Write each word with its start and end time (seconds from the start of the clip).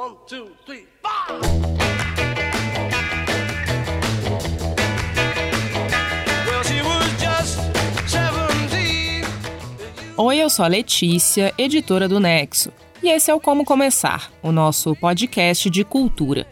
One, 0.00 0.16
two, 0.26 0.48
three, 0.64 0.86
four. 1.02 1.40
Well, 6.46 6.64
she 6.64 6.80
was 6.80 7.04
just 7.20 7.58
17. 8.10 9.26
Oi, 10.16 10.38
eu 10.38 10.48
sou 10.48 10.64
a 10.64 10.68
Letícia, 10.68 11.52
editora 11.58 12.08
do 12.08 12.18
Nexo. 12.18 12.72
E 13.02 13.10
esse 13.10 13.30
é 13.30 13.34
o 13.34 13.38
Como 13.38 13.62
Começar, 13.62 14.32
o 14.42 14.50
nosso 14.50 14.96
podcast 14.96 15.68
de 15.68 15.84
cultura. 15.84 16.46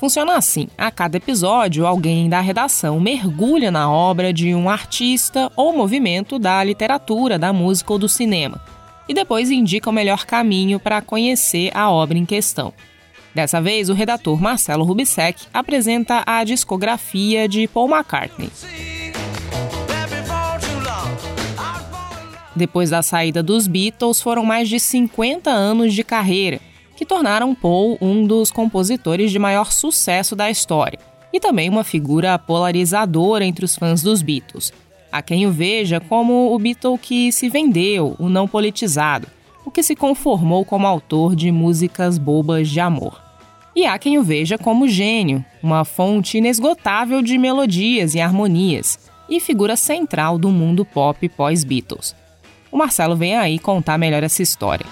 Funciona 0.00 0.38
assim: 0.38 0.68
a 0.78 0.90
cada 0.90 1.18
episódio, 1.18 1.86
alguém 1.86 2.30
da 2.30 2.40
redação 2.40 2.98
mergulha 2.98 3.70
na 3.70 3.92
obra 3.92 4.32
de 4.32 4.54
um 4.54 4.70
artista 4.70 5.52
ou 5.54 5.76
movimento 5.76 6.38
da 6.38 6.64
literatura, 6.64 7.38
da 7.38 7.52
música 7.52 7.92
ou 7.92 7.98
do 7.98 8.08
cinema, 8.08 8.64
e 9.06 9.12
depois 9.12 9.50
indica 9.50 9.90
o 9.90 9.92
melhor 9.92 10.24
caminho 10.24 10.80
para 10.80 11.02
conhecer 11.02 11.70
a 11.74 11.90
obra 11.90 12.16
em 12.16 12.24
questão. 12.24 12.72
Dessa 13.34 13.60
vez, 13.60 13.90
o 13.90 13.94
redator 13.94 14.40
Marcelo 14.40 14.84
Rubissec 14.84 15.46
apresenta 15.52 16.22
a 16.24 16.44
discografia 16.44 17.48
de 17.48 17.66
Paul 17.66 17.88
McCartney. 17.88 18.48
Depois 22.54 22.90
da 22.90 23.02
saída 23.02 23.42
dos 23.42 23.66
Beatles, 23.66 24.22
foram 24.22 24.44
mais 24.44 24.68
de 24.68 24.78
50 24.78 25.50
anos 25.50 25.92
de 25.92 26.04
carreira, 26.04 26.60
que 26.96 27.04
tornaram 27.04 27.52
Paul 27.52 27.98
um 28.00 28.24
dos 28.24 28.52
compositores 28.52 29.32
de 29.32 29.38
maior 29.40 29.72
sucesso 29.72 30.36
da 30.36 30.48
história, 30.48 31.00
e 31.32 31.40
também 31.40 31.68
uma 31.68 31.82
figura 31.82 32.38
polarizadora 32.38 33.44
entre 33.44 33.64
os 33.64 33.74
fãs 33.74 34.00
dos 34.00 34.22
Beatles. 34.22 34.72
Há 35.10 35.20
quem 35.20 35.44
o 35.46 35.50
veja 35.50 35.98
como 35.98 36.54
o 36.54 36.58
Beatle 36.60 36.96
que 36.96 37.32
se 37.32 37.48
vendeu, 37.48 38.14
o 38.20 38.28
não 38.28 38.46
politizado, 38.46 39.26
o 39.64 39.70
que 39.72 39.82
se 39.82 39.96
conformou 39.96 40.64
como 40.64 40.86
autor 40.86 41.34
de 41.34 41.50
músicas 41.50 42.18
bobas 42.18 42.68
de 42.68 42.78
amor. 42.78 43.23
E 43.76 43.86
há 43.86 43.98
quem 43.98 44.18
o 44.18 44.22
veja 44.22 44.56
como 44.56 44.86
gênio, 44.86 45.44
uma 45.62 45.84
fonte 45.84 46.38
inesgotável 46.38 47.20
de 47.20 47.36
melodias 47.36 48.14
e 48.14 48.20
harmonias, 48.20 48.98
e 49.28 49.40
figura 49.40 49.76
central 49.76 50.38
do 50.38 50.50
mundo 50.50 50.84
pop 50.84 51.28
pós-Beatles. 51.28 52.14
O 52.70 52.76
Marcelo 52.76 53.16
vem 53.16 53.36
aí 53.36 53.58
contar 53.58 53.98
melhor 53.98 54.22
essa 54.22 54.42
história. 54.42 54.86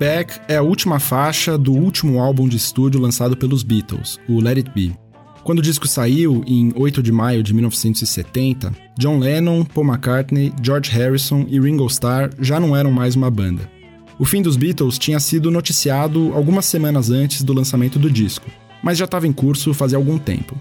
Back 0.00 0.40
é 0.48 0.56
a 0.56 0.62
última 0.62 0.98
faixa 0.98 1.58
do 1.58 1.74
último 1.74 2.20
álbum 2.20 2.48
de 2.48 2.56
estúdio 2.56 2.98
lançado 2.98 3.36
pelos 3.36 3.62
Beatles, 3.62 4.18
o 4.26 4.40
Let 4.40 4.56
It 4.56 4.70
Be. 4.74 4.96
Quando 5.44 5.58
o 5.58 5.62
disco 5.62 5.86
saiu, 5.86 6.42
em 6.46 6.72
8 6.74 7.02
de 7.02 7.12
maio 7.12 7.42
de 7.42 7.52
1970, 7.52 8.74
John 8.98 9.18
Lennon, 9.18 9.62
Paul 9.62 9.86
McCartney, 9.86 10.54
George 10.62 10.90
Harrison 10.90 11.44
e 11.50 11.60
Ringo 11.60 11.86
Starr 11.88 12.30
já 12.40 12.58
não 12.58 12.74
eram 12.74 12.90
mais 12.90 13.14
uma 13.14 13.30
banda. 13.30 13.70
O 14.18 14.24
fim 14.24 14.40
dos 14.40 14.56
Beatles 14.56 14.98
tinha 14.98 15.20
sido 15.20 15.50
noticiado 15.50 16.32
algumas 16.32 16.64
semanas 16.64 17.10
antes 17.10 17.42
do 17.42 17.52
lançamento 17.52 17.98
do 17.98 18.10
disco, 18.10 18.46
mas 18.82 18.96
já 18.96 19.04
estava 19.04 19.26
em 19.26 19.32
curso 19.34 19.74
fazia 19.74 19.98
algum 19.98 20.16
tempo. 20.16 20.58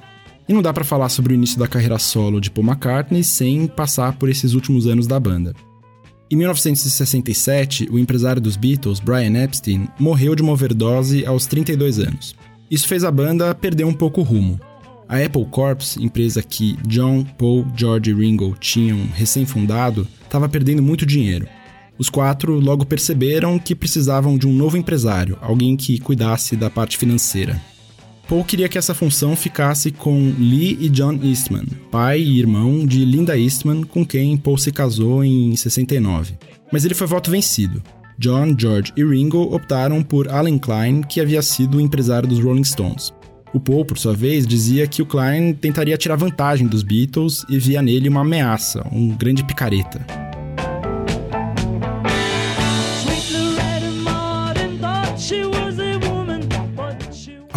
E 0.49 0.53
não 0.53 0.61
dá 0.61 0.73
pra 0.73 0.83
falar 0.83 1.07
sobre 1.07 1.33
o 1.33 1.35
início 1.35 1.57
da 1.57 1.65
carreira 1.65 1.97
solo 1.97 2.41
de 2.41 2.51
Paul 2.51 2.67
McCartney 2.67 3.23
sem 3.23 3.67
passar 3.67 4.17
por 4.17 4.27
esses 4.27 4.53
últimos 4.53 4.85
anos 4.85 5.07
da 5.07 5.17
banda. 5.17 5.53
Em 6.31 6.35
1967, 6.35 7.87
o 7.89 7.97
empresário 7.97 8.39
dos 8.39 8.55
Beatles, 8.55 8.99
Brian 8.99 9.35
Epstein, 9.43 9.87
morreu 9.99 10.35
de 10.35 10.43
uma 10.43 10.51
overdose 10.51 11.25
aos 11.25 11.47
32 11.47 11.97
anos. 11.97 12.35
Isso 12.69 12.87
fez 12.87 13.03
a 13.03 13.09
banda 13.09 13.55
perder 13.55 13.83
um 13.83 13.93
pouco 13.93 14.21
o 14.21 14.23
rumo. 14.23 14.59
A 15.07 15.17
Apple 15.17 15.45
Corps, 15.45 15.97
empresa 15.97 16.43
que 16.43 16.77
John, 16.85 17.25
Paul, 17.35 17.65
George 17.75 18.11
e 18.11 18.13
Ringo 18.13 18.55
tinham 18.59 19.07
recém-fundado, 19.15 20.07
estava 20.23 20.47
perdendo 20.47 20.83
muito 20.83 21.03
dinheiro. 21.03 21.47
Os 21.97 22.11
quatro 22.11 22.59
logo 22.59 22.85
perceberam 22.85 23.57
que 23.57 23.73
precisavam 23.73 24.37
de 24.37 24.47
um 24.47 24.53
novo 24.53 24.77
empresário, 24.77 25.35
alguém 25.41 25.75
que 25.75 25.99
cuidasse 25.99 26.55
da 26.55 26.69
parte 26.69 26.95
financeira. 26.95 27.59
Paul 28.29 28.45
queria 28.45 28.69
que 28.69 28.77
essa 28.77 28.93
função 28.93 29.35
ficasse 29.35 29.89
com 29.89 30.31
Lee 30.37 30.77
e 30.79 30.87
John 30.87 31.19
Eastman, 31.23 31.65
pai 31.89 32.21
e 32.21 32.37
irmão 32.37 32.85
de 32.85 33.03
Linda 33.03 33.35
Eastman, 33.35 33.83
com 33.83 34.05
quem 34.05 34.37
Paul 34.37 34.55
se 34.55 34.71
casou 34.71 35.23
em 35.23 35.55
69. 35.55 36.35
Mas 36.71 36.85
ele 36.85 36.93
foi 36.93 37.07
voto 37.07 37.31
vencido. 37.31 37.81
John, 38.19 38.55
George 38.55 38.93
e 38.95 39.03
Ringo 39.03 39.55
optaram 39.55 40.03
por 40.03 40.29
Alan 40.29 40.59
Klein, 40.59 41.01
que 41.01 41.19
havia 41.19 41.41
sido 41.41 41.77
o 41.79 41.81
empresário 41.81 42.29
dos 42.29 42.39
Rolling 42.39 42.63
Stones. 42.63 43.11
O 43.51 43.59
Paul, 43.59 43.83
por 43.83 43.97
sua 43.97 44.13
vez, 44.13 44.45
dizia 44.45 44.85
que 44.85 45.01
o 45.01 45.07
Klein 45.07 45.53
tentaria 45.53 45.97
tirar 45.97 46.15
vantagem 46.15 46.67
dos 46.67 46.83
Beatles 46.83 47.43
e 47.49 47.57
via 47.57 47.81
nele 47.81 48.09
uma 48.09 48.21
ameaça, 48.21 48.85
um 48.91 49.09
grande 49.09 49.43
picareta. 49.43 50.28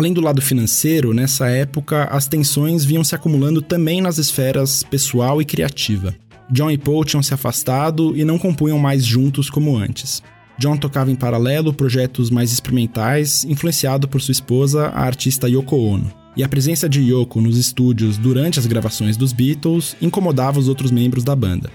Além 0.03 0.13
do 0.13 0.21
lado 0.21 0.43
financeiro, 0.43 1.15
nessa 1.15 1.49
época 1.49 2.07
as 2.07 2.27
tensões 2.27 2.85
vinham 2.85 3.05
se 3.05 3.15
acumulando 3.15 3.63
também 3.63 4.01
nas 4.01 4.19
esferas 4.19 4.83
pessoal 4.83 5.41
e 5.41 5.45
criativa. 5.45 6.13
John 6.51 6.73
e 6.73 6.77
Paul 6.77 7.05
tinham 7.05 7.23
se 7.23 7.33
afastado 7.33 8.13
e 8.17 8.25
não 8.25 8.37
compunham 8.37 8.81
mais 8.81 9.07
juntos 9.07 9.49
como 9.49 9.77
antes. 9.77 10.21
John 10.59 10.77
tocava 10.77 11.13
em 11.13 11.15
paralelo 11.15 11.73
projetos 11.73 12.31
mais 12.31 12.51
experimentais, 12.51 13.45
influenciado 13.45 14.09
por 14.09 14.21
sua 14.21 14.33
esposa, 14.33 14.89
a 14.89 15.03
artista 15.03 15.49
Yoko 15.49 15.77
Ono. 15.77 16.13
E 16.37 16.43
a 16.43 16.49
presença 16.49 16.89
de 16.89 17.01
Yoko 17.01 17.41
nos 17.41 17.57
estúdios 17.57 18.19
durante 18.19 18.59
as 18.59 18.67
gravações 18.67 19.17
dos 19.17 19.33
Beatles 19.33 19.95
incomodava 20.03 20.59
os 20.59 20.67
outros 20.67 20.91
membros 20.91 21.23
da 21.23 21.37
banda. 21.37 21.71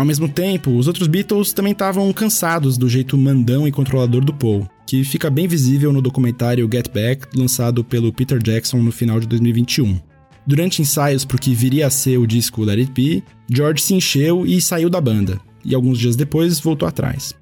Ao 0.00 0.06
mesmo 0.06 0.26
tempo, 0.26 0.70
os 0.78 0.86
outros 0.86 1.06
Beatles 1.06 1.52
também 1.52 1.72
estavam 1.72 2.10
cansados 2.14 2.78
do 2.78 2.88
jeito 2.88 3.18
mandão 3.18 3.68
e 3.68 3.70
controlador 3.70 4.24
do 4.24 4.32
Paul, 4.32 4.66
que 4.86 5.04
fica 5.04 5.28
bem 5.28 5.46
visível 5.46 5.92
no 5.92 6.00
documentário 6.00 6.66
Get 6.72 6.88
Back, 6.88 7.26
lançado 7.36 7.84
pelo 7.84 8.10
Peter 8.10 8.38
Jackson 8.42 8.78
no 8.78 8.90
final 8.92 9.20
de 9.20 9.26
2021. 9.26 10.00
Durante 10.46 10.80
ensaios 10.80 11.26
para 11.26 11.36
o 11.36 11.38
que 11.38 11.54
viria 11.54 11.86
a 11.86 11.90
ser 11.90 12.16
o 12.16 12.26
disco 12.26 12.64
Let 12.64 12.78
It 12.78 12.92
Be, 12.92 13.22
George 13.52 13.82
se 13.82 13.92
encheu 13.92 14.46
e 14.46 14.58
saiu 14.58 14.88
da 14.88 15.02
banda, 15.02 15.38
e 15.62 15.74
alguns 15.74 15.98
dias 15.98 16.16
depois 16.16 16.58
voltou 16.58 16.88
atrás. 16.88 17.34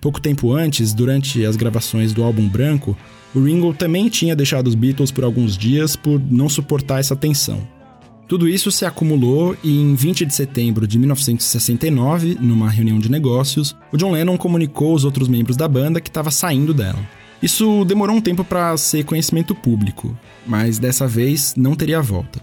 Pouco 0.00 0.18
tempo 0.18 0.54
antes, 0.54 0.94
durante 0.94 1.44
as 1.44 1.54
gravações 1.54 2.14
do 2.14 2.24
álbum 2.24 2.48
Branco, 2.48 2.96
o 3.34 3.42
Ringo 3.42 3.74
também 3.74 4.08
tinha 4.08 4.34
deixado 4.34 4.68
os 4.68 4.74
Beatles 4.74 5.10
por 5.10 5.22
alguns 5.22 5.54
dias 5.54 5.94
por 5.96 6.18
não 6.18 6.48
suportar 6.48 6.98
essa 6.98 7.14
tensão. 7.14 7.75
Tudo 8.28 8.48
isso 8.48 8.72
se 8.72 8.84
acumulou 8.84 9.56
e 9.62 9.80
em 9.80 9.94
20 9.94 10.26
de 10.26 10.34
setembro 10.34 10.86
de 10.86 10.98
1969, 10.98 12.36
numa 12.40 12.68
reunião 12.68 12.98
de 12.98 13.08
negócios, 13.08 13.76
o 13.92 13.96
John 13.96 14.10
Lennon 14.10 14.36
comunicou 14.36 14.90
aos 14.92 15.04
outros 15.04 15.28
membros 15.28 15.56
da 15.56 15.68
banda 15.68 16.00
que 16.00 16.08
estava 16.08 16.30
saindo 16.32 16.74
dela. 16.74 16.98
Isso 17.40 17.84
demorou 17.84 18.16
um 18.16 18.20
tempo 18.20 18.42
para 18.42 18.76
ser 18.76 19.04
conhecimento 19.04 19.54
público, 19.54 20.18
mas 20.44 20.78
dessa 20.78 21.06
vez 21.06 21.54
não 21.56 21.76
teria 21.76 22.02
volta. 22.02 22.42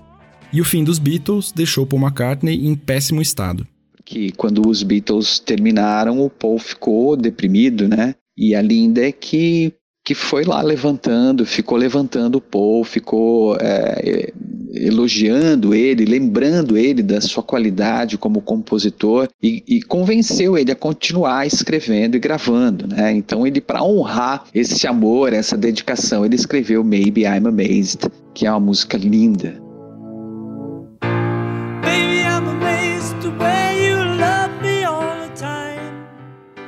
E 0.53 0.62
o 0.62 0.65
fim 0.65 0.83
dos 0.83 1.00
Beatles 1.00 1.51
deixou 1.51 1.86
Paul 1.86 2.01
McCartney 2.03 2.65
em 2.65 2.75
péssimo 2.75 3.21
estado. 3.21 3.68
que 4.06 4.31
quando 4.33 4.68
os 4.68 4.83
Beatles 4.83 5.39
terminaram, 5.39 6.21
o 6.21 6.29
Paul 6.29 6.59
ficou 6.59 7.15
deprimido, 7.18 7.88
né? 7.88 8.15
E 8.38 8.53
a 8.53 8.62
Linda 8.62 9.06
é 9.06 9.12
que, 9.12 9.74
que 10.03 10.13
foi 10.13 10.44
lá 10.44 10.61
levantando, 10.61 11.45
ficou 11.45 11.77
levantando 11.77 12.38
o 12.38 12.41
Paul, 12.41 12.83
ficou 12.83 13.55
é, 13.61 14.33
elogiando 14.73 15.73
ele, 15.73 16.03
lembrando 16.03 16.77
ele 16.77 17.01
da 17.01 17.21
sua 17.21 17.41
qualidade 17.41 18.17
como 18.17 18.41
compositor 18.41 19.29
e, 19.41 19.63
e 19.65 19.81
convenceu 19.81 20.57
ele 20.57 20.71
a 20.71 20.75
continuar 20.75 21.47
escrevendo 21.47 22.17
e 22.17 22.19
gravando, 22.19 22.85
né? 22.88 23.13
Então 23.13 23.47
ele, 23.47 23.61
para 23.61 23.83
honrar 23.83 24.44
esse 24.53 24.85
amor, 24.85 25.31
essa 25.31 25.55
dedicação, 25.55 26.25
ele 26.25 26.35
escreveu 26.35 26.83
Maybe 26.83 27.21
I'm 27.21 27.47
Amazed, 27.47 28.11
que 28.33 28.45
é 28.45 28.51
uma 28.51 28.59
música 28.59 28.97
linda. 28.97 29.62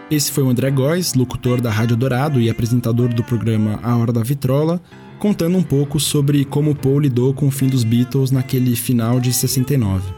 Esse 0.10 0.32
foi 0.32 0.44
o 0.44 0.50
André 0.50 0.70
Góes, 0.70 1.16
locutor 1.16 1.60
da 1.60 1.72
Rádio 1.72 1.96
Dourado 1.96 2.40
e 2.40 2.48
apresentador 2.48 3.12
do 3.12 3.24
programa 3.24 3.80
A 3.82 3.98
Hora 3.98 4.14
da 4.14 4.22
Vitrola, 4.22 4.80
contando 5.18 5.58
um 5.58 5.64
pouco 5.64 6.00
sobre 6.00 6.46
como 6.46 6.76
Paul 6.76 7.00
lidou 7.00 7.34
com 7.34 7.48
o 7.48 7.52
fim 7.52 7.68
dos 7.68 7.84
Beatles 7.84 8.30
naquele 8.30 8.76
final 8.76 9.20
de 9.20 9.34
69. 9.34 10.14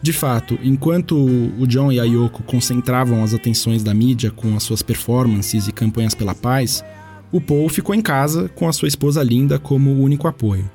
De 0.00 0.12
fato, 0.12 0.56
enquanto 0.62 1.16
o 1.16 1.66
John 1.66 1.90
e 1.90 1.98
a 1.98 2.04
Yoko 2.04 2.44
concentravam 2.44 3.24
as 3.24 3.34
atenções 3.34 3.82
da 3.82 3.92
mídia 3.92 4.30
com 4.30 4.54
as 4.56 4.62
suas 4.62 4.80
performances 4.80 5.66
e 5.66 5.72
campanhas 5.72 6.14
pela 6.14 6.34
paz, 6.34 6.84
o 7.32 7.40
Paul 7.40 7.68
ficou 7.68 7.96
em 7.96 8.00
casa 8.00 8.48
com 8.50 8.68
a 8.68 8.72
sua 8.72 8.88
esposa 8.88 9.24
Linda 9.24 9.58
como 9.58 10.00
único 10.00 10.28
apoio. 10.28 10.70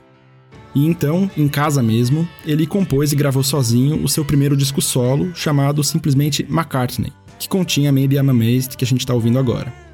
E 0.75 0.85
então, 0.85 1.31
em 1.37 1.47
casa 1.47 1.81
mesmo, 1.81 2.27
ele 2.45 2.67
compôs 2.67 3.13
e 3.13 3.15
gravou 3.15 3.43
sozinho 3.43 4.03
o 4.03 4.09
seu 4.09 4.25
primeiro 4.25 4.57
disco 4.57 4.81
solo, 4.81 5.33
chamado 5.33 5.81
simplesmente 5.85 6.43
McCartney, 6.43 7.13
que 7.39 7.49
continha 7.49 7.91
Maybe 7.91 8.15
I'm 8.15 8.29
Amazed, 8.29 8.77
que 8.77 8.83
a 8.83 8.87
gente 8.87 9.01
está 9.01 9.13
ouvindo 9.13 9.39
agora. 9.39 9.85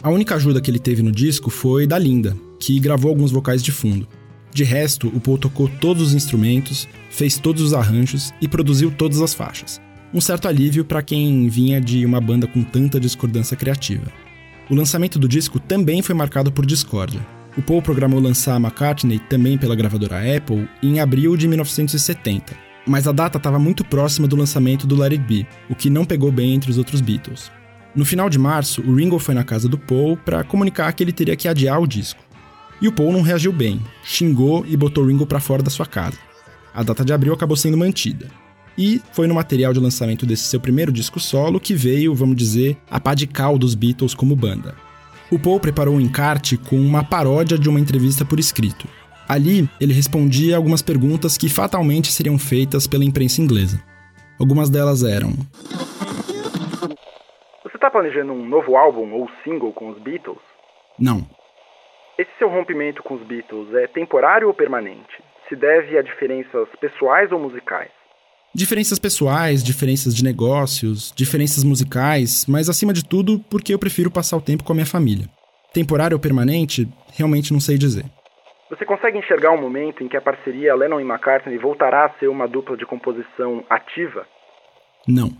A 0.00 0.10
única 0.10 0.36
ajuda 0.36 0.60
que 0.60 0.70
ele 0.70 0.78
teve 0.78 1.02
no 1.02 1.12
disco 1.12 1.50
foi 1.50 1.86
da 1.86 1.98
Linda, 1.98 2.34
que 2.58 2.80
gravou 2.80 3.10
alguns 3.10 3.30
vocais 3.30 3.62
de 3.62 3.70
fundo. 3.70 4.08
De 4.54 4.64
resto, 4.64 5.08
o 5.08 5.20
Paul 5.20 5.36
tocou 5.36 5.68
todos 5.68 6.02
os 6.02 6.14
instrumentos, 6.14 6.88
fez 7.10 7.36
todos 7.36 7.62
os 7.62 7.74
arranjos 7.74 8.32
e 8.40 8.48
produziu 8.48 8.90
todas 8.90 9.20
as 9.20 9.34
faixas. 9.34 9.80
Um 10.14 10.20
certo 10.20 10.48
alívio 10.48 10.84
para 10.84 11.02
quem 11.02 11.48
vinha 11.48 11.80
de 11.80 12.06
uma 12.06 12.20
banda 12.20 12.46
com 12.46 12.62
tanta 12.62 12.98
discordância 12.98 13.56
criativa. 13.56 14.10
O 14.70 14.74
lançamento 14.74 15.18
do 15.18 15.26
disco 15.26 15.58
também 15.58 16.02
foi 16.02 16.14
marcado 16.14 16.52
por 16.52 16.66
discórdia. 16.66 17.24
O 17.56 17.62
Paul 17.62 17.80
programou 17.80 18.20
lançar 18.20 18.56
McCartney 18.56 19.18
também 19.18 19.56
pela 19.56 19.74
gravadora 19.74 20.36
Apple 20.36 20.68
em 20.82 21.00
abril 21.00 21.36
de 21.38 21.48
1970, 21.48 22.54
mas 22.86 23.08
a 23.08 23.12
data 23.12 23.38
estava 23.38 23.58
muito 23.58 23.82
próxima 23.82 24.28
do 24.28 24.36
lançamento 24.36 24.86
do 24.86 24.94
Let 24.94 25.12
It 25.12 25.24
Be, 25.24 25.46
o 25.70 25.74
que 25.74 25.88
não 25.88 26.04
pegou 26.04 26.30
bem 26.30 26.54
entre 26.54 26.70
os 26.70 26.76
outros 26.76 27.00
Beatles. 27.00 27.50
No 27.96 28.04
final 28.04 28.28
de 28.28 28.38
março, 28.38 28.82
o 28.82 28.94
Ringo 28.94 29.18
foi 29.18 29.34
na 29.34 29.42
casa 29.42 29.68
do 29.68 29.78
Paul 29.78 30.18
para 30.18 30.44
comunicar 30.44 30.92
que 30.92 31.02
ele 31.02 31.12
teria 31.12 31.34
que 31.34 31.48
adiar 31.48 31.80
o 31.80 31.86
disco. 31.86 32.22
E 32.80 32.86
o 32.86 32.92
Paul 32.92 33.12
não 33.12 33.22
reagiu 33.22 33.52
bem, 33.52 33.80
xingou 34.04 34.64
e 34.68 34.76
botou 34.76 35.06
Ringo 35.06 35.26
para 35.26 35.40
fora 35.40 35.62
da 35.62 35.70
sua 35.70 35.86
casa. 35.86 36.18
A 36.74 36.82
data 36.82 37.04
de 37.04 37.12
abril 37.12 37.32
acabou 37.32 37.56
sendo 37.56 37.76
mantida. 37.76 38.28
E 38.78 39.02
foi 39.12 39.26
no 39.26 39.34
material 39.34 39.72
de 39.72 39.80
lançamento 39.80 40.24
desse 40.24 40.44
seu 40.44 40.60
primeiro 40.60 40.92
disco 40.92 41.18
solo 41.18 41.58
que 41.58 41.74
veio, 41.74 42.14
vamos 42.14 42.36
dizer, 42.36 42.76
a 42.88 43.00
pá 43.00 43.12
de 43.12 43.26
cal 43.26 43.58
dos 43.58 43.74
Beatles 43.74 44.14
como 44.14 44.36
banda. 44.36 44.76
O 45.32 45.38
Paul 45.38 45.58
preparou 45.58 45.96
um 45.96 46.00
encarte 46.00 46.56
com 46.56 46.76
uma 46.76 47.02
paródia 47.02 47.58
de 47.58 47.68
uma 47.68 47.80
entrevista 47.80 48.24
por 48.24 48.38
escrito. 48.38 48.86
Ali, 49.28 49.68
ele 49.80 49.92
respondia 49.92 50.56
algumas 50.56 50.80
perguntas 50.80 51.36
que 51.36 51.48
fatalmente 51.48 52.12
seriam 52.12 52.38
feitas 52.38 52.86
pela 52.86 53.04
imprensa 53.04 53.42
inglesa. 53.42 53.82
Algumas 54.38 54.70
delas 54.70 55.02
eram: 55.02 55.32
Você 57.64 57.74
está 57.74 57.90
planejando 57.90 58.32
um 58.32 58.48
novo 58.48 58.76
álbum 58.76 59.12
ou 59.12 59.28
single 59.42 59.72
com 59.72 59.90
os 59.90 59.98
Beatles? 59.98 60.38
Não. 60.96 61.26
Esse 62.16 62.30
seu 62.38 62.48
rompimento 62.48 63.02
com 63.02 63.14
os 63.14 63.22
Beatles 63.24 63.74
é 63.74 63.88
temporário 63.88 64.46
ou 64.46 64.54
permanente? 64.54 65.20
Se 65.48 65.56
deve 65.56 65.98
a 65.98 66.02
diferenças 66.02 66.68
pessoais 66.80 67.32
ou 67.32 67.40
musicais? 67.40 67.97
Diferenças 68.54 68.98
pessoais, 68.98 69.62
diferenças 69.62 70.14
de 70.14 70.24
negócios, 70.24 71.12
diferenças 71.14 71.62
musicais, 71.62 72.46
mas 72.48 72.68
acima 72.68 72.92
de 72.92 73.04
tudo 73.04 73.38
porque 73.50 73.74
eu 73.74 73.78
prefiro 73.78 74.10
passar 74.10 74.36
o 74.36 74.40
tempo 74.40 74.64
com 74.64 74.72
a 74.72 74.74
minha 74.74 74.86
família. 74.86 75.28
Temporário 75.72 76.16
ou 76.16 76.20
permanente, 76.20 76.88
realmente 77.12 77.52
não 77.52 77.60
sei 77.60 77.76
dizer. 77.76 78.04
Você 78.70 78.84
consegue 78.84 79.18
enxergar 79.18 79.52
um 79.52 79.60
momento 79.60 80.02
em 80.02 80.08
que 80.08 80.16
a 80.16 80.20
parceria 80.20 80.74
Lennon 80.74 81.00
e 81.00 81.04
McCartney 81.04 81.58
voltará 81.58 82.06
a 82.06 82.18
ser 82.18 82.28
uma 82.28 82.48
dupla 82.48 82.76
de 82.76 82.84
composição 82.84 83.64
ativa? 83.68 84.26
Não. 85.06 85.30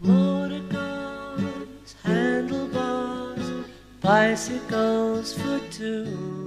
Motorcars, 0.00 1.96
handlebars, 2.04 3.48
bicycles 4.02 5.34
for 5.34 5.60
two. 5.70 6.43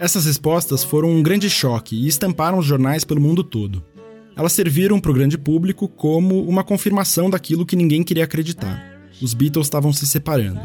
Essas 0.00 0.24
respostas 0.24 0.82
foram 0.82 1.10
um 1.10 1.22
grande 1.22 1.50
choque 1.50 1.94
e 1.94 2.08
estamparam 2.08 2.58
os 2.58 2.64
jornais 2.64 3.04
pelo 3.04 3.20
mundo 3.20 3.44
todo. 3.44 3.84
Elas 4.34 4.54
serviram 4.54 4.98
para 4.98 5.10
o 5.10 5.14
grande 5.14 5.36
público 5.36 5.86
como 5.86 6.42
uma 6.48 6.64
confirmação 6.64 7.28
daquilo 7.28 7.66
que 7.66 7.76
ninguém 7.76 8.02
queria 8.02 8.24
acreditar. 8.24 8.82
Os 9.20 9.34
Beatles 9.34 9.66
estavam 9.66 9.92
se 9.92 10.06
separando. 10.06 10.62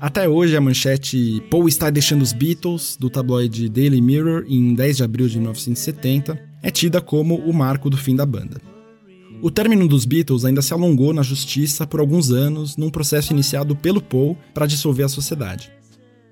Até 0.00 0.28
hoje, 0.28 0.56
a 0.56 0.60
manchete 0.60 1.40
Paul 1.48 1.68
está 1.68 1.88
deixando 1.88 2.22
os 2.22 2.32
Beatles, 2.32 2.96
do 2.98 3.08
tabloide 3.08 3.68
Daily 3.68 4.00
Mirror, 4.00 4.44
em 4.48 4.74
10 4.74 4.96
de 4.96 5.04
abril 5.04 5.28
de 5.28 5.36
1970, 5.36 6.36
é 6.60 6.68
tida 6.68 7.00
como 7.00 7.36
o 7.36 7.52
marco 7.54 7.88
do 7.88 7.96
fim 7.96 8.16
da 8.16 8.26
banda. 8.26 8.60
O 9.40 9.52
término 9.52 9.86
dos 9.86 10.04
Beatles 10.04 10.44
ainda 10.44 10.60
se 10.60 10.72
alongou 10.72 11.12
na 11.12 11.22
justiça 11.22 11.86
por 11.86 12.00
alguns 12.00 12.32
anos, 12.32 12.76
num 12.76 12.90
processo 12.90 13.32
iniciado 13.32 13.76
pelo 13.76 14.02
Paul 14.02 14.36
para 14.52 14.66
dissolver 14.66 15.06
a 15.06 15.08
sociedade. 15.08 15.70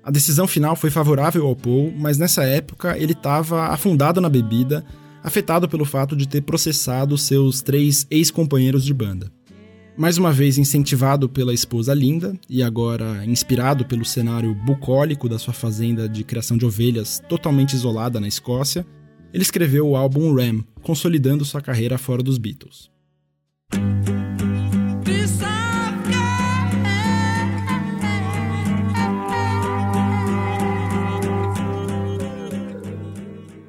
A 0.03 0.11
decisão 0.11 0.45
final 0.45 0.75
foi 0.75 0.89
favorável 0.89 1.47
ao 1.47 1.55
Paul, 1.55 1.93
mas 1.97 2.17
nessa 2.17 2.43
época 2.43 2.97
ele 2.97 3.13
estava 3.13 3.67
afundado 3.67 4.19
na 4.19 4.27
bebida, 4.27 4.83
afetado 5.23 5.69
pelo 5.69 5.85
fato 5.85 6.13
de 6.13 6.27
ter 6.27 6.41
processado 6.41 7.17
seus 7.17 7.61
três 7.61 8.05
ex-companheiros 8.11 8.83
de 8.83 8.93
banda. 8.93 9.31
Mais 9.95 10.17
uma 10.17 10.33
vez 10.33 10.57
incentivado 10.57 11.29
pela 11.29 11.53
esposa 11.53 11.93
Linda 11.93 12.37
e 12.49 12.61
agora 12.61 13.23
inspirado 13.25 13.85
pelo 13.85 14.03
cenário 14.03 14.53
bucólico 14.53 15.29
da 15.29 15.39
sua 15.39 15.53
fazenda 15.53 16.09
de 16.09 16.23
criação 16.25 16.57
de 16.57 16.65
ovelhas 16.65 17.23
totalmente 17.29 17.73
isolada 17.73 18.19
na 18.19 18.27
Escócia, 18.27 18.85
ele 19.31 19.43
escreveu 19.43 19.87
o 19.87 19.95
álbum 19.95 20.35
Ram, 20.35 20.63
consolidando 20.81 21.45
sua 21.45 21.61
carreira 21.61 21.97
fora 21.97 22.21
dos 22.21 22.37
Beatles. 22.37 22.91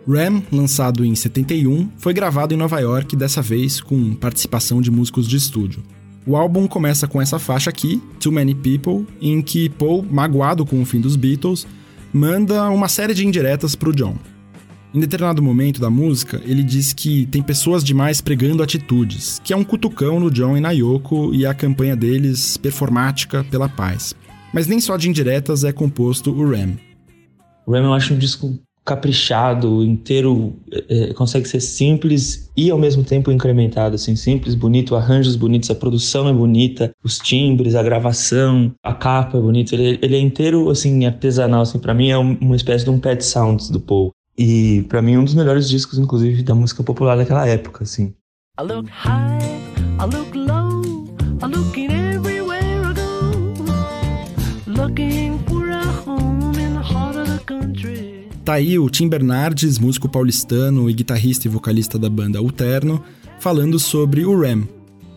Ram, 0.06 0.42
lançado 0.52 1.04
em 1.04 1.14
71, 1.14 1.88
foi 1.96 2.12
gravado 2.12 2.52
em 2.52 2.56
Nova 2.56 2.78
York, 2.78 3.16
dessa 3.16 3.40
vez 3.40 3.80
com 3.80 4.14
participação 4.14 4.82
de 4.82 4.90
músicos 4.90 5.26
de 5.26 5.36
estúdio. 5.36 5.82
O 6.26 6.36
álbum 6.36 6.66
começa 6.66 7.08
com 7.08 7.20
essa 7.20 7.38
faixa 7.38 7.70
aqui, 7.70 8.02
Too 8.20 8.32
Many 8.32 8.54
People, 8.54 9.06
em 9.20 9.40
que 9.40 9.68
Paul, 9.70 10.02
magoado 10.02 10.66
com 10.66 10.80
o 10.80 10.84
fim 10.84 11.00
dos 11.00 11.16
Beatles, 11.16 11.66
manda 12.12 12.68
uma 12.70 12.88
série 12.88 13.14
de 13.14 13.26
indiretas 13.26 13.74
para 13.74 13.88
o 13.88 13.94
John. 13.94 14.16
Em 14.94 15.00
determinado 15.00 15.42
momento 15.42 15.80
da 15.80 15.90
música, 15.90 16.40
ele 16.44 16.62
diz 16.62 16.92
que 16.92 17.26
tem 17.26 17.42
pessoas 17.42 17.82
demais 17.82 18.20
pregando 18.20 18.62
atitudes, 18.62 19.40
que 19.42 19.52
é 19.52 19.56
um 19.56 19.64
cutucão 19.64 20.20
no 20.20 20.30
John 20.30 20.56
e 20.56 20.60
na 20.60 20.70
Yoko 20.70 21.34
e 21.34 21.44
a 21.44 21.52
campanha 21.52 21.96
deles 21.96 22.56
performática 22.56 23.42
pela 23.44 23.68
paz. 23.68 24.14
Mas 24.52 24.66
nem 24.66 24.80
só 24.80 24.96
de 24.96 25.08
indiretas 25.08 25.64
é 25.64 25.72
composto 25.72 26.30
o 26.30 26.48
Ram. 26.48 26.76
O 27.66 27.72
Ram 27.72 27.84
eu 27.84 27.92
acho 27.94 28.14
um 28.14 28.18
disco 28.18 28.56
caprichado, 28.84 29.82
inteiro, 29.82 30.54
é, 30.88 31.14
consegue 31.14 31.48
ser 31.48 31.60
simples 31.60 32.50
e 32.54 32.70
ao 32.70 32.78
mesmo 32.78 33.02
tempo 33.02 33.32
incrementado, 33.32 33.94
assim, 33.94 34.14
simples, 34.14 34.54
bonito, 34.54 34.94
arranjos 34.94 35.36
bonitos, 35.36 35.70
a 35.70 35.74
produção 35.74 36.28
é 36.28 36.32
bonita, 36.32 36.92
os 37.02 37.18
timbres, 37.18 37.74
a 37.74 37.82
gravação, 37.82 38.72
a 38.82 38.92
capa 38.92 39.38
é 39.38 39.40
bonita, 39.40 39.74
ele, 39.74 39.98
ele 40.02 40.16
é 40.16 40.20
inteiro, 40.20 40.68
assim, 40.68 41.06
artesanal, 41.06 41.62
assim, 41.62 41.78
para 41.78 41.94
mim 41.94 42.10
é 42.10 42.18
uma 42.18 42.56
espécie 42.56 42.84
de 42.84 42.90
um 42.90 42.98
Pet 42.98 43.24
Sounds 43.24 43.70
do 43.70 43.80
Paul. 43.80 44.12
E 44.36 44.84
para 44.88 45.00
mim 45.00 45.16
um 45.16 45.24
dos 45.24 45.34
melhores 45.34 45.68
discos, 45.68 45.98
inclusive, 45.98 46.42
da 46.42 46.54
música 46.54 46.82
popular 46.82 47.16
daquela 47.16 47.46
época, 47.48 47.84
assim. 47.84 48.12
I 48.58 48.62
look 48.62 48.88
high, 48.88 49.38
I 49.98 50.04
look 50.04 50.36
low, 50.36 50.82
I'm 51.42 51.50
looking 51.50 51.90
everywhere 51.90 52.84
I 52.84 52.92
go. 52.92 53.54
Looking 54.66 55.38
for 55.48 55.70
a 55.70 55.84
home 55.84 56.52
in 56.58 56.74
the 56.74 56.82
heart 56.82 57.16
of 57.16 57.28
the 57.28 57.44
country. 57.44 58.23
Tá 58.44 58.54
aí 58.54 58.78
o 58.78 58.90
Tim 58.90 59.08
Bernardes, 59.08 59.78
músico 59.78 60.06
paulistano 60.06 60.90
e 60.90 60.92
guitarrista 60.92 61.48
e 61.48 61.50
vocalista 61.50 61.98
da 61.98 62.10
banda 62.10 62.42
Uterno, 62.42 63.02
falando 63.40 63.78
sobre 63.78 64.26
o 64.26 64.38
Ram. 64.38 64.68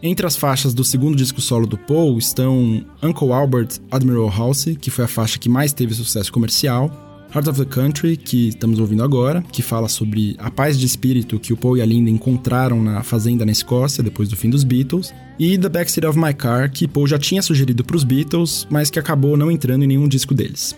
Entre 0.02 0.26
as 0.26 0.38
faixas 0.38 0.74
do 0.74 0.82
segundo 0.82 1.18
disco 1.18 1.42
solo 1.42 1.68
do 1.68 1.78
Paul 1.78 2.18
estão 2.18 2.86
Uncle 3.04 3.34
Albert 3.34 3.82
Admiral 3.92 4.30
House, 4.30 4.68
que 4.80 4.90
foi 4.90 5.04
a 5.04 5.10
faixa 5.10 5.38
que 5.38 5.50
mais 5.50 5.74
teve 5.74 5.94
sucesso 5.94 6.32
comercial, 6.32 6.90
Heart 7.36 7.48
of 7.50 7.66
the 7.66 7.70
Country, 7.70 8.16
que 8.16 8.48
estamos 8.48 8.80
ouvindo 8.80 9.04
agora, 9.04 9.44
que 9.52 9.62
fala 9.62 9.90
sobre 9.90 10.38
a 10.40 10.50
paz 10.50 10.80
de 10.80 10.86
espírito 10.86 11.38
que 11.38 11.52
o 11.52 11.58
Paul 11.58 11.76
e 11.76 11.82
a 11.82 11.86
Linda 11.86 12.10
encontraram 12.10 12.82
na 12.82 13.04
fazenda 13.04 13.46
na 13.46 13.52
Escócia 13.52 14.02
depois 14.02 14.30
do 14.30 14.38
fim 14.38 14.50
dos 14.50 14.64
Beatles, 14.64 15.14
e 15.38 15.58
The 15.58 15.68
Backseat 15.68 16.08
of 16.08 16.18
My 16.18 16.34
Car, 16.34 16.72
que 16.72 16.88
Paul 16.88 17.06
já 17.06 17.20
tinha 17.20 17.42
sugerido 17.42 17.84
para 17.84 17.98
os 17.98 18.06
Beatles, 18.06 18.66
mas 18.70 18.90
que 18.90 18.98
acabou 18.98 19.36
não 19.36 19.52
entrando 19.52 19.84
em 19.84 19.88
nenhum 19.88 20.08
disco 20.08 20.34
deles. 20.34 20.74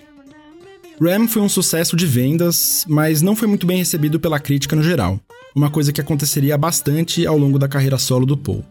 Ram 1.02 1.28
foi 1.30 1.42
um 1.42 1.48
sucesso 1.48 1.96
de 1.96 2.06
vendas, 2.06 2.86
mas 2.88 3.22
não 3.22 3.36
foi 3.36 3.48
muito 3.48 3.66
bem 3.66 3.78
recebido 3.78 4.20
pela 4.20 4.40
crítica 4.40 4.76
no 4.76 4.84
geral, 4.84 5.18
uma 5.56 5.70
coisa 5.70 5.94
que 5.94 6.02
aconteceria 6.02 6.58
bastante 6.58 7.26
ao 7.26 7.38
longo 7.38 7.58
da 7.58 7.70
carreira 7.70 7.98
solo 7.98 8.26
do 8.26 8.36
Paul. 8.36 8.66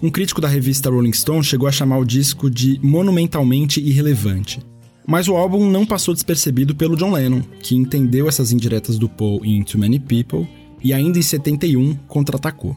Um 0.00 0.08
crítico 0.08 0.40
da 0.40 0.46
revista 0.46 0.88
Rolling 0.88 1.12
Stone 1.12 1.42
chegou 1.42 1.66
a 1.66 1.72
chamar 1.72 1.98
o 1.98 2.04
disco 2.04 2.48
de 2.48 2.78
monumentalmente 2.80 3.80
irrelevante. 3.80 4.60
Mas 5.06 5.26
o 5.26 5.34
álbum 5.34 5.68
não 5.68 5.84
passou 5.84 6.14
despercebido 6.14 6.76
pelo 6.76 6.96
John 6.96 7.12
Lennon, 7.12 7.42
que 7.60 7.74
entendeu 7.74 8.28
essas 8.28 8.52
indiretas 8.52 8.96
do 8.96 9.08
Paul 9.08 9.44
em 9.44 9.62
Too 9.62 9.80
Many 9.80 9.98
People 9.98 10.48
e 10.82 10.92
ainda 10.92 11.18
em 11.18 11.22
71 11.22 11.94
contra-atacou. 12.06 12.76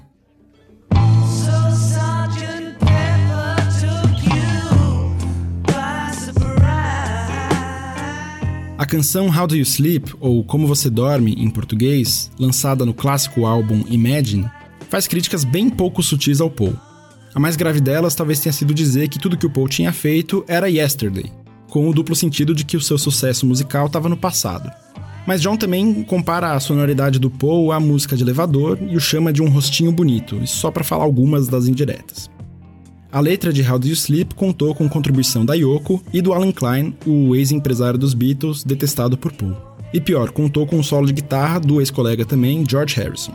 A 8.78 8.86
canção 8.86 9.28
How 9.28 9.48
Do 9.48 9.56
You 9.56 9.64
Sleep, 9.64 10.14
ou 10.20 10.44
Como 10.44 10.68
Você 10.68 10.88
Dorme 10.88 11.34
em 11.34 11.50
português, 11.50 12.30
lançada 12.38 12.86
no 12.86 12.94
clássico 12.94 13.48
álbum 13.48 13.84
Imagine, 13.90 14.48
faz 14.88 15.08
críticas 15.08 15.44
bem 15.44 15.68
pouco 15.68 16.04
sutis 16.04 16.40
ao 16.40 16.52
Paul. 16.52 16.78
A 17.34 17.40
mais 17.40 17.56
grave 17.56 17.82
delas 17.82 18.14
talvez 18.14 18.40
tenha 18.40 18.54
sido 18.54 18.76
dizer 18.76 19.08
que 19.08 19.18
tudo 19.18 19.36
que 19.36 19.48
o 19.48 19.50
Paul 19.50 19.68
tinha 19.68 19.92
feito 19.92 20.46
era 20.48 20.70
Yesterday, 20.70 21.32
com 21.72 21.90
o 21.90 21.94
duplo 21.94 22.16
sentido 22.16 22.54
de 22.54 22.64
que 22.64 22.78
o 22.78 22.82
seu 22.82 23.00
sucesso 23.00 23.48
musical 23.48 23.88
estava 23.88 24.08
no 24.08 24.16
passado. 24.16 24.72
Mas 25.26 25.42
John 25.42 25.58
também 25.58 26.04
compara 26.04 26.54
a 26.54 26.60
sonoridade 26.60 27.18
do 27.18 27.32
Paul 27.32 27.72
à 27.72 27.80
música 27.80 28.16
de 28.16 28.22
elevador 28.22 28.78
e 28.80 28.96
o 28.96 29.00
chama 29.00 29.34
de 29.34 29.42
um 29.42 29.50
rostinho 29.50 29.92
bonito, 29.92 30.40
só 30.46 30.70
para 30.70 30.84
falar 30.84 31.04
algumas 31.04 31.48
das 31.48 31.68
indiretas. 31.68 32.30
A 33.18 33.20
letra 33.20 33.52
de 33.52 33.68
How 33.68 33.80
Do 33.80 33.88
You 33.88 33.96
Sleep 33.96 34.36
contou 34.36 34.76
com 34.76 34.88
contribuição 34.88 35.44
da 35.44 35.56
Yoko 35.56 36.04
e 36.14 36.22
do 36.22 36.34
Alan 36.34 36.52
Klein, 36.52 36.94
o 37.04 37.36
ex-empresário 37.36 37.98
dos 37.98 38.14
Beatles, 38.14 38.64
detestado 38.64 39.18
por 39.18 39.32
Paul. 39.32 39.58
E 39.92 40.00
pior, 40.00 40.30
contou 40.30 40.68
com 40.68 40.78
um 40.78 40.84
solo 40.84 41.08
de 41.08 41.14
guitarra 41.14 41.60
do 41.60 41.82
ex-colega 41.82 42.24
também, 42.26 42.64
George 42.70 42.96
Harrison. 42.96 43.34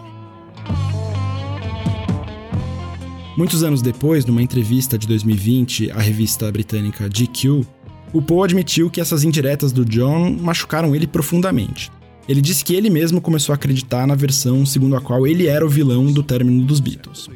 Muitos 3.37 3.65
anos 3.65 3.83
depois, 3.83 4.25
numa 4.25 4.41
entrevista 4.41 4.97
de 4.97 5.05
2020 5.09 5.91
à 5.91 5.99
revista 5.99 6.49
britânica 6.53 7.09
GQ, 7.09 7.67
o 8.13 8.23
Paul 8.23 8.45
admitiu 8.45 8.89
que 8.89 9.01
essas 9.01 9.25
indiretas 9.25 9.73
do 9.73 9.85
John 9.85 10.31
machucaram 10.31 10.95
ele 10.95 11.09
profundamente. 11.09 11.91
Ele 12.29 12.41
disse 12.41 12.65
que 12.65 12.77
ele 12.77 12.89
mesmo 12.89 13.21
começou 13.21 13.53
a 13.53 13.57
acreditar 13.57 14.07
na 14.07 14.15
versão 14.15 14.65
segundo 14.65 14.95
a 14.95 15.01
qual 15.01 15.27
ele 15.27 15.49
era 15.49 15.67
o 15.67 15.69
vilão 15.69 16.13
do 16.13 16.23
término 16.23 16.65
dos 16.65 16.79
Beatles. 16.79 17.29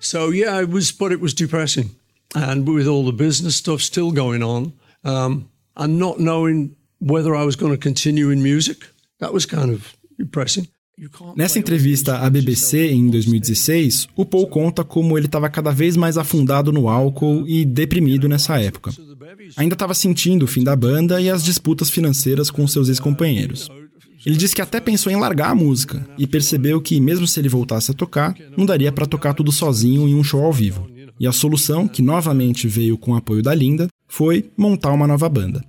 So 0.00 0.30
yeah, 0.30 0.60
it 0.60 0.70
was, 0.70 0.92
but 0.92 1.12
it 1.12 1.20
was 1.20 1.34
depressing, 1.34 1.90
and 2.34 2.68
with 2.68 2.86
all 2.86 3.04
the 3.04 3.12
business 3.12 3.56
stuff 3.56 3.80
still 3.80 4.12
going 4.12 4.42
on, 4.42 4.72
um, 5.04 5.48
and 5.76 5.98
not 5.98 6.18
knowing 6.18 6.76
whether 7.00 7.34
I 7.34 7.44
was 7.44 7.56
going 7.56 7.72
to 7.72 7.78
continue 7.78 8.30
in 8.30 8.42
music, 8.42 8.86
that 9.18 9.32
was 9.32 9.46
kind 9.46 9.70
of 9.70 9.96
depressing. 10.18 10.68
Nessa 11.36 11.60
entrevista 11.60 12.18
à 12.18 12.28
BBC 12.28 12.90
em 12.90 13.08
2016, 13.08 14.08
o 14.16 14.24
Paul 14.24 14.48
conta 14.48 14.82
como 14.82 15.16
ele 15.16 15.26
estava 15.26 15.48
cada 15.48 15.70
vez 15.70 15.96
mais 15.96 16.18
afundado 16.18 16.72
no 16.72 16.88
álcool 16.88 17.46
e 17.46 17.64
deprimido 17.64 18.28
nessa 18.28 18.60
época. 18.60 18.90
Ainda 19.56 19.76
estava 19.76 19.94
sentindo 19.94 20.44
o 20.44 20.48
fim 20.48 20.64
da 20.64 20.74
banda 20.74 21.20
e 21.20 21.30
as 21.30 21.44
disputas 21.44 21.88
financeiras 21.88 22.50
com 22.50 22.66
seus 22.66 22.88
ex-companheiros. 22.88 23.70
Ele 24.24 24.36
disse 24.36 24.54
que 24.54 24.62
até 24.62 24.80
pensou 24.80 25.12
em 25.12 25.16
largar 25.16 25.50
a 25.50 25.54
música 25.54 26.06
e 26.18 26.26
percebeu 26.26 26.80
que, 26.80 27.00
mesmo 27.00 27.26
se 27.26 27.40
ele 27.40 27.48
voltasse 27.48 27.90
a 27.90 27.94
tocar, 27.94 28.34
não 28.56 28.66
daria 28.66 28.92
para 28.92 29.06
tocar 29.06 29.34
tudo 29.34 29.52
sozinho 29.52 30.08
em 30.08 30.14
um 30.14 30.24
show 30.24 30.44
ao 30.44 30.52
vivo. 30.52 30.88
E 31.20 31.26
a 31.26 31.32
solução, 31.32 31.88
que 31.88 32.02
novamente 32.02 32.68
veio 32.68 32.96
com 32.96 33.12
o 33.12 33.16
apoio 33.16 33.42
da 33.42 33.54
Linda, 33.54 33.88
foi 34.06 34.50
montar 34.56 34.92
uma 34.92 35.06
nova 35.06 35.28
banda. 35.28 35.64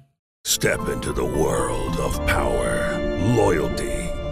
Step 0.47 0.79
into 0.91 1.13
the 1.13 1.21
world 1.21 1.99
of 1.99 2.17
power, 2.21 2.97
loyalty 3.35 3.98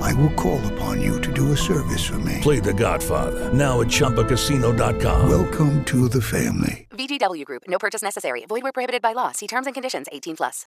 I 0.00 0.14
will 0.14 0.32
call 0.34 0.60
upon 0.72 1.02
you 1.02 1.20
to 1.20 1.32
do 1.32 1.52
a 1.52 1.56
service 1.56 2.04
for 2.04 2.18
me. 2.18 2.38
Play 2.40 2.60
The 2.60 2.72
Godfather 2.72 3.52
now 3.52 3.80
at 3.80 3.88
ChumbaCasino.com. 3.88 5.28
Welcome 5.28 5.84
to 5.86 6.08
the 6.08 6.20
family. 6.20 6.86
VGW 6.90 7.44
Group. 7.44 7.62
No 7.68 7.78
purchase 7.78 8.02
necessary. 8.02 8.44
Void 8.46 8.62
where 8.62 8.72
prohibited 8.72 9.02
by 9.02 9.12
law. 9.14 9.32
See 9.32 9.46
terms 9.46 9.66
and 9.66 9.74
conditions. 9.74 10.06
18 10.12 10.36
plus. 10.36 10.66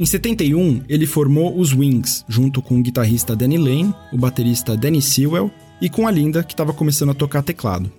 Em 0.00 0.06
71, 0.06 0.84
ele 0.88 1.06
formou 1.06 1.58
os 1.58 1.72
Wings, 1.74 2.24
junto 2.28 2.62
com 2.62 2.78
o 2.78 2.82
guitarrista 2.82 3.34
Danny 3.34 3.58
Lane, 3.58 3.92
o 4.12 4.16
baterista 4.16 4.76
Danny 4.76 5.02
Sewell 5.02 5.50
e 5.80 5.90
com 5.90 6.06
a 6.06 6.10
Linda, 6.10 6.44
que 6.44 6.52
estava 6.52 6.72
começando 6.72 7.10
a 7.10 7.14
tocar 7.14 7.42
teclado. 7.42 7.90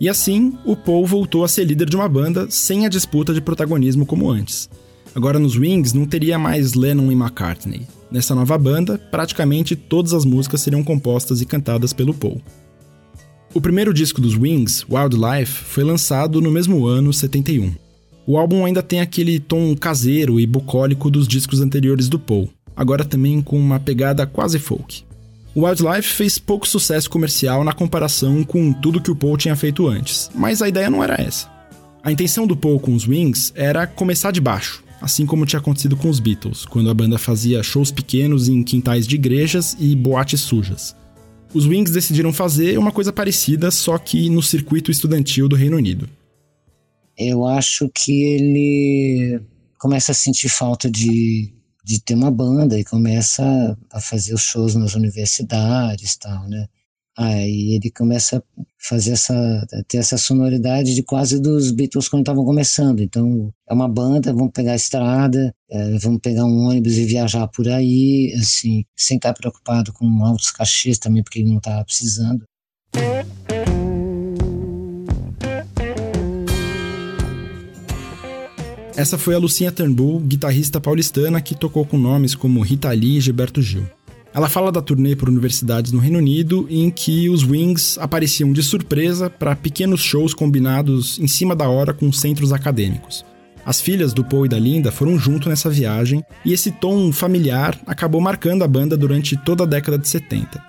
E 0.00 0.08
assim, 0.08 0.58
o 0.64 0.74
Paul 0.74 1.06
voltou 1.06 1.44
a 1.44 1.48
ser 1.48 1.64
líder 1.64 1.88
de 1.88 1.96
uma 1.96 2.08
banda 2.08 2.46
sem 2.50 2.84
a 2.84 2.88
disputa 2.88 3.32
de 3.32 3.40
protagonismo 3.40 4.04
como 4.04 4.30
antes. 4.30 4.68
Agora 5.14 5.38
nos 5.38 5.56
Wings 5.56 5.92
não 5.92 6.06
teria 6.06 6.38
mais 6.38 6.74
Lennon 6.74 7.12
e 7.12 7.14
McCartney. 7.14 7.86
Nessa 8.10 8.34
nova 8.34 8.58
banda, 8.58 8.98
praticamente 8.98 9.76
todas 9.76 10.12
as 10.12 10.24
músicas 10.24 10.60
seriam 10.60 10.82
compostas 10.82 11.40
e 11.40 11.46
cantadas 11.46 11.92
pelo 11.92 12.12
Paul. 12.12 12.40
O 13.52 13.60
primeiro 13.60 13.94
disco 13.94 14.20
dos 14.20 14.36
Wings, 14.36 14.84
Wildlife, 14.90 15.64
foi 15.64 15.84
lançado 15.84 16.40
no 16.40 16.50
mesmo 16.50 16.86
ano, 16.86 17.12
71. 17.12 17.72
O 18.26 18.36
álbum 18.36 18.64
ainda 18.64 18.82
tem 18.82 19.00
aquele 19.00 19.38
tom 19.38 19.76
caseiro 19.76 20.40
e 20.40 20.46
bucólico 20.46 21.08
dos 21.08 21.28
discos 21.28 21.60
anteriores 21.60 22.08
do 22.08 22.18
Paul, 22.18 22.48
agora 22.74 23.04
também 23.04 23.40
com 23.40 23.56
uma 23.56 23.78
pegada 23.78 24.26
quase 24.26 24.58
folk. 24.58 25.04
Wildlife 25.56 26.08
fez 26.08 26.38
pouco 26.38 26.66
sucesso 26.66 27.08
comercial 27.08 27.62
na 27.62 27.72
comparação 27.72 28.42
com 28.42 28.72
tudo 28.72 29.00
que 29.00 29.10
o 29.10 29.16
Paul 29.16 29.36
tinha 29.36 29.54
feito 29.54 29.86
antes, 29.86 30.30
mas 30.34 30.60
a 30.60 30.68
ideia 30.68 30.90
não 30.90 31.02
era 31.02 31.20
essa. 31.20 31.48
A 32.02 32.10
intenção 32.10 32.46
do 32.46 32.56
Paul 32.56 32.80
com 32.80 32.94
os 32.94 33.06
Wings 33.06 33.52
era 33.54 33.86
começar 33.86 34.30
de 34.30 34.40
baixo, 34.40 34.82
assim 35.00 35.24
como 35.24 35.46
tinha 35.46 35.60
acontecido 35.60 35.96
com 35.96 36.10
os 36.10 36.18
Beatles, 36.18 36.66
quando 36.66 36.90
a 36.90 36.94
banda 36.94 37.18
fazia 37.18 37.62
shows 37.62 37.92
pequenos 37.92 38.48
em 38.48 38.62
quintais 38.62 39.06
de 39.06 39.14
igrejas 39.14 39.76
e 39.78 39.94
boates 39.94 40.40
sujas. 40.40 40.94
Os 41.54 41.66
Wings 41.66 41.92
decidiram 41.92 42.32
fazer 42.32 42.76
uma 42.76 42.90
coisa 42.90 43.12
parecida, 43.12 43.70
só 43.70 43.96
que 43.96 44.28
no 44.28 44.42
circuito 44.42 44.90
estudantil 44.90 45.48
do 45.48 45.54
Reino 45.54 45.76
Unido. 45.76 46.08
Eu 47.16 47.46
acho 47.46 47.88
que 47.94 48.24
ele 48.24 49.40
começa 49.78 50.10
a 50.10 50.14
sentir 50.14 50.48
falta 50.48 50.90
de, 50.90 51.52
de 51.84 52.00
ter 52.00 52.14
uma 52.14 52.30
banda 52.30 52.78
e 52.78 52.84
começa 52.84 53.76
a 53.92 54.00
fazer 54.00 54.34
os 54.34 54.40
shows 54.40 54.74
nas 54.74 54.94
universidades 54.94 56.16
tal, 56.16 56.48
né? 56.48 56.66
Aí 57.16 57.76
ele 57.76 57.90
começa 57.92 58.38
a 58.38 58.42
fazer 58.76 59.12
essa, 59.12 59.34
a 59.72 59.82
ter 59.86 59.98
essa 59.98 60.16
sonoridade 60.16 60.94
de 60.94 61.02
quase 61.02 61.40
dos 61.40 61.70
Beatles 61.70 62.08
quando 62.08 62.22
estavam 62.22 62.44
começando. 62.44 63.00
Então, 63.00 63.52
é 63.68 63.74
uma 63.74 63.88
banda, 63.88 64.32
vamos 64.32 64.50
pegar 64.52 64.72
a 64.72 64.76
estrada, 64.76 65.54
é, 65.70 65.98
vamos 65.98 66.20
pegar 66.20 66.44
um 66.44 66.66
ônibus 66.66 66.94
e 66.94 67.04
viajar 67.04 67.46
por 67.48 67.68
aí, 67.68 68.34
assim, 68.36 68.84
sem 68.96 69.16
estar 69.16 69.32
preocupado 69.32 69.92
com 69.92 70.24
altos 70.24 70.50
cachês 70.50 70.98
também, 70.98 71.22
porque 71.22 71.38
ele 71.38 71.50
não 71.50 71.58
estava 71.58 71.84
precisando. 71.84 72.44
Essa 78.96 79.18
foi 79.18 79.34
a 79.34 79.38
Lucinha 79.38 79.72
Turnbull, 79.72 80.20
guitarrista 80.20 80.80
paulistana 80.80 81.40
que 81.40 81.56
tocou 81.56 81.84
com 81.84 81.98
nomes 81.98 82.36
como 82.36 82.60
Rita 82.60 82.92
Lee 82.92 83.16
e 83.16 83.20
Gilberto 83.20 83.60
Gil. 83.60 83.84
Ela 84.32 84.48
fala 84.48 84.70
da 84.70 84.80
turnê 84.80 85.16
por 85.16 85.28
universidades 85.28 85.90
no 85.90 85.98
Reino 85.98 86.18
Unido, 86.18 86.66
em 86.70 86.90
que 86.90 87.28
os 87.28 87.44
Wings 87.44 87.98
apareciam 87.98 88.52
de 88.52 88.62
surpresa 88.62 89.28
para 89.28 89.56
pequenos 89.56 90.00
shows 90.00 90.32
combinados 90.32 91.18
em 91.18 91.26
cima 91.26 91.56
da 91.56 91.68
hora 91.68 91.92
com 91.92 92.12
centros 92.12 92.52
acadêmicos. 92.52 93.24
As 93.66 93.80
filhas 93.80 94.12
do 94.12 94.24
Paul 94.24 94.46
e 94.46 94.48
da 94.48 94.58
Linda 94.58 94.92
foram 94.92 95.18
junto 95.18 95.48
nessa 95.48 95.70
viagem, 95.70 96.22
e 96.44 96.52
esse 96.52 96.70
tom 96.70 97.10
familiar 97.10 97.76
acabou 97.86 98.20
marcando 98.20 98.62
a 98.62 98.68
banda 98.68 98.96
durante 98.96 99.36
toda 99.36 99.64
a 99.64 99.66
década 99.66 99.98
de 99.98 100.06
70. 100.06 100.62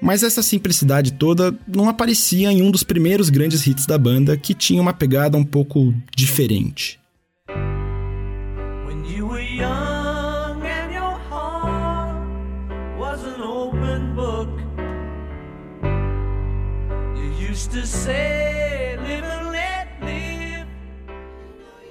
Mas 0.00 0.24
essa 0.24 0.42
simplicidade 0.42 1.12
toda 1.12 1.54
não 1.66 1.88
aparecia 1.88 2.50
em 2.50 2.60
um 2.60 2.72
dos 2.72 2.82
primeiros 2.82 3.30
grandes 3.30 3.64
hits 3.66 3.86
da 3.86 3.98
banda, 3.98 4.36
que 4.36 4.52
tinha 4.52 4.82
uma 4.82 4.92
pegada 4.92 5.38
um 5.38 5.44
pouco 5.44 5.94
diferente. 6.16 7.01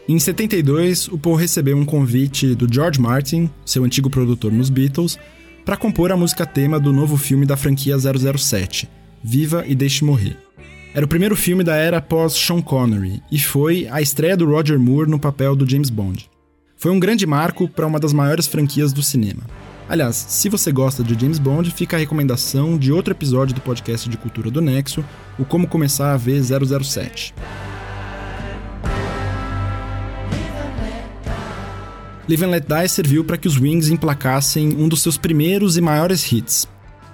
Em 0.08 0.20
72, 0.20 1.08
o 1.08 1.18
Paul 1.18 1.36
recebeu 1.36 1.78
um 1.78 1.86
convite 1.86 2.54
do 2.54 2.72
George 2.72 3.00
Martin, 3.00 3.50
seu 3.66 3.86
antigo 3.86 4.10
produtor 4.10 4.52
nos 4.52 4.70
Beatles, 4.70 5.18
para 5.64 5.78
compor 5.78 6.12
a 6.12 6.18
música 6.18 6.46
tema 6.46 6.80
do 6.80 6.92
novo 6.92 7.16
filme 7.16 7.46
da 7.46 7.56
franquia 7.56 7.96
007, 7.98 8.90
Viva 9.24 9.64
e 9.66 9.74
Deixe 9.74 10.04
Morrer. 10.04 10.36
Era 10.94 11.06
o 11.06 11.08
primeiro 11.08 11.36
filme 11.36 11.64
da 11.64 11.76
era 11.76 12.02
pós 12.02 12.34
Sean 12.34 12.62
Connery 12.62 13.24
e 13.32 13.40
foi 13.40 13.88
a 13.90 14.02
estreia 14.02 14.36
do 14.36 14.46
Roger 14.46 14.78
Moore 14.78 15.10
no 15.10 15.18
papel 15.18 15.56
do 15.56 15.70
James 15.70 15.90
Bond. 15.90 16.30
Foi 16.76 16.92
um 16.92 17.00
grande 17.00 17.26
marco 17.26 17.70
para 17.70 17.88
uma 17.88 18.00
das 18.00 18.12
maiores 18.12 18.48
franquias 18.48 18.92
do 18.92 19.02
cinema. 19.02 19.44
Aliás, 19.92 20.16
se 20.16 20.48
você 20.48 20.72
gosta 20.72 21.04
de 21.04 21.20
James 21.20 21.38
Bond, 21.38 21.70
fica 21.70 21.98
a 21.98 22.00
recomendação 22.00 22.78
de 22.78 22.94
outro 22.94 23.12
episódio 23.12 23.54
do 23.54 23.60
podcast 23.60 24.08
de 24.08 24.16
cultura 24.16 24.50
do 24.50 24.62
Nexo, 24.62 25.04
o 25.38 25.44
Como 25.44 25.68
Começar 25.68 26.14
a 26.14 26.18
Ver 26.18 26.42
007. 26.42 27.36
Live 32.26 32.46
and 32.46 32.50
Let 32.52 32.64
Die 32.68 32.88
serviu 32.88 33.26
para 33.26 33.36
que 33.36 33.50
os 33.50 33.60
Wings 33.60 33.90
emplacassem 33.90 34.70
um 34.78 34.88
dos 34.88 35.02
seus 35.02 35.18
primeiros 35.18 35.76
e 35.76 35.82
maiores 35.82 36.32
hits. 36.32 36.70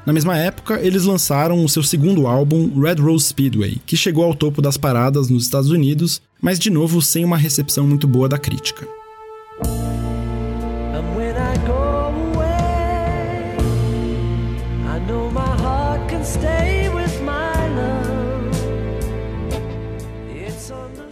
Na 0.06 0.14
mesma 0.14 0.38
época, 0.38 0.80
eles 0.80 1.04
lançaram 1.04 1.66
o 1.66 1.68
seu 1.68 1.82
segundo 1.82 2.28
álbum, 2.28 2.80
Red 2.80 3.02
Rose 3.02 3.26
Speedway, 3.26 3.82
que 3.88 3.98
chegou 3.98 4.24
ao 4.24 4.36
topo 4.36 4.62
das 4.62 4.78
paradas 4.78 5.32
nos 5.32 5.46
Estados 5.46 5.72
Unidos, 5.72 6.22
mas 6.40 6.60
de 6.60 6.70
novo 6.70 7.02
sem 7.02 7.26
uma 7.26 7.38
recepção 7.38 7.88
muito 7.88 8.08
boa 8.08 8.30
da 8.30 8.38
crítica. 8.38 8.88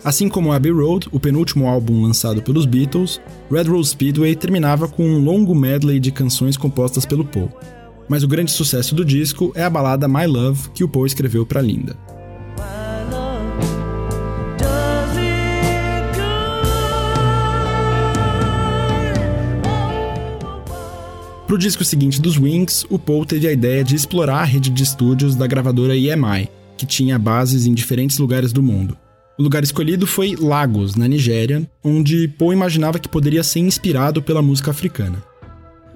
Assim 0.05 0.29
como 0.29 0.53
Abbey 0.53 0.71
Road, 0.71 1.09
o 1.11 1.19
penúltimo 1.19 1.67
álbum 1.67 2.03
lançado 2.03 2.39
pelos 2.39 2.67
Beatles, 2.67 3.19
Red 3.51 3.63
Rose 3.63 3.89
Speedway 3.89 4.35
terminava 4.35 4.87
com 4.87 5.03
um 5.03 5.17
longo 5.17 5.55
medley 5.55 5.99
de 5.99 6.11
canções 6.11 6.55
compostas 6.55 7.07
pelo 7.07 7.25
Paul. 7.25 7.49
Mas 8.07 8.21
o 8.21 8.27
grande 8.27 8.51
sucesso 8.51 8.93
do 8.93 9.03
disco 9.03 9.51
é 9.55 9.63
a 9.63 9.69
balada 9.69 10.07
My 10.07 10.27
Love, 10.27 10.69
que 10.75 10.83
o 10.83 10.87
Paul 10.87 11.07
escreveu 11.07 11.43
para 11.43 11.59
Linda. 11.59 11.97
Para 21.47 21.55
o 21.55 21.57
disco 21.57 21.83
seguinte 21.83 22.21
dos 22.21 22.37
Wings, 22.37 22.85
o 22.91 22.99
Paul 22.99 23.25
teve 23.25 23.47
a 23.47 23.51
ideia 23.51 23.83
de 23.83 23.95
explorar 23.95 24.41
a 24.41 24.45
rede 24.45 24.69
de 24.69 24.83
estúdios 24.83 25.35
da 25.35 25.47
gravadora 25.47 25.97
EMI, 25.97 26.47
que 26.77 26.85
tinha 26.85 27.17
bases 27.17 27.65
em 27.65 27.73
diferentes 27.73 28.19
lugares 28.19 28.53
do 28.53 28.61
mundo. 28.61 28.95
O 29.37 29.43
lugar 29.43 29.63
escolhido 29.63 30.07
foi 30.07 30.33
Lagos, 30.35 30.95
na 30.95 31.07
Nigéria, 31.07 31.69
onde 31.83 32.27
Paul 32.27 32.53
imaginava 32.53 32.99
que 32.99 33.09
poderia 33.09 33.43
ser 33.43 33.59
inspirado 33.59 34.21
pela 34.21 34.41
música 34.41 34.71
africana. 34.71 35.21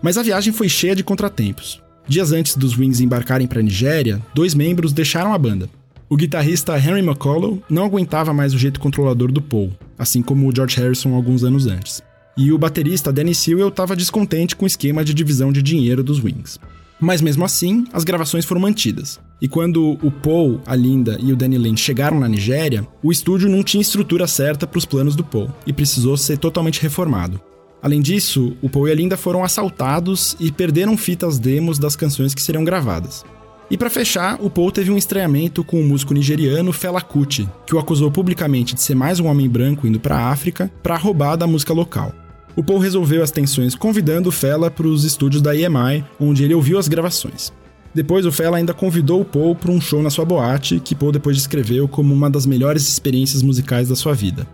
Mas 0.01 0.17
a 0.17 0.23
viagem 0.23 0.51
foi 0.51 0.67
cheia 0.67 0.95
de 0.95 1.03
contratempos. 1.03 1.81
Dias 2.05 2.33
antes 2.33 2.57
dos 2.57 2.77
Wings 2.77 2.99
embarcarem 2.99 3.47
para 3.47 3.59
a 3.59 3.63
Nigéria, 3.63 4.21
dois 4.33 4.53
membros 4.53 4.91
deixaram 4.91 5.33
a 5.33 5.37
banda. 5.37 5.69
O 6.09 6.17
guitarrista 6.17 6.77
Henry 6.77 7.01
McCullough 7.01 7.61
não 7.69 7.85
aguentava 7.85 8.33
mais 8.33 8.53
o 8.53 8.57
jeito 8.57 8.79
controlador 8.79 9.31
do 9.31 9.41
Paul, 9.41 9.71
assim 9.97 10.21
como 10.21 10.47
o 10.47 10.53
George 10.53 10.75
Harrison 10.75 11.13
alguns 11.13 11.43
anos 11.43 11.65
antes. 11.65 12.01
E 12.35 12.51
o 12.51 12.57
baterista 12.57 13.13
Danny 13.13 13.35
Sewell 13.35 13.69
estava 13.69 13.95
descontente 13.95 14.55
com 14.55 14.65
o 14.65 14.67
esquema 14.67 15.05
de 15.05 15.13
divisão 15.13 15.51
de 15.51 15.61
dinheiro 15.61 16.03
dos 16.03 16.21
Wings. 16.21 16.59
Mas 16.99 17.21
mesmo 17.21 17.45
assim, 17.45 17.85
as 17.93 18.03
gravações 18.03 18.45
foram 18.45 18.61
mantidas. 18.61 19.19
E 19.41 19.47
quando 19.47 19.97
o 20.03 20.11
Paul, 20.11 20.59
a 20.65 20.75
Linda 20.75 21.17
e 21.21 21.31
o 21.31 21.35
Danny 21.35 21.57
Lynch 21.57 21.81
chegaram 21.81 22.19
na 22.19 22.27
Nigéria, 22.27 22.85
o 23.01 23.11
estúdio 23.11 23.49
não 23.49 23.63
tinha 23.63 23.81
estrutura 23.81 24.27
certa 24.27 24.67
para 24.67 24.77
os 24.77 24.85
planos 24.85 25.15
do 25.15 25.23
Paul 25.23 25.49
e 25.65 25.71
precisou 25.71 26.17
ser 26.17 26.37
totalmente 26.37 26.81
reformado. 26.81 27.39
Além 27.81 28.01
disso, 28.01 28.57
o 28.61 28.69
Paul 28.69 28.89
e 28.89 28.91
a 28.91 28.95
Linda 28.95 29.15
foram 29.15 29.43
assaltados 29.43 30.35
e 30.39 30.51
perderam 30.51 30.97
fitas 30.97 31.39
demos 31.39 31.79
das 31.79 31.95
canções 31.95 32.35
que 32.35 32.41
seriam 32.41 32.65
gravadas. 32.65 33.23
E 33.71 33.77
para 33.77 33.89
fechar, 33.89 34.37
o 34.41 34.49
Paul 34.49 34.71
teve 34.71 34.91
um 34.91 34.97
estranhamento 34.97 35.63
com 35.63 35.79
o 35.79 35.83
músico 35.83 36.13
nigeriano 36.13 36.73
Fela 36.73 37.01
Kuti, 37.01 37.47
que 37.65 37.75
o 37.75 37.79
acusou 37.79 38.11
publicamente 38.11 38.73
de 38.73 38.81
ser 38.81 38.95
mais 38.95 39.19
um 39.19 39.27
homem 39.27 39.47
branco 39.47 39.87
indo 39.87 39.99
para 39.99 40.17
a 40.17 40.29
África 40.31 40.69
para 40.81 40.97
roubar 40.97 41.37
da 41.37 41.47
música 41.47 41.71
local. 41.71 42.11
O 42.59 42.63
Paul 42.63 42.79
resolveu 42.79 43.23
as 43.23 43.31
tensões 43.31 43.73
convidando 43.73 44.27
o 44.27 44.33
Fela 44.33 44.69
para 44.69 44.85
os 44.85 45.05
estúdios 45.05 45.41
da 45.41 45.55
EMI, 45.55 46.03
onde 46.19 46.43
ele 46.43 46.53
ouviu 46.53 46.77
as 46.77 46.89
gravações. 46.89 47.53
Depois, 47.95 48.25
o 48.25 48.33
Fela 48.33 48.57
ainda 48.57 48.73
convidou 48.73 49.21
o 49.21 49.25
Paul 49.25 49.55
para 49.55 49.71
um 49.71 49.79
show 49.79 50.03
na 50.03 50.09
sua 50.09 50.25
boate, 50.25 50.77
que 50.81 50.93
Paul 50.93 51.13
depois 51.13 51.37
descreveu 51.37 51.87
como 51.87 52.13
uma 52.13 52.29
das 52.29 52.45
melhores 52.45 52.85
experiências 52.85 53.41
musicais 53.41 53.87
da 53.87 53.95
sua 53.95 54.13
vida. 54.13 54.45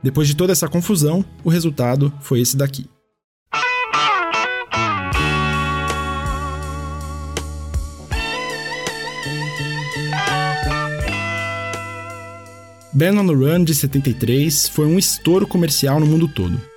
Depois 0.00 0.28
de 0.28 0.36
toda 0.36 0.52
essa 0.52 0.68
confusão, 0.68 1.24
o 1.42 1.50
resultado 1.50 2.12
foi 2.20 2.40
esse 2.40 2.56
daqui. 2.56 2.86
Ben 12.92 13.18
on 13.18 13.26
the 13.26 13.34
Run 13.34 13.64
de 13.64 13.74
73 13.74 14.68
foi 14.68 14.86
um 14.86 14.96
estouro 14.96 15.48
comercial 15.48 15.98
no 15.98 16.06
mundo 16.06 16.28
todo 16.28 16.69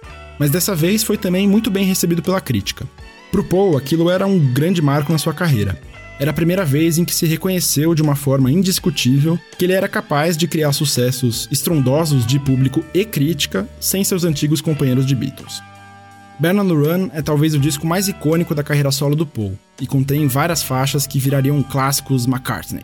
mas 0.43 0.51
dessa 0.51 0.75
vez 0.75 1.03
foi 1.03 1.17
também 1.17 1.47
muito 1.47 1.71
bem 1.71 1.85
recebido 1.85 2.21
pela 2.21 2.41
crítica. 2.41 2.85
Pro 3.31 3.45
Paul, 3.45 3.77
aquilo 3.77 4.09
era 4.09 4.27
um 4.27 4.37
grande 4.37 4.81
marco 4.81 5.09
na 5.09 5.17
sua 5.17 5.33
carreira. 5.33 5.79
Era 6.19 6.31
a 6.31 6.33
primeira 6.33 6.65
vez 6.65 6.97
em 6.97 7.05
que 7.05 7.15
se 7.15 7.25
reconheceu 7.25 7.95
de 7.95 8.01
uma 8.01 8.13
forma 8.13 8.51
indiscutível 8.51 9.39
que 9.57 9.63
ele 9.63 9.71
era 9.71 9.87
capaz 9.87 10.35
de 10.35 10.45
criar 10.45 10.73
sucessos 10.73 11.47
estrondosos 11.49 12.25
de 12.25 12.37
público 12.39 12.83
e 12.93 13.05
crítica 13.05 13.65
sem 13.79 14.03
seus 14.03 14.25
antigos 14.25 14.59
companheiros 14.59 15.05
de 15.05 15.15
Beatles. 15.15 15.63
Burn 16.37 16.59
on 16.59 16.67
the 16.67 16.73
Run 16.73 17.09
é 17.13 17.21
talvez 17.21 17.53
o 17.53 17.59
disco 17.59 17.87
mais 17.87 18.09
icônico 18.09 18.53
da 18.53 18.63
carreira 18.63 18.91
solo 18.91 19.15
do 19.15 19.25
Paul 19.25 19.57
e 19.79 19.87
contém 19.87 20.27
várias 20.27 20.61
faixas 20.61 21.07
que 21.07 21.19
virariam 21.19 21.63
clássicos 21.63 22.25
McCartney. 22.25 22.83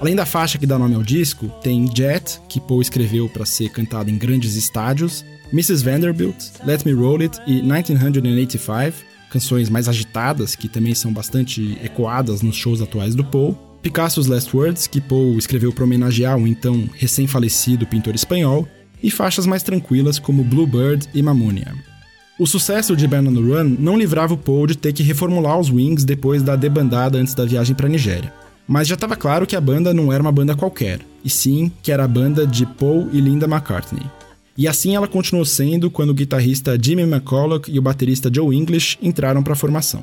Além 0.00 0.16
da 0.16 0.26
faixa 0.26 0.58
que 0.58 0.66
dá 0.66 0.76
nome 0.76 0.96
ao 0.96 1.04
disco, 1.04 1.50
tem 1.62 1.88
Jet, 1.94 2.40
que 2.48 2.58
Paul 2.58 2.82
escreveu 2.82 3.28
para 3.28 3.46
ser 3.46 3.68
cantada 3.68 4.10
em 4.10 4.18
grandes 4.18 4.56
estádios, 4.56 5.24
Mrs. 5.52 5.82
Vanderbilt, 5.82 6.36
Let 6.64 6.84
Me 6.84 6.92
Roll 6.92 7.22
It 7.22 7.38
e 7.44 7.60
1985, 7.62 9.04
canções 9.30 9.68
mais 9.68 9.88
agitadas 9.88 10.54
que 10.54 10.68
também 10.68 10.94
são 10.94 11.12
bastante 11.12 11.76
ecoadas 11.82 12.40
nos 12.40 12.54
shows 12.54 12.80
atuais 12.80 13.14
do 13.14 13.24
Paul. 13.24 13.58
Picasso's 13.82 14.26
Last 14.26 14.54
Words, 14.56 14.86
que 14.86 15.00
Paul 15.00 15.38
escreveu 15.38 15.72
para 15.72 15.84
homenagear 15.84 16.36
o 16.36 16.46
então 16.46 16.88
recém-falecido 16.94 17.86
pintor 17.86 18.14
espanhol, 18.14 18.68
e 19.02 19.10
faixas 19.10 19.46
mais 19.46 19.62
tranquilas 19.62 20.18
como 20.18 20.44
Bluebird 20.44 21.08
e 21.14 21.22
Mammonia. 21.22 21.74
O 22.38 22.46
sucesso 22.46 22.94
de 22.94 23.06
Band 23.06 23.28
on 23.28 23.34
the 23.34 23.40
Run 23.40 23.76
não 23.78 23.98
livrava 23.98 24.34
o 24.34 24.38
Paul 24.38 24.66
de 24.66 24.76
ter 24.76 24.92
que 24.92 25.02
reformular 25.02 25.58
os 25.58 25.70
Wings 25.70 26.04
depois 26.04 26.42
da 26.42 26.56
debandada 26.56 27.18
antes 27.18 27.34
da 27.34 27.44
viagem 27.44 27.74
para 27.74 27.86
a 27.86 27.90
Nigéria. 27.90 28.32
Mas 28.68 28.86
já 28.86 28.94
estava 28.94 29.16
claro 29.16 29.46
que 29.46 29.56
a 29.56 29.60
banda 29.60 29.92
não 29.92 30.12
era 30.12 30.22
uma 30.22 30.30
banda 30.30 30.54
qualquer, 30.54 31.00
e 31.24 31.30
sim 31.30 31.72
que 31.82 31.90
era 31.90 32.04
a 32.04 32.08
banda 32.08 32.46
de 32.46 32.64
Paul 32.64 33.08
e 33.12 33.20
Linda 33.20 33.46
McCartney. 33.46 34.06
E 34.60 34.68
assim 34.68 34.94
ela 34.94 35.08
continuou 35.08 35.46
sendo 35.46 35.90
quando 35.90 36.10
o 36.10 36.14
guitarrista 36.14 36.78
Jimmy 36.78 37.04
McCulloch 37.04 37.72
e 37.72 37.78
o 37.78 37.82
baterista 37.82 38.30
Joe 38.30 38.54
English 38.54 38.98
entraram 39.00 39.42
para 39.42 39.54
a 39.54 39.56
formação. 39.56 40.02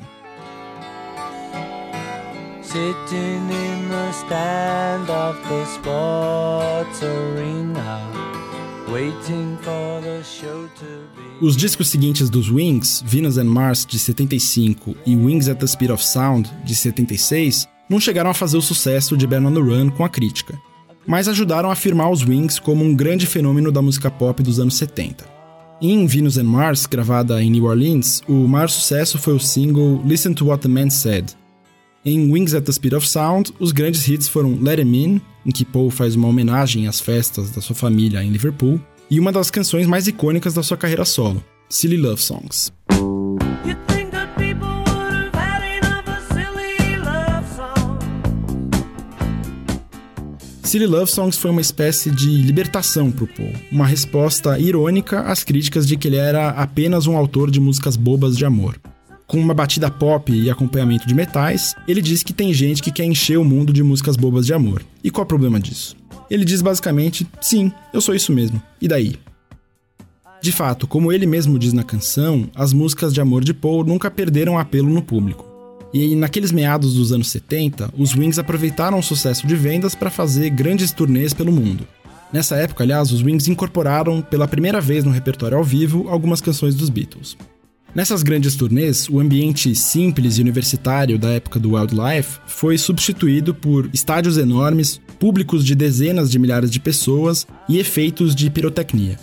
Os 11.40 11.56
discos 11.56 11.88
seguintes 11.88 12.28
dos 12.28 12.50
Wings, 12.50 13.00
Venus 13.06 13.38
and 13.38 13.44
Mars 13.44 13.86
de 13.86 13.96
75 13.96 14.96
e 15.06 15.14
Wings 15.14 15.48
at 15.48 15.60
the 15.60 15.68
Speed 15.68 15.92
of 15.92 16.04
Sound 16.04 16.50
de 16.64 16.74
76, 16.74 17.68
não 17.88 18.00
chegaram 18.00 18.30
a 18.30 18.34
fazer 18.34 18.56
o 18.56 18.62
sucesso 18.62 19.16
de 19.16 19.24
Burn 19.24 19.46
on 19.46 19.54
the 19.54 19.60
Run 19.60 19.90
com 19.90 20.04
a 20.04 20.08
crítica, 20.08 20.60
mas 21.08 21.26
ajudaram 21.26 21.70
a 21.70 21.72
afirmar 21.72 22.10
os 22.10 22.22
Wings 22.22 22.58
como 22.58 22.84
um 22.84 22.94
grande 22.94 23.26
fenômeno 23.26 23.72
da 23.72 23.80
música 23.80 24.10
pop 24.10 24.42
dos 24.42 24.60
anos 24.60 24.74
70. 24.74 25.24
Em 25.80 26.06
Venus 26.06 26.36
and 26.36 26.44
Mars, 26.44 26.84
gravada 26.84 27.42
em 27.42 27.50
New 27.50 27.64
Orleans, 27.64 28.20
o 28.28 28.46
maior 28.46 28.68
sucesso 28.68 29.16
foi 29.16 29.32
o 29.32 29.40
single 29.40 30.02
Listen 30.04 30.34
to 30.34 30.46
What 30.46 30.62
the 30.62 30.68
Man 30.68 30.90
Said. 30.90 31.30
Em 32.04 32.30
Wings 32.30 32.54
at 32.54 32.64
the 32.64 32.72
Speed 32.72 32.92
of 32.92 33.08
Sound, 33.08 33.54
os 33.58 33.72
grandes 33.72 34.06
hits 34.06 34.28
foram 34.28 34.58
Let 34.60 34.80
Him 34.80 34.94
In, 34.94 35.20
em 35.46 35.50
que 35.50 35.64
Paul 35.64 35.90
faz 35.90 36.14
uma 36.14 36.28
homenagem 36.28 36.86
às 36.86 37.00
festas 37.00 37.50
da 37.50 37.62
sua 37.62 37.74
família 37.74 38.22
em 38.22 38.30
Liverpool, 38.30 38.78
e 39.10 39.18
uma 39.18 39.32
das 39.32 39.50
canções 39.50 39.86
mais 39.86 40.06
icônicas 40.06 40.52
da 40.52 40.62
sua 40.62 40.76
carreira 40.76 41.06
solo, 41.06 41.42
Silly 41.70 41.96
Love 41.96 42.20
Songs. 42.20 42.70
Silly 50.68 50.84
Love 50.84 51.10
Songs 51.10 51.38
foi 51.38 51.50
uma 51.50 51.62
espécie 51.62 52.10
de 52.10 52.28
libertação 52.28 53.10
para 53.10 53.24
o 53.24 53.26
Paul, 53.26 53.54
uma 53.72 53.86
resposta 53.86 54.58
irônica 54.58 55.22
às 55.22 55.42
críticas 55.42 55.88
de 55.88 55.96
que 55.96 56.06
ele 56.06 56.18
era 56.18 56.50
apenas 56.50 57.06
um 57.06 57.16
autor 57.16 57.50
de 57.50 57.58
músicas 57.58 57.96
bobas 57.96 58.36
de 58.36 58.44
amor. 58.44 58.78
Com 59.26 59.40
uma 59.40 59.54
batida 59.54 59.90
pop 59.90 60.30
e 60.30 60.50
acompanhamento 60.50 61.08
de 61.08 61.14
metais, 61.14 61.74
ele 61.88 62.02
diz 62.02 62.22
que 62.22 62.34
tem 62.34 62.52
gente 62.52 62.82
que 62.82 62.92
quer 62.92 63.04
encher 63.06 63.38
o 63.38 63.44
mundo 63.46 63.72
de 63.72 63.82
músicas 63.82 64.14
bobas 64.14 64.44
de 64.44 64.52
amor. 64.52 64.84
E 65.02 65.10
qual 65.10 65.22
é 65.22 65.24
o 65.24 65.26
problema 65.26 65.58
disso? 65.58 65.96
Ele 66.30 66.44
diz 66.44 66.60
basicamente: 66.60 67.26
sim, 67.40 67.72
eu 67.90 68.02
sou 68.02 68.14
isso 68.14 68.30
mesmo. 68.30 68.62
E 68.78 68.86
daí? 68.86 69.16
De 70.42 70.52
fato, 70.52 70.86
como 70.86 71.10
ele 71.10 71.26
mesmo 71.26 71.58
diz 71.58 71.72
na 71.72 71.82
canção, 71.82 72.46
as 72.54 72.74
músicas 72.74 73.14
de 73.14 73.22
amor 73.22 73.42
de 73.42 73.54
Paul 73.54 73.84
nunca 73.84 74.10
perderam 74.10 74.58
apelo 74.58 74.90
no 74.90 75.00
público. 75.00 75.47
E 75.92 76.14
naqueles 76.14 76.52
meados 76.52 76.94
dos 76.94 77.12
anos 77.12 77.30
70, 77.30 77.92
os 77.96 78.14
Wings 78.14 78.38
aproveitaram 78.38 78.98
o 78.98 79.02
sucesso 79.02 79.46
de 79.46 79.56
vendas 79.56 79.94
para 79.94 80.10
fazer 80.10 80.50
grandes 80.50 80.92
turnês 80.92 81.32
pelo 81.32 81.52
mundo. 81.52 81.86
Nessa 82.32 82.56
época, 82.56 82.84
aliás, 82.84 83.10
os 83.10 83.22
Wings 83.22 83.48
incorporaram 83.48 84.20
pela 84.20 84.46
primeira 84.46 84.80
vez 84.80 85.02
no 85.02 85.10
repertório 85.10 85.56
ao 85.56 85.64
vivo 85.64 86.08
algumas 86.08 86.42
canções 86.42 86.74
dos 86.74 86.90
Beatles. 86.90 87.36
Nessas 87.94 88.22
grandes 88.22 88.54
turnês, 88.54 89.08
o 89.08 89.18
ambiente 89.18 89.74
simples 89.74 90.36
e 90.36 90.42
universitário 90.42 91.18
da 91.18 91.30
época 91.30 91.58
do 91.58 91.72
Wildlife 91.72 92.38
foi 92.46 92.76
substituído 92.76 93.54
por 93.54 93.88
estádios 93.94 94.36
enormes, 94.36 95.00
públicos 95.18 95.64
de 95.64 95.74
dezenas 95.74 96.30
de 96.30 96.38
milhares 96.38 96.70
de 96.70 96.78
pessoas 96.78 97.46
e 97.66 97.78
efeitos 97.78 98.34
de 98.34 98.50
pirotecnia. 98.50 99.18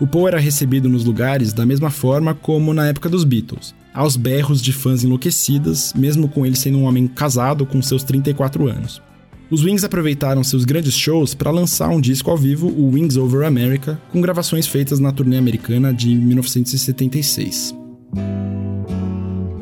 O 0.00 0.06
Paul 0.06 0.28
era 0.28 0.38
recebido 0.38 0.88
nos 0.88 1.04
lugares 1.04 1.52
da 1.52 1.64
mesma 1.64 1.90
forma 1.90 2.34
como 2.34 2.74
na 2.74 2.88
época 2.88 3.08
dos 3.08 3.22
Beatles, 3.22 3.72
aos 3.98 4.16
berros 4.16 4.62
de 4.62 4.72
fãs 4.72 5.02
enlouquecidas, 5.02 5.92
mesmo 5.92 6.28
com 6.28 6.46
ele 6.46 6.54
sendo 6.54 6.78
um 6.78 6.84
homem 6.84 7.08
casado 7.08 7.66
com 7.66 7.82
seus 7.82 8.04
34 8.04 8.68
anos. 8.68 9.02
Os 9.50 9.64
Wings 9.64 9.82
aproveitaram 9.82 10.44
seus 10.44 10.64
grandes 10.64 10.94
shows 10.94 11.34
para 11.34 11.50
lançar 11.50 11.88
um 11.88 12.00
disco 12.00 12.30
ao 12.30 12.36
vivo, 12.36 12.68
o 12.68 12.92
Wings 12.92 13.16
Over 13.16 13.44
America, 13.44 14.00
com 14.12 14.20
gravações 14.20 14.68
feitas 14.68 15.00
na 15.00 15.10
turnê 15.10 15.36
americana 15.36 15.92
de 15.92 16.14
1976. 16.14 17.74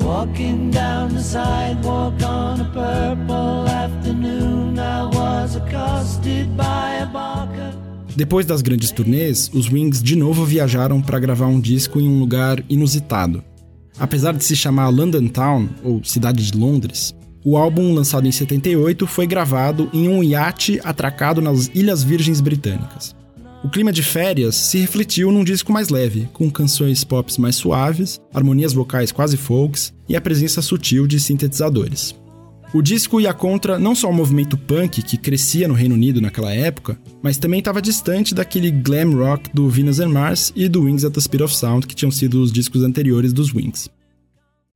Walking 0.03 0.69
down 0.69 1.09
the 1.09 1.19
sidewalk 1.19 2.23
on 2.23 2.61
a 2.61 2.65
purple 2.65 3.67
afternoon, 3.67 4.77
I 4.77 5.15
was 5.17 5.55
accosted 5.55 6.47
by 6.55 7.01
a 7.01 7.07
barker. 7.11 7.73
Depois 8.15 8.45
das 8.45 8.61
grandes 8.61 8.91
turnês, 8.91 9.49
os 9.51 9.67
Wings 9.67 10.03
de 10.03 10.15
novo 10.15 10.45
viajaram 10.45 11.01
para 11.01 11.17
gravar 11.17 11.47
um 11.47 11.59
disco 11.59 11.99
em 11.99 12.07
um 12.07 12.19
lugar 12.19 12.63
inusitado. 12.69 13.43
Apesar 13.99 14.33
de 14.33 14.43
se 14.43 14.55
chamar 14.55 14.89
London 14.89 15.27
Town, 15.27 15.69
ou 15.83 16.03
Cidade 16.03 16.51
de 16.51 16.57
Londres, 16.57 17.15
o 17.43 17.55
álbum, 17.55 17.93
lançado 17.93 18.27
em 18.27 18.31
78, 18.31 19.07
foi 19.07 19.25
gravado 19.25 19.89
em 19.93 20.07
um 20.09 20.23
iate 20.23 20.79
atracado 20.83 21.41
nas 21.41 21.71
Ilhas 21.73 22.03
Virgens 22.03 22.41
Britânicas. 22.41 23.15
O 23.63 23.69
clima 23.69 23.91
de 23.91 24.03
férias 24.03 24.55
se 24.55 24.77
refletiu 24.77 25.31
num 25.31 25.43
disco 25.43 25.71
mais 25.71 25.89
leve, 25.89 26.29
com 26.33 26.49
canções 26.51 27.03
pop 27.03 27.31
mais 27.39 27.55
suaves, 27.55 28.19
harmonias 28.33 28.73
vocais 28.73 29.11
quase 29.11 29.35
folks 29.35 29.93
e 30.07 30.15
a 30.15 30.21
presença 30.21 30.61
sutil 30.61 31.07
de 31.07 31.19
sintetizadores. 31.19 32.15
O 32.73 32.81
disco 32.81 33.21
ia 33.21 33.33
contra 33.33 33.79
não 33.79 33.95
só 33.95 34.09
o 34.09 34.13
movimento 34.13 34.57
punk 34.57 35.01
que 35.01 35.17
crescia 35.17 35.67
no 35.67 35.73
Reino 35.73 35.95
Unido 35.95 36.19
naquela 36.19 36.53
época, 36.53 36.99
mas 37.21 37.37
também 37.37 37.59
estava 37.59 37.81
distante 37.81 38.35
daquele 38.35 38.69
glam 38.69 39.15
rock 39.15 39.49
do 39.53 39.69
Venus 39.69 39.99
and 39.99 40.09
Mars 40.09 40.51
e 40.55 40.67
do 40.67 40.83
Wings 40.83 41.05
at 41.05 41.13
the 41.13 41.21
Speed 41.21 41.41
of 41.41 41.55
Sound 41.55 41.87
que 41.87 41.95
tinham 41.95 42.11
sido 42.11 42.41
os 42.41 42.51
discos 42.51 42.83
anteriores 42.83 43.31
dos 43.31 43.53
Wings. 43.53 43.89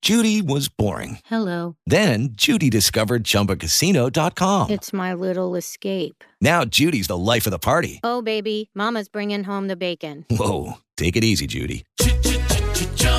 Judy 0.03 0.41
was 0.41 0.67
boring. 0.67 1.19
Hello. 1.29 1.75
Then 1.87 2.29
Judy 2.35 2.71
discovered 2.71 3.23
chumbacasino.com. 3.23 4.71
It's 4.71 4.91
my 4.91 5.13
little 5.13 5.55
escape. 5.55 6.23
Now 6.41 6.63
Judy's 6.65 7.05
the 7.05 7.17
life 7.17 7.45
of 7.45 7.51
the 7.51 7.59
party. 7.59 7.99
Oh 8.03 8.23
baby, 8.23 8.69
mama's 8.73 9.09
bringing 9.09 9.43
home 9.43 9.67
the 9.67 9.75
bacon. 9.75 10.25
Whoa, 10.31 10.79
take 10.97 11.15
it 11.15 11.23
easy 11.23 11.45
Judy. 11.45 11.83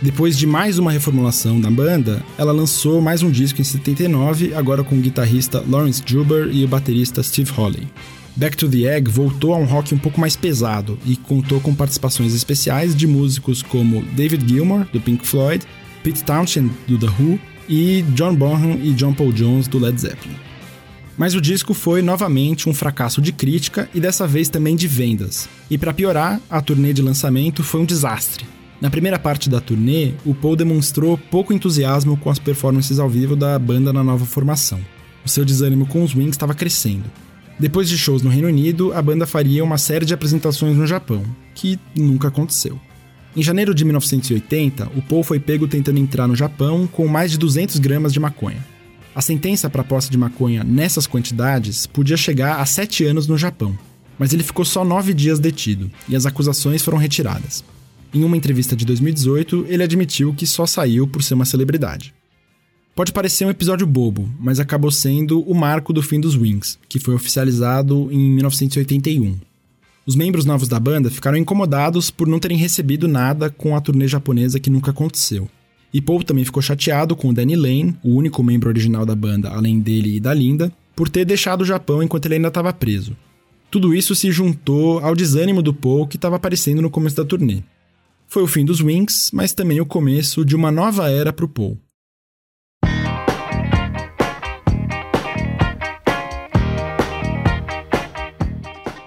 Depois 0.00 0.38
de 0.38 0.46
mais 0.46 0.78
uma 0.78 0.92
reformulação 0.92 1.60
da 1.60 1.68
banda, 1.68 2.22
ela 2.38 2.52
lançou 2.52 3.00
mais 3.00 3.20
um 3.20 3.30
disco 3.32 3.60
em 3.60 3.64
79, 3.64 4.54
agora 4.54 4.84
com 4.84 4.94
o 4.94 5.00
guitarrista 5.00 5.64
Lawrence 5.68 6.00
Juber 6.06 6.48
e 6.52 6.64
o 6.64 6.68
baterista 6.68 7.20
Steve 7.20 7.50
Holley. 7.50 7.88
Back 8.36 8.56
to 8.56 8.68
the 8.68 8.84
Egg 8.84 9.10
voltou 9.10 9.52
a 9.52 9.56
um 9.56 9.64
rock 9.64 9.92
um 9.92 9.98
pouco 9.98 10.20
mais 10.20 10.36
pesado 10.36 10.96
e 11.04 11.16
contou 11.16 11.60
com 11.60 11.74
participações 11.74 12.32
especiais 12.32 12.94
de 12.94 13.08
músicos 13.08 13.60
como 13.60 14.04
David 14.14 14.46
Gilmour, 14.48 14.86
do 14.92 15.00
Pink 15.00 15.26
Floyd, 15.26 15.66
Pete 16.04 16.22
Townshend, 16.22 16.70
do 16.86 16.96
The 16.96 17.06
Who, 17.18 17.40
e 17.68 18.02
John 18.14 18.36
Bonham 18.36 18.78
e 18.80 18.92
John 18.92 19.12
Paul 19.12 19.32
Jones, 19.32 19.66
do 19.66 19.80
Led 19.80 20.00
Zeppelin. 20.00 20.36
Mas 21.16 21.34
o 21.34 21.40
disco 21.40 21.74
foi 21.74 22.02
novamente 22.02 22.68
um 22.68 22.72
fracasso 22.72 23.20
de 23.20 23.32
crítica 23.32 23.90
e 23.92 23.98
dessa 23.98 24.28
vez 24.28 24.48
também 24.48 24.76
de 24.76 24.86
vendas. 24.86 25.48
E 25.68 25.76
para 25.76 25.92
piorar, 25.92 26.40
a 26.48 26.62
turnê 26.62 26.92
de 26.92 27.02
lançamento 27.02 27.64
foi 27.64 27.80
um 27.80 27.84
desastre. 27.84 28.46
Na 28.80 28.88
primeira 28.90 29.18
parte 29.18 29.50
da 29.50 29.60
turnê, 29.60 30.12
o 30.24 30.32
Paul 30.32 30.54
demonstrou 30.54 31.18
pouco 31.18 31.52
entusiasmo 31.52 32.16
com 32.16 32.30
as 32.30 32.38
performances 32.38 33.00
ao 33.00 33.08
vivo 33.08 33.34
da 33.34 33.58
banda 33.58 33.92
na 33.92 34.04
nova 34.04 34.24
formação. 34.24 34.78
O 35.24 35.28
seu 35.28 35.44
desânimo 35.44 35.86
com 35.86 36.04
os 36.04 36.14
Wings 36.14 36.30
estava 36.30 36.54
crescendo. 36.54 37.10
Depois 37.58 37.88
de 37.88 37.98
shows 37.98 38.22
no 38.22 38.30
Reino 38.30 38.46
Unido, 38.46 38.92
a 38.94 39.02
banda 39.02 39.26
faria 39.26 39.64
uma 39.64 39.78
série 39.78 40.04
de 40.04 40.14
apresentações 40.14 40.76
no 40.76 40.86
Japão, 40.86 41.24
que 41.56 41.76
nunca 41.96 42.28
aconteceu. 42.28 42.80
Em 43.34 43.42
janeiro 43.42 43.74
de 43.74 43.84
1980, 43.84 44.90
o 44.96 45.02
Paul 45.02 45.24
foi 45.24 45.40
pego 45.40 45.66
tentando 45.66 45.98
entrar 45.98 46.28
no 46.28 46.36
Japão 46.36 46.86
com 46.86 47.08
mais 47.08 47.32
de 47.32 47.38
200 47.38 47.78
gramas 47.80 48.12
de 48.12 48.20
maconha. 48.20 48.64
A 49.12 49.20
sentença 49.20 49.68
para 49.68 49.82
posse 49.82 50.08
de 50.08 50.16
maconha 50.16 50.62
nessas 50.62 51.04
quantidades 51.04 51.84
podia 51.84 52.16
chegar 52.16 52.60
a 52.60 52.64
7 52.64 53.04
anos 53.04 53.26
no 53.26 53.36
Japão, 53.36 53.76
mas 54.16 54.32
ele 54.32 54.44
ficou 54.44 54.64
só 54.64 54.84
9 54.84 55.12
dias 55.12 55.40
detido 55.40 55.90
e 56.08 56.14
as 56.14 56.26
acusações 56.26 56.84
foram 56.84 56.96
retiradas. 56.98 57.64
Em 58.12 58.24
uma 58.24 58.36
entrevista 58.36 58.74
de 58.74 58.86
2018, 58.86 59.66
ele 59.68 59.82
admitiu 59.82 60.32
que 60.32 60.46
só 60.46 60.66
saiu 60.66 61.06
por 61.06 61.22
ser 61.22 61.34
uma 61.34 61.44
celebridade. 61.44 62.14
Pode 62.94 63.12
parecer 63.12 63.44
um 63.44 63.50
episódio 63.50 63.86
bobo, 63.86 64.28
mas 64.40 64.58
acabou 64.58 64.90
sendo 64.90 65.40
o 65.42 65.54
marco 65.54 65.92
do 65.92 66.02
fim 66.02 66.18
dos 66.18 66.34
Wings, 66.34 66.78
que 66.88 66.98
foi 66.98 67.14
oficializado 67.14 68.08
em 68.10 68.30
1981. 68.30 69.36
Os 70.06 70.16
membros 70.16 70.46
novos 70.46 70.68
da 70.68 70.80
banda 70.80 71.10
ficaram 71.10 71.36
incomodados 71.36 72.10
por 72.10 72.26
não 72.26 72.38
terem 72.38 72.56
recebido 72.56 73.06
nada 73.06 73.50
com 73.50 73.76
a 73.76 73.80
turnê 73.80 74.08
japonesa 74.08 74.58
que 74.58 74.70
nunca 74.70 74.90
aconteceu. 74.90 75.48
E 75.92 76.00
Paul 76.00 76.22
também 76.22 76.44
ficou 76.46 76.62
chateado 76.62 77.14
com 77.14 77.28
o 77.28 77.32
Danny 77.32 77.56
Lane, 77.56 77.96
o 78.02 78.14
único 78.14 78.42
membro 78.42 78.70
original 78.70 79.04
da 79.04 79.14
banda 79.14 79.50
além 79.50 79.80
dele 79.80 80.16
e 80.16 80.20
da 80.20 80.32
Linda, 80.32 80.72
por 80.96 81.10
ter 81.10 81.26
deixado 81.26 81.60
o 81.60 81.66
Japão 81.66 82.02
enquanto 82.02 82.24
ele 82.24 82.36
ainda 82.36 82.48
estava 82.48 82.72
preso. 82.72 83.14
Tudo 83.70 83.94
isso 83.94 84.14
se 84.14 84.32
juntou 84.32 84.98
ao 85.00 85.14
desânimo 85.14 85.62
do 85.62 85.74
Paul 85.74 86.06
que 86.06 86.16
estava 86.16 86.36
aparecendo 86.36 86.80
no 86.80 86.90
começo 86.90 87.16
da 87.16 87.24
turnê. 87.24 87.62
Foi 88.30 88.42
o 88.42 88.46
fim 88.46 88.62
dos 88.62 88.82
Wings, 88.82 89.30
mas 89.32 89.54
também 89.54 89.80
o 89.80 89.86
começo 89.86 90.44
de 90.44 90.54
uma 90.54 90.70
nova 90.70 91.10
era 91.10 91.32
para 91.32 91.46
o 91.46 91.48
Paul. 91.48 91.80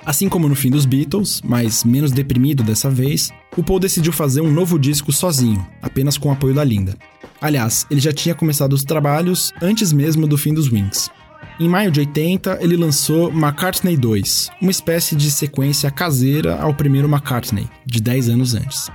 Assim 0.04 0.28
como 0.28 0.50
no 0.50 0.56
fim 0.56 0.72
dos 0.72 0.88
Beatles, 0.88 1.40
mas 1.46 1.84
menos 1.84 2.12
deprimido 2.12 2.64
dessa 2.64 2.90
vez, 2.90 3.32
o 3.56 3.64
Paul 3.64 3.80
decidiu 3.80 4.12
fazer 4.12 4.42
um 4.42 4.52
novo 4.52 4.80
disco 4.80 5.12
sozinho, 5.14 5.64
apenas 5.84 6.18
com 6.18 6.30
o 6.30 6.32
apoio 6.32 6.56
da 6.56 6.64
Linda. 6.64 6.98
Aliás, 7.40 7.86
ele 7.92 8.02
já 8.02 8.12
tinha 8.12 8.34
começado 8.34 8.74
os 8.74 8.84
trabalhos 8.84 9.54
antes 9.62 9.94
mesmo 9.94 10.26
do 10.26 10.36
fim 10.36 10.52
dos 10.52 10.68
Wings. 10.72 11.12
Em 11.60 11.70
maio 11.70 11.92
de 11.92 12.00
80, 12.00 12.58
ele 12.60 12.76
lançou 12.76 13.30
McCartney 13.30 13.96
2, 13.96 14.50
uma 14.60 14.72
espécie 14.72 15.16
de 15.16 15.30
sequência 15.30 15.92
caseira 15.92 16.60
ao 16.60 16.74
primeiro 16.74 17.08
McCartney, 17.08 17.70
de 17.86 18.02
10 18.02 18.30
anos 18.30 18.56
antes. 18.56 18.90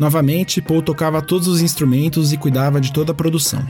Novamente, 0.00 0.62
Paul 0.62 0.80
tocava 0.80 1.20
todos 1.20 1.46
os 1.46 1.60
instrumentos 1.60 2.32
e 2.32 2.38
cuidava 2.38 2.80
de 2.80 2.90
toda 2.90 3.12
a 3.12 3.14
produção. 3.14 3.62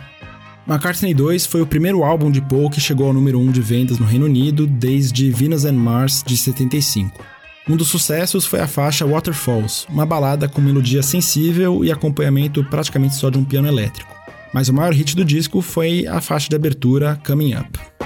McCartney 0.65 1.13
2 1.13 1.45
foi 1.45 1.61
o 1.61 1.67
primeiro 1.67 2.05
álbum 2.05 2.31
de 2.31 2.41
Paul 2.41 2.71
que 2.71 2.81
chegou 2.81 3.09
ao 3.09 3.13
número 3.13 3.41
1 3.41 3.51
de 3.51 3.61
vendas 3.61 3.99
no 3.99 4.07
Reino 4.07 4.27
Unido 4.27 4.65
desde 4.65 5.29
Venus 5.33 5.65
and 5.65 5.73
Mars 5.73 6.23
de 6.25 6.37
75. 6.37 7.21
Um 7.69 7.77
dos 7.77 7.89
sucessos 7.89 8.47
foi 8.47 8.61
a 8.61 8.69
faixa 8.69 9.05
Waterfalls, 9.05 9.89
uma 9.89 10.07
balada 10.07 10.49
com 10.49 10.61
melodia 10.61 11.03
sensível 11.03 11.85
e 11.85 11.91
acompanhamento 11.91 12.63
praticamente 12.63 13.17
só 13.17 13.29
de 13.29 13.37
um 13.37 13.45
piano 13.45 13.67
elétrico. 13.67 14.15
Mas 14.55 14.69
o 14.69 14.73
maior 14.73 14.93
hit 14.93 15.17
do 15.17 15.25
disco 15.25 15.61
foi 15.61 16.07
a 16.07 16.21
faixa 16.21 16.49
de 16.49 16.55
abertura 16.55 17.21
Coming 17.27 17.55
Up. 17.55 18.00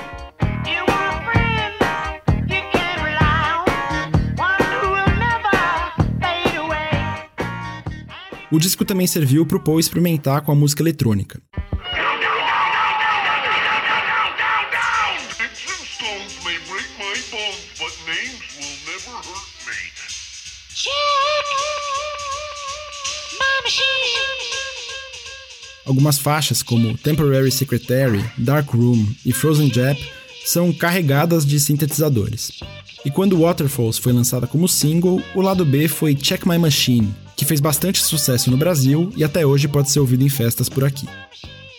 O 8.55 8.59
disco 8.61 8.85
também 8.85 9.05
serviu 9.05 9.45
para 9.45 9.57
o 9.57 9.61
Paul 9.61 9.81
experimentar 9.81 10.41
com 10.43 10.53
a 10.53 10.55
música 10.55 10.81
eletrônica. 10.81 11.43
Algumas 25.85 26.19
faixas, 26.19 26.63
como 26.63 26.97
Temporary 26.97 27.51
Secretary, 27.51 28.25
Dark 28.39 28.71
Room 28.71 29.05
e 29.27 29.33
Frozen 29.33 29.69
Jap, 29.75 30.01
são 30.47 30.73
carregadas 30.73 31.45
de 31.45 31.59
sintetizadores. 31.59 32.53
E 33.05 33.11
quando 33.11 33.39
Waterfalls 33.39 33.99
foi 33.99 34.13
lançada 34.13 34.47
como 34.47 34.67
single, 34.67 35.23
o 35.35 35.43
lado 35.43 35.65
B 35.65 35.89
foi 35.89 36.15
Check 36.15 36.47
My 36.47 36.57
Machine, 36.57 37.15
que 37.37 37.45
fez 37.45 37.61
bastante 37.61 38.01
sucesso 38.01 38.51
no 38.51 38.57
Brasil 38.57 39.13
e 39.15 39.23
até 39.23 39.45
hoje 39.45 39.69
pode 39.69 39.91
ser 39.91 40.01
ouvido 40.01 40.25
em 40.25 40.29
festas 40.31 40.71
por 40.71 40.85
aqui. 40.85 41.07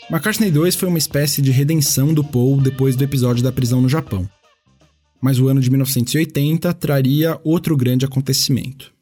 McCartney 0.10 0.52
2 0.52 0.76
foi 0.76 0.88
uma 0.88 1.00
espécie 1.00 1.42
de 1.42 1.50
redenção 1.50 2.14
do 2.14 2.24
Paul 2.24 2.62
depois 2.62 2.96
do 2.96 3.04
episódio 3.04 3.44
da 3.44 3.52
prisão 3.52 3.82
no 3.82 3.90
Japão. 3.90 4.30
Mas 5.20 5.40
o 5.40 5.48
ano 5.48 5.60
de 5.60 5.72
1980 5.72 6.72
traria 6.76 7.40
outro 7.44 7.76
grande 7.76 8.06
acontecimento. 8.06 8.94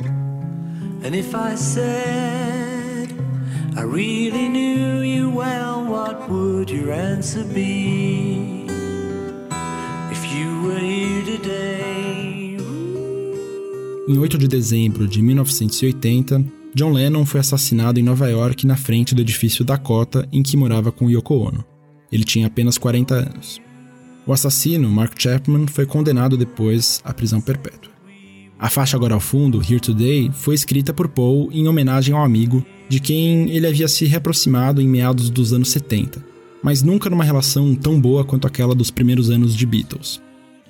And 0.00 1.12
Em 14.06 14.18
8 14.18 14.36
de 14.36 14.46
dezembro 14.46 15.08
de 15.08 15.22
1980, 15.22 16.44
John 16.74 16.92
Lennon 16.92 17.24
foi 17.24 17.40
assassinado 17.40 17.98
em 17.98 18.02
Nova 18.02 18.28
York 18.28 18.66
na 18.66 18.76
frente 18.76 19.14
do 19.14 19.22
edifício 19.22 19.64
Dakota 19.64 20.28
em 20.30 20.42
que 20.42 20.58
morava 20.58 20.92
com 20.92 21.08
Yoko 21.08 21.36
Ono. 21.36 21.64
Ele 22.12 22.22
tinha 22.22 22.46
apenas 22.46 22.76
40 22.76 23.14
anos. 23.14 23.62
O 24.26 24.32
assassino, 24.34 24.90
Mark 24.90 25.14
Chapman, 25.18 25.66
foi 25.66 25.86
condenado 25.86 26.36
depois 26.36 27.00
à 27.02 27.14
prisão 27.14 27.40
perpétua. 27.40 27.94
A 28.58 28.68
faixa 28.68 28.94
agora 28.94 29.14
ao 29.14 29.20
fundo, 29.20 29.62
Here 29.62 29.80
Today, 29.80 30.30
foi 30.34 30.54
escrita 30.54 30.92
por 30.92 31.08
Paul 31.08 31.48
em 31.50 31.66
homenagem 31.66 32.14
ao 32.14 32.22
amigo 32.22 32.64
de 32.90 33.00
quem 33.00 33.50
ele 33.50 33.66
havia 33.66 33.88
se 33.88 34.04
reaproximado 34.04 34.82
em 34.82 34.88
meados 34.88 35.30
dos 35.30 35.54
anos 35.54 35.70
70, 35.70 36.22
mas 36.62 36.82
nunca 36.82 37.08
numa 37.08 37.24
relação 37.24 37.74
tão 37.74 37.98
boa 37.98 38.22
quanto 38.22 38.46
aquela 38.46 38.74
dos 38.74 38.90
primeiros 38.90 39.30
anos 39.30 39.56
de 39.56 39.64
Beatles. 39.64 40.20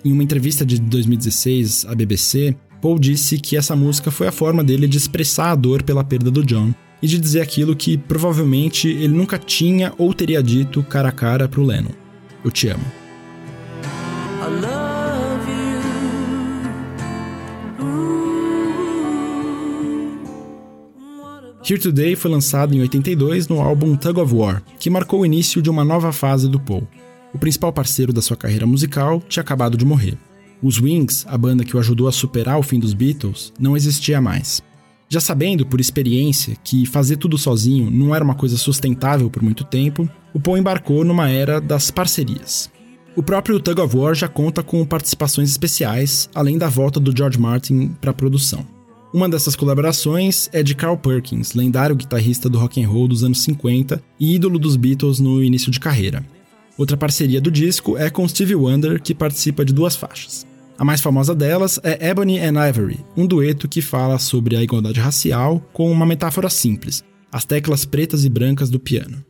Em 0.05 0.13
uma 0.13 0.23
entrevista 0.23 0.65
de 0.65 0.81
2016 0.81 1.87
à 1.89 1.95
BBC, 1.97 2.55
Paul 2.85 2.99
disse 2.99 3.39
que 3.39 3.57
essa 3.57 3.75
música 3.75 4.11
foi 4.11 4.27
a 4.29 4.33
forma 4.33 4.63
dele 4.63 4.87
de 4.87 4.99
expressar 4.99 5.53
a 5.53 5.55
dor 5.55 5.83
pela 5.83 6.05
perda 6.05 6.31
do 6.31 6.45
John 6.45 6.75
e 7.01 7.07
de 7.07 7.19
dizer 7.19 7.41
aquilo 7.41 7.75
que 7.75 7.97
provavelmente 7.97 8.89
ele 8.89 9.09
nunca 9.09 9.39
tinha 9.39 9.95
ou 9.97 10.13
teria 10.13 10.43
dito 10.43 10.83
cara 10.83 11.09
a 11.09 11.13
cara 11.13 11.49
pro 11.49 11.65
Lennon: 11.65 11.93
Eu 12.45 12.51
te 12.51 12.69
amo. 12.69 12.85
Here 21.67 21.81
Today 21.81 22.15
foi 22.15 22.31
lançado 22.31 22.75
em 22.75 22.83
82 22.83 23.49
no 23.49 23.63
álbum 23.63 23.97
Tug 23.97 24.21
of 24.21 24.35
War, 24.35 24.63
que 24.79 24.91
marcou 24.91 25.21
o 25.21 25.25
início 25.25 25.63
de 25.63 25.71
uma 25.71 25.87
nova 25.87 26.13
fase 26.13 26.51
do 26.51 26.61
Paul. 26.61 26.87
O 27.33 27.39
principal 27.39 27.73
parceiro 27.73 28.13
da 28.13 28.21
sua 28.21 28.37
carreira 28.37 28.67
musical 28.67 29.23
tinha 29.27 29.41
acabado 29.41 29.75
de 29.75 29.87
morrer. 29.87 30.19
Os 30.63 30.81
Wings, 30.81 31.27
a 31.29 31.37
banda 31.37 31.65
que 31.65 31.77
o 31.77 31.81
ajudou 31.81 32.09
a 32.09 32.13
superar 32.13 32.59
o 32.59 32.63
fim 32.63 32.79
dos 32.79 32.95
Beatles, 32.95 33.53
não 33.59 33.77
existia 33.77 34.21
mais. 34.21 34.63
Já 35.09 35.21
sabendo 35.21 35.67
por 35.67 35.81
experiência 35.81 36.57
que 36.65 36.87
fazer 36.87 37.17
tudo 37.17 37.39
sozinho 37.39 37.91
não 37.91 38.15
era 38.15 38.25
uma 38.25 38.35
coisa 38.35 38.57
sustentável 38.57 39.31
por 39.31 39.43
muito 39.43 39.63
tempo, 39.63 40.09
o 40.33 40.41
Paul 40.41 40.59
embarcou 40.59 41.05
numa 41.05 41.29
era 41.29 41.61
das 41.61 41.91
parcerias. 41.91 42.71
O 43.17 43.23
próprio 43.23 43.61
Tug 43.61 43.81
of 43.81 43.97
War 43.97 44.15
já 44.15 44.27
conta 44.27 44.63
com 44.63 44.85
participações 44.85 45.49
especiais, 45.51 46.29
além 46.35 46.59
da 46.59 46.69
volta 46.69 46.99
do 46.99 47.17
George 47.17 47.39
Martin 47.39 47.95
para 48.01 48.11
a 48.11 48.15
produção. 48.15 48.67
Uma 49.13 49.29
dessas 49.29 49.55
colaborações 49.55 50.51
é 50.53 50.65
de 50.65 50.75
Carl 50.75 50.97
Perkins, 50.97 51.55
lendário 51.55 51.95
guitarrista 51.95 52.49
do 52.49 52.59
rock 52.59 52.83
and 52.83 52.89
roll 52.89 53.07
dos 53.07 53.23
anos 53.23 53.45
50 53.45 54.03
e 54.19 54.35
ídolo 54.35 54.59
dos 54.59 54.75
Beatles 54.75 55.21
no 55.21 55.41
início 55.45 55.71
de 55.71 55.79
carreira. 55.79 56.27
Outra 56.77 56.97
parceria 56.97 57.41
do 57.41 57.51
disco 57.51 57.97
é 57.97 58.11
com 58.11 58.27
Stevie 58.27 58.57
Wonder, 58.57 59.01
que 59.01 59.15
participa 59.15 59.65
de 59.65 59.73
duas 59.73 59.95
faixas. 59.95 60.45
A 60.77 60.85
mais 60.85 61.01
famosa 61.01 61.35
delas 61.35 61.79
é 61.85 62.09
Ebony 62.09 62.41
and 62.41 62.69
Ivory, 62.69 62.99
um 63.17 63.27
dueto 63.27 63.69
que 63.69 63.81
fala 63.81 64.19
sobre 64.19 64.57
a 64.57 64.63
igualdade 64.63 64.99
racial 64.99 65.61
com 65.73 65.91
uma 65.91 66.05
metáfora 66.05 66.51
simples: 66.51 67.05
as 67.31 67.45
teclas 67.45 67.85
pretas 67.85 68.25
e 68.25 68.29
brancas 68.29 68.71
do 68.71 68.81
piano. 68.81 69.25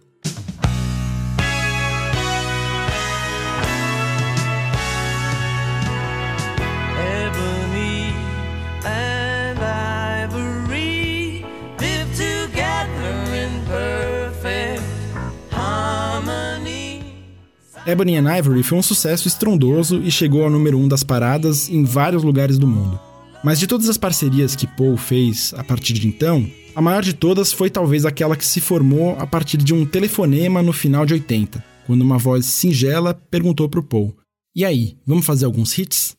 Ebony 17.87 18.17
and 18.17 18.35
Ivory 18.35 18.63
foi 18.63 18.79
um 18.79 18.83
sucesso 18.83 19.29
estrondoso 19.29 20.01
e 20.03 20.11
chegou 20.11 20.43
ao 20.43 20.49
número 20.49 20.79
1 20.79 20.85
um 20.85 20.89
das 20.89 21.03
paradas 21.03 21.69
em 21.69 21.85
vários 21.85 22.23
lugares 22.23 22.59
do 22.59 22.67
mundo. 22.67 22.99
Mas 23.43 23.59
de 23.59 23.67
todas 23.67 23.91
as 23.91 23.99
parcerias 23.99 24.57
que 24.57 24.67
Paul 24.67 24.97
fez 24.97 25.53
a 25.55 25.63
partir 25.63 25.93
de 25.93 26.09
então, 26.09 26.51
a 26.75 26.81
maior 26.81 27.03
de 27.03 27.13
todas 27.13 27.53
foi 27.53 27.69
talvez 27.69 28.07
aquela 28.07 28.37
que 28.37 28.47
se 28.47 28.59
formou 28.59 29.15
a 29.19 29.27
partir 29.27 29.59
de 29.59 29.75
um 29.75 29.85
telefonema 29.85 30.63
no 30.63 30.73
final 30.73 31.05
de 31.05 31.13
80, 31.13 31.63
quando 31.87 32.01
uma 32.01 32.17
voz 32.17 32.47
singela 32.47 33.13
perguntou 33.13 33.69
para 33.69 33.81
o 33.81 33.85
Paul: 33.85 34.17
E 34.57 34.65
aí, 34.65 34.97
vamos 35.07 35.27
fazer 35.27 35.45
alguns 35.45 35.77
hits? 35.77 36.17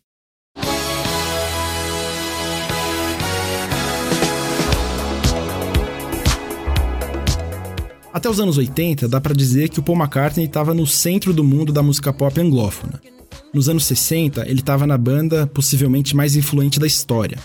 Até 8.15 8.29
os 8.29 8.39
anos 8.39 8.57
80, 8.57 9.09
dá 9.09 9.19
pra 9.19 9.33
dizer 9.33 9.67
que 9.67 9.81
o 9.81 9.83
Paul 9.83 9.97
McCartney 9.97 10.45
estava 10.45 10.73
no 10.73 10.87
centro 10.87 11.33
do 11.33 11.43
mundo 11.43 11.73
da 11.73 11.83
música 11.83 12.13
pop 12.13 12.39
anglófona. 12.39 13.01
Nos 13.53 13.67
anos 13.67 13.83
60, 13.83 14.47
ele 14.47 14.61
estava 14.61 14.87
na 14.87 14.97
banda 14.97 15.45
possivelmente 15.47 16.15
mais 16.15 16.33
influente 16.33 16.79
da 16.79 16.87
história. 16.87 17.37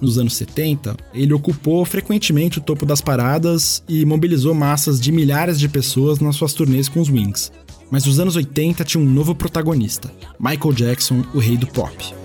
Nos 0.00 0.18
anos 0.18 0.34
70, 0.36 0.96
ele 1.12 1.34
ocupou 1.34 1.84
frequentemente 1.84 2.56
o 2.56 2.62
topo 2.62 2.86
das 2.86 3.02
paradas 3.02 3.82
e 3.86 4.06
mobilizou 4.06 4.54
massas 4.54 4.98
de 4.98 5.12
milhares 5.12 5.58
de 5.60 5.68
pessoas 5.68 6.20
nas 6.20 6.36
suas 6.36 6.54
turnês 6.54 6.88
com 6.88 7.02
os 7.02 7.10
Wings. 7.10 7.52
Mas 7.90 8.06
os 8.06 8.18
anos 8.18 8.34
80 8.34 8.82
tinha 8.82 9.04
um 9.04 9.06
novo 9.06 9.34
protagonista, 9.34 10.10
Michael 10.40 10.72
Jackson, 10.72 11.22
o 11.34 11.38
rei 11.38 11.58
do 11.58 11.66
pop. 11.66 12.23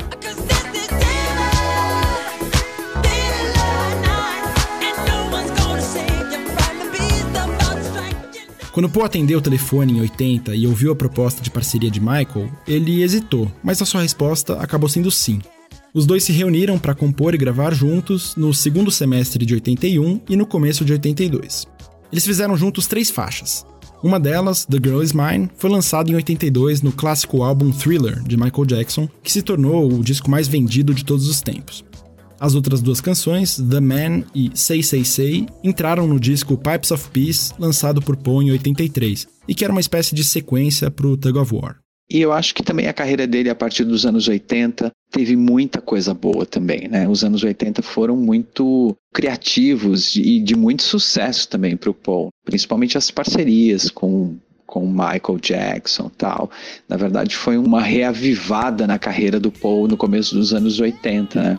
Quando 8.79 8.89
Paul 8.89 9.05
atendeu 9.07 9.39
o 9.39 9.41
telefone 9.41 9.97
em 9.97 9.99
80 9.99 10.55
e 10.55 10.65
ouviu 10.65 10.93
a 10.93 10.95
proposta 10.95 11.41
de 11.41 11.51
parceria 11.51 11.91
de 11.91 11.99
Michael, 11.99 12.49
ele 12.65 13.03
hesitou, 13.03 13.51
mas 13.61 13.81
a 13.81 13.85
sua 13.85 14.03
resposta 14.03 14.53
acabou 14.53 14.87
sendo 14.87 15.11
sim. 15.11 15.41
Os 15.93 16.05
dois 16.05 16.23
se 16.23 16.31
reuniram 16.31 16.79
para 16.79 16.95
compor 16.95 17.35
e 17.35 17.37
gravar 17.37 17.73
juntos 17.73 18.37
no 18.37 18.53
segundo 18.53 18.89
semestre 18.89 19.45
de 19.45 19.53
81 19.53 20.21
e 20.29 20.37
no 20.37 20.45
começo 20.45 20.85
de 20.85 20.93
82. 20.93 21.67
Eles 22.09 22.25
fizeram 22.25 22.55
juntos 22.55 22.87
três 22.87 23.11
faixas. 23.11 23.65
Uma 24.01 24.17
delas, 24.17 24.63
The 24.63 24.77
Girl 24.81 25.03
Is 25.03 25.11
Mine, 25.11 25.49
foi 25.57 25.69
lançada 25.69 26.09
em 26.09 26.15
82 26.15 26.81
no 26.81 26.93
clássico 26.93 27.43
álbum 27.43 27.71
Thriller 27.71 28.23
de 28.23 28.37
Michael 28.37 28.65
Jackson, 28.65 29.09
que 29.21 29.29
se 29.29 29.41
tornou 29.41 29.91
o 29.91 30.01
disco 30.01 30.31
mais 30.31 30.47
vendido 30.47 30.93
de 30.93 31.03
todos 31.03 31.27
os 31.27 31.41
tempos. 31.41 31.83
As 32.39 32.55
outras 32.55 32.81
duas 32.81 33.01
canções, 33.01 33.57
The 33.57 33.81
Man 33.81 34.23
e 34.33 34.51
Say 34.55 34.81
Say 34.81 35.03
Say, 35.03 35.47
entraram 35.63 36.07
no 36.07 36.19
disco 36.19 36.57
Pipes 36.57 36.91
of 36.91 37.09
Peace, 37.09 37.53
lançado 37.59 38.01
por 38.01 38.15
Paul 38.15 38.41
em 38.41 38.51
83, 38.51 39.27
e 39.47 39.53
que 39.53 39.63
era 39.63 39.73
uma 39.73 39.81
espécie 39.81 40.15
de 40.15 40.23
sequência 40.23 40.89
para 40.89 41.07
o 41.07 41.17
Tug 41.17 41.37
of 41.37 41.53
War. 41.53 41.77
E 42.11 42.19
eu 42.19 42.31
acho 42.31 42.55
que 42.55 42.63
também 42.63 42.87
a 42.87 42.93
carreira 42.93 43.27
dele, 43.27 43.51
a 43.51 43.55
partir 43.55 43.83
dos 43.83 44.03
anos 44.03 44.27
80, 44.27 44.91
teve 45.11 45.35
muita 45.35 45.79
coisa 45.79 46.11
boa 46.11 46.43
também, 46.43 46.87
né? 46.87 47.07
Os 47.07 47.23
anos 47.23 47.43
80 47.43 47.83
foram 47.83 48.15
muito 48.15 48.95
criativos 49.13 50.15
e 50.15 50.39
de 50.39 50.55
muito 50.55 50.81
sucesso 50.81 51.47
também 51.47 51.77
para 51.77 51.91
o 51.91 51.93
Paul, 51.93 52.29
principalmente 52.43 52.97
as 52.97 53.11
parcerias 53.11 53.91
com 53.91 54.37
com 54.65 54.85
Michael 54.85 55.39
Jackson 55.41 56.11
tal. 56.15 56.51
Na 56.87 56.95
verdade, 56.95 57.35
foi 57.35 57.57
uma 57.57 57.81
reavivada 57.81 58.85
na 58.85 58.99
carreira 58.99 59.39
do 59.39 59.51
Paul 59.51 59.87
no 59.87 59.97
começo 59.97 60.35
dos 60.35 60.53
anos 60.53 60.79
80, 60.79 61.41
né? 61.41 61.57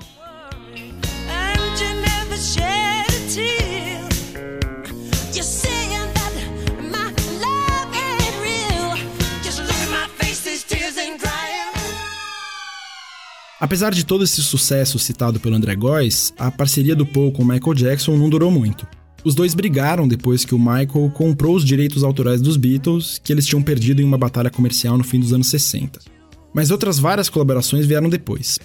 Apesar 13.61 13.93
de 13.93 14.07
todo 14.07 14.25
esse 14.25 14.43
sucesso 14.43 14.99
citado 14.99 15.39
pelo 15.39 15.55
André 15.55 15.77
Góes, 15.77 16.33
a 16.39 16.51
parceria 16.51 16.97
do 16.97 17.05
Paul 17.05 17.31
com 17.31 17.45
Michael 17.45 17.75
Jackson 17.75 18.17
não 18.17 18.31
durou 18.31 18.51
muito. 18.51 18.89
Os 19.23 19.35
dois 19.35 19.55
brigaram 19.55 20.09
depois 20.09 20.47
que 20.47 20.55
o 20.55 20.59
Michael 20.59 21.11
comprou 21.13 21.55
os 21.55 21.63
direitos 21.63 22.03
autorais 22.03 22.41
dos 22.41 22.57
Beatles, 22.57 23.21
que 23.23 23.31
eles 23.31 23.47
tinham 23.47 23.63
perdido 23.63 24.01
em 24.01 24.05
uma 24.05 24.17
batalha 24.17 24.49
comercial 24.49 24.97
no 24.97 25.05
fim 25.05 25.21
dos 25.21 25.35
anos 25.35 25.51
60. 25.51 26.01
Mas 26.55 26.71
outras 26.71 26.99
várias 26.99 27.29
colaborações 27.29 27.85
vieram 27.85 28.09
depois. 28.09 28.59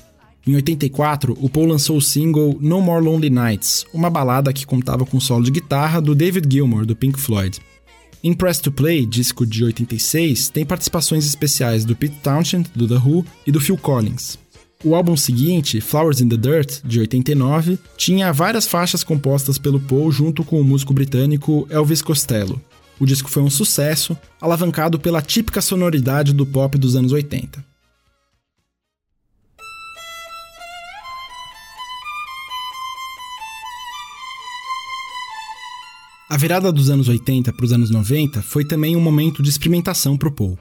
Em 0.47 0.55
84, 0.55 1.37
o 1.41 1.49
Paul 1.49 1.65
lançou 1.65 1.97
o 1.97 2.01
single 2.01 2.57
No 2.61 2.79
More 2.79 3.03
Lonely 3.03 3.29
Nights, 3.29 3.85
uma 3.93 4.09
balada 4.09 4.53
que 4.53 4.65
contava 4.65 5.05
com 5.05 5.19
solo 5.19 5.43
de 5.43 5.51
guitarra 5.51 5.99
do 5.99 6.15
David 6.15 6.47
Gilmour, 6.49 6.85
do 6.85 6.95
Pink 6.95 7.19
Floyd. 7.19 7.59
Impress 8.23 8.59
to 8.59 8.71
Play, 8.71 9.05
disco 9.05 9.45
de 9.45 9.63
86, 9.63 10.49
tem 10.49 10.65
participações 10.65 11.25
especiais 11.25 11.83
do 11.83 11.95
Pete 11.95 12.15
Townshend, 12.23 12.69
do 12.73 12.87
The 12.87 12.95
Who, 12.95 13.25
e 13.45 13.51
do 13.51 13.59
Phil 13.59 13.77
Collins. 13.77 14.37
O 14.85 14.93
álbum 14.93 15.17
seguinte, 15.17 15.81
Flowers 15.81 16.21
in 16.21 16.29
the 16.29 16.37
Dirt, 16.37 16.83
de 16.83 16.99
89, 16.99 17.79
tinha 17.97 18.31
várias 18.31 18.67
faixas 18.67 19.03
compostas 19.03 19.57
pelo 19.57 19.79
Paul 19.79 20.11
junto 20.11 20.43
com 20.43 20.61
o 20.61 20.63
músico 20.63 20.93
britânico 20.93 21.65
Elvis 21.71 22.03
Costello. 22.03 22.61
O 22.99 23.05
disco 23.07 23.27
foi 23.27 23.41
um 23.41 23.49
sucesso, 23.49 24.15
alavancado 24.39 24.99
pela 24.99 25.23
típica 25.23 25.59
sonoridade 25.59 26.33
do 26.33 26.45
pop 26.45 26.77
dos 26.77 26.95
anos 26.95 27.11
80. 27.11 27.65
A 36.29 36.37
virada 36.37 36.71
dos 36.71 36.91
anos 36.91 37.07
80 37.07 37.51
para 37.53 37.65
os 37.65 37.73
anos 37.73 37.89
90 37.89 38.43
foi 38.43 38.63
também 38.63 38.95
um 38.95 39.01
momento 39.01 39.41
de 39.41 39.49
experimentação 39.49 40.15
para 40.15 40.29
o 40.29 40.31
Paul. 40.31 40.59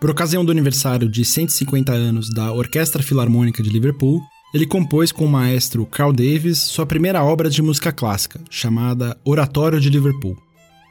Por 0.00 0.08
ocasião 0.08 0.42
do 0.42 0.50
aniversário 0.50 1.10
de 1.10 1.26
150 1.26 1.92
anos 1.92 2.30
da 2.30 2.50
Orquestra 2.54 3.02
Filarmônica 3.02 3.62
de 3.62 3.68
Liverpool, 3.68 4.22
ele 4.54 4.64
compôs 4.64 5.12
com 5.12 5.26
o 5.26 5.28
maestro 5.28 5.84
Carl 5.84 6.10
Davis 6.10 6.56
sua 6.56 6.86
primeira 6.86 7.22
obra 7.22 7.50
de 7.50 7.60
música 7.60 7.92
clássica, 7.92 8.40
chamada 8.48 9.14
Oratório 9.26 9.78
de 9.78 9.90
Liverpool. 9.90 10.38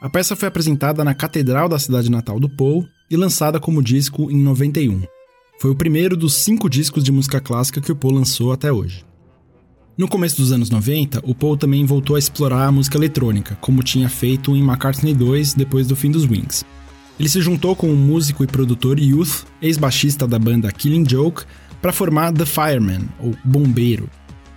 A 0.00 0.08
peça 0.08 0.36
foi 0.36 0.46
apresentada 0.46 1.02
na 1.02 1.12
Catedral 1.12 1.68
da 1.68 1.76
cidade 1.76 2.08
natal 2.08 2.38
do 2.38 2.48
Paul 2.48 2.86
e 3.10 3.16
lançada 3.16 3.58
como 3.58 3.82
disco 3.82 4.30
em 4.30 4.40
91. 4.40 5.02
Foi 5.60 5.72
o 5.72 5.76
primeiro 5.76 6.16
dos 6.16 6.34
cinco 6.34 6.70
discos 6.70 7.02
de 7.02 7.10
música 7.10 7.40
clássica 7.40 7.80
que 7.80 7.90
o 7.90 7.96
Paul 7.96 8.14
lançou 8.14 8.52
até 8.52 8.72
hoje. 8.72 9.04
No 9.98 10.06
começo 10.06 10.36
dos 10.36 10.52
anos 10.52 10.70
90, 10.70 11.20
o 11.24 11.34
Paul 11.34 11.56
também 11.56 11.84
voltou 11.84 12.14
a 12.14 12.18
explorar 12.18 12.66
a 12.66 12.72
música 12.72 12.96
eletrônica, 12.96 13.58
como 13.60 13.82
tinha 13.82 14.08
feito 14.08 14.54
em 14.54 14.62
McCartney 14.62 15.14
2 15.14 15.54
depois 15.54 15.88
do 15.88 15.96
fim 15.96 16.12
dos 16.12 16.24
Wings. 16.24 16.64
Ele 17.20 17.28
se 17.28 17.42
juntou 17.42 17.76
com 17.76 17.92
o 17.92 17.96
músico 17.96 18.42
e 18.42 18.46
produtor 18.46 18.98
Youth, 18.98 19.44
ex-baixista 19.60 20.26
da 20.26 20.38
banda 20.38 20.72
Killing 20.72 21.06
Joke, 21.06 21.42
para 21.82 21.92
formar 21.92 22.32
The 22.32 22.46
Fireman, 22.46 23.02
ou 23.18 23.36
Bombeiro. 23.44 24.08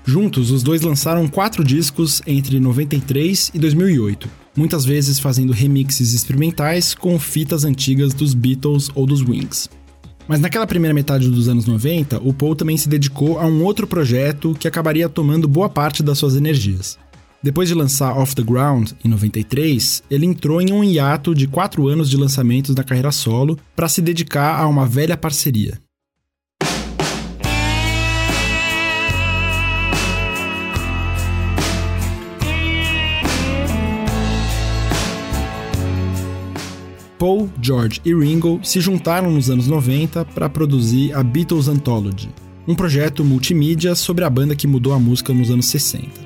Juntos, 0.06 0.50
os 0.50 0.64
dois 0.64 0.82
lançaram 0.82 1.28
quatro 1.28 1.62
discos 1.62 2.22
entre 2.26 2.62
93 2.62 3.52
e 3.54 3.60
2008, 3.60 4.30
muitas 4.56 4.86
vezes 4.86 5.20
fazendo 5.20 5.52
remixes 5.52 6.14
experimentais 6.14 6.96
com 6.96 7.20
fitas 7.20 7.66
antigas 7.66 8.14
dos 8.14 8.34
Beatles 8.34 8.90
ou 8.96 9.06
dos 9.06 9.22
Wings. 9.22 9.70
Mas 10.26 10.40
naquela 10.40 10.66
primeira 10.66 10.94
metade 10.94 11.30
dos 11.30 11.50
anos 11.50 11.66
90, 11.66 12.22
o 12.24 12.34
Paul 12.34 12.56
também 12.56 12.78
se 12.78 12.88
dedicou 12.88 13.42
a 13.42 13.46
um 13.46 13.62
outro 13.62 13.86
projeto 13.86 14.56
que 14.58 14.70
acabaria 14.70 15.10
tomando 15.10 15.50
boa 15.50 15.68
parte 15.68 16.02
das 16.02 16.18
suas 16.18 16.38
energias. 16.38 16.98
Depois 17.44 17.68
de 17.68 17.76
lançar 17.76 18.18
Off 18.18 18.34
the 18.34 18.42
Ground, 18.42 18.92
em 19.04 19.10
93, 19.10 20.02
ele 20.10 20.26
entrou 20.26 20.62
em 20.62 20.72
um 20.72 20.82
hiato 20.82 21.36
de 21.36 21.46
quatro 21.46 21.90
anos 21.90 22.10
de 22.10 22.16
lançamentos 22.16 22.74
na 22.74 22.86
carreira 22.86 23.12
solo 23.12 23.60
para 23.76 23.90
se 23.90 24.02
dedicar 24.02 24.58
a 24.58 24.66
uma 24.66 24.86
velha 24.86 25.18
parceria. 25.18 25.78
Paul, 37.20 37.50
George 37.62 38.00
e 38.06 38.14
Ringo 38.16 38.62
se 38.64 38.80
juntaram 38.80 39.30
nos 39.30 39.50
anos 39.50 39.68
90 39.68 40.24
para 40.26 40.50
produzir 40.50 41.14
a 41.14 41.22
Beatles 41.22 41.68
Anthology, 41.68 42.30
um 42.66 42.74
projeto 42.74 43.24
multimídia 43.26 43.96
sobre 43.96 44.24
a 44.24 44.30
banda 44.30 44.56
que 44.56 44.66
mudou 44.66 44.94
a 44.94 45.00
música 45.00 45.34
nos 45.34 45.52
anos 45.52 45.66
60. 45.66 46.23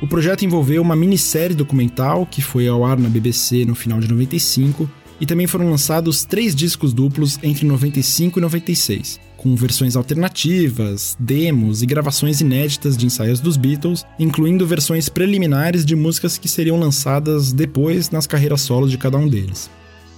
O 0.00 0.06
projeto 0.06 0.44
envolveu 0.44 0.80
uma 0.80 0.94
minissérie 0.94 1.56
documental 1.56 2.24
que 2.24 2.40
foi 2.40 2.68
ao 2.68 2.84
ar 2.84 2.96
na 2.96 3.08
BBC 3.08 3.64
no 3.64 3.74
final 3.74 3.98
de 3.98 4.08
95 4.08 4.88
e 5.20 5.26
também 5.26 5.48
foram 5.48 5.68
lançados 5.68 6.24
três 6.24 6.54
discos 6.54 6.92
duplos 6.92 7.36
entre 7.42 7.66
95 7.66 8.38
e 8.38 8.42
96, 8.42 9.20
com 9.36 9.56
versões 9.56 9.96
alternativas, 9.96 11.16
demos 11.18 11.82
e 11.82 11.86
gravações 11.86 12.40
inéditas 12.40 12.96
de 12.96 13.06
ensaios 13.06 13.40
dos 13.40 13.56
Beatles, 13.56 14.06
incluindo 14.20 14.64
versões 14.64 15.08
preliminares 15.08 15.84
de 15.84 15.96
músicas 15.96 16.38
que 16.38 16.48
seriam 16.48 16.78
lançadas 16.78 17.52
depois 17.52 18.10
nas 18.10 18.28
carreiras 18.28 18.60
solos 18.60 18.92
de 18.92 18.98
cada 18.98 19.18
um 19.18 19.26
deles. 19.26 19.68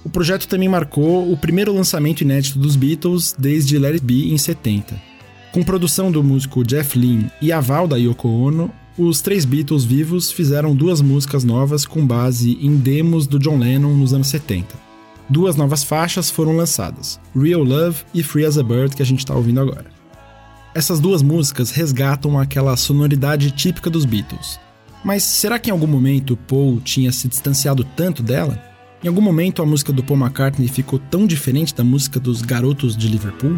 O 0.03 0.09
projeto 0.09 0.47
também 0.47 0.69
marcou 0.69 1.31
o 1.31 1.35
primeiro 1.35 1.73
lançamento 1.73 2.21
inédito 2.21 2.59
dos 2.59 2.75
Beatles 2.75 3.35
desde 3.37 3.79
Let 3.79 3.93
It 3.93 4.05
Be 4.05 4.31
em 4.31 4.37
70. 4.37 5.01
Com 5.51 5.63
produção 5.63 6.11
do 6.11 6.23
músico 6.23 6.63
Jeff 6.63 6.97
Lynne 6.97 7.31
e 7.41 7.51
aval 7.51 7.87
da 7.87 7.97
Yoko 7.97 8.27
Ono, 8.27 8.71
os 8.97 9.21
três 9.21 9.45
Beatles 9.45 9.85
vivos 9.85 10.31
fizeram 10.31 10.75
duas 10.75 11.01
músicas 11.01 11.43
novas 11.43 11.85
com 11.85 12.05
base 12.05 12.57
em 12.61 12.75
demos 12.75 13.25
do 13.25 13.39
John 13.39 13.57
Lennon 13.57 13.95
nos 13.95 14.13
anos 14.13 14.27
70. 14.27 14.75
Duas 15.29 15.55
novas 15.55 15.83
faixas 15.83 16.29
foram 16.29 16.57
lançadas, 16.57 17.19
Real 17.33 17.63
Love 17.63 18.03
e 18.13 18.21
Free 18.21 18.43
as 18.43 18.57
a 18.57 18.63
Bird, 18.63 18.95
que 18.95 19.01
a 19.01 19.05
gente 19.05 19.19
está 19.19 19.33
ouvindo 19.33 19.61
agora. 19.61 19.85
Essas 20.75 20.99
duas 20.99 21.21
músicas 21.21 21.71
resgatam 21.71 22.37
aquela 22.37 22.75
sonoridade 22.75 23.51
típica 23.51 23.89
dos 23.89 24.03
Beatles. 24.03 24.59
Mas 25.03 25.23
será 25.23 25.57
que 25.57 25.69
em 25.69 25.73
algum 25.73 25.87
momento 25.87 26.35
Paul 26.35 26.81
tinha 26.81 27.11
se 27.11 27.27
distanciado 27.27 27.83
tanto 27.95 28.21
dela? 28.21 28.61
Em 29.03 29.07
algum 29.07 29.21
momento 29.21 29.61
a 29.61 29.65
música 29.65 29.91
do 29.91 30.03
Paul 30.03 30.19
McCartney 30.19 30.67
ficou 30.67 30.99
tão 30.99 31.25
diferente 31.25 31.73
da 31.73 31.83
música 31.83 32.19
dos 32.19 32.41
garotos 32.41 32.95
de 32.95 33.07
Liverpool? 33.07 33.57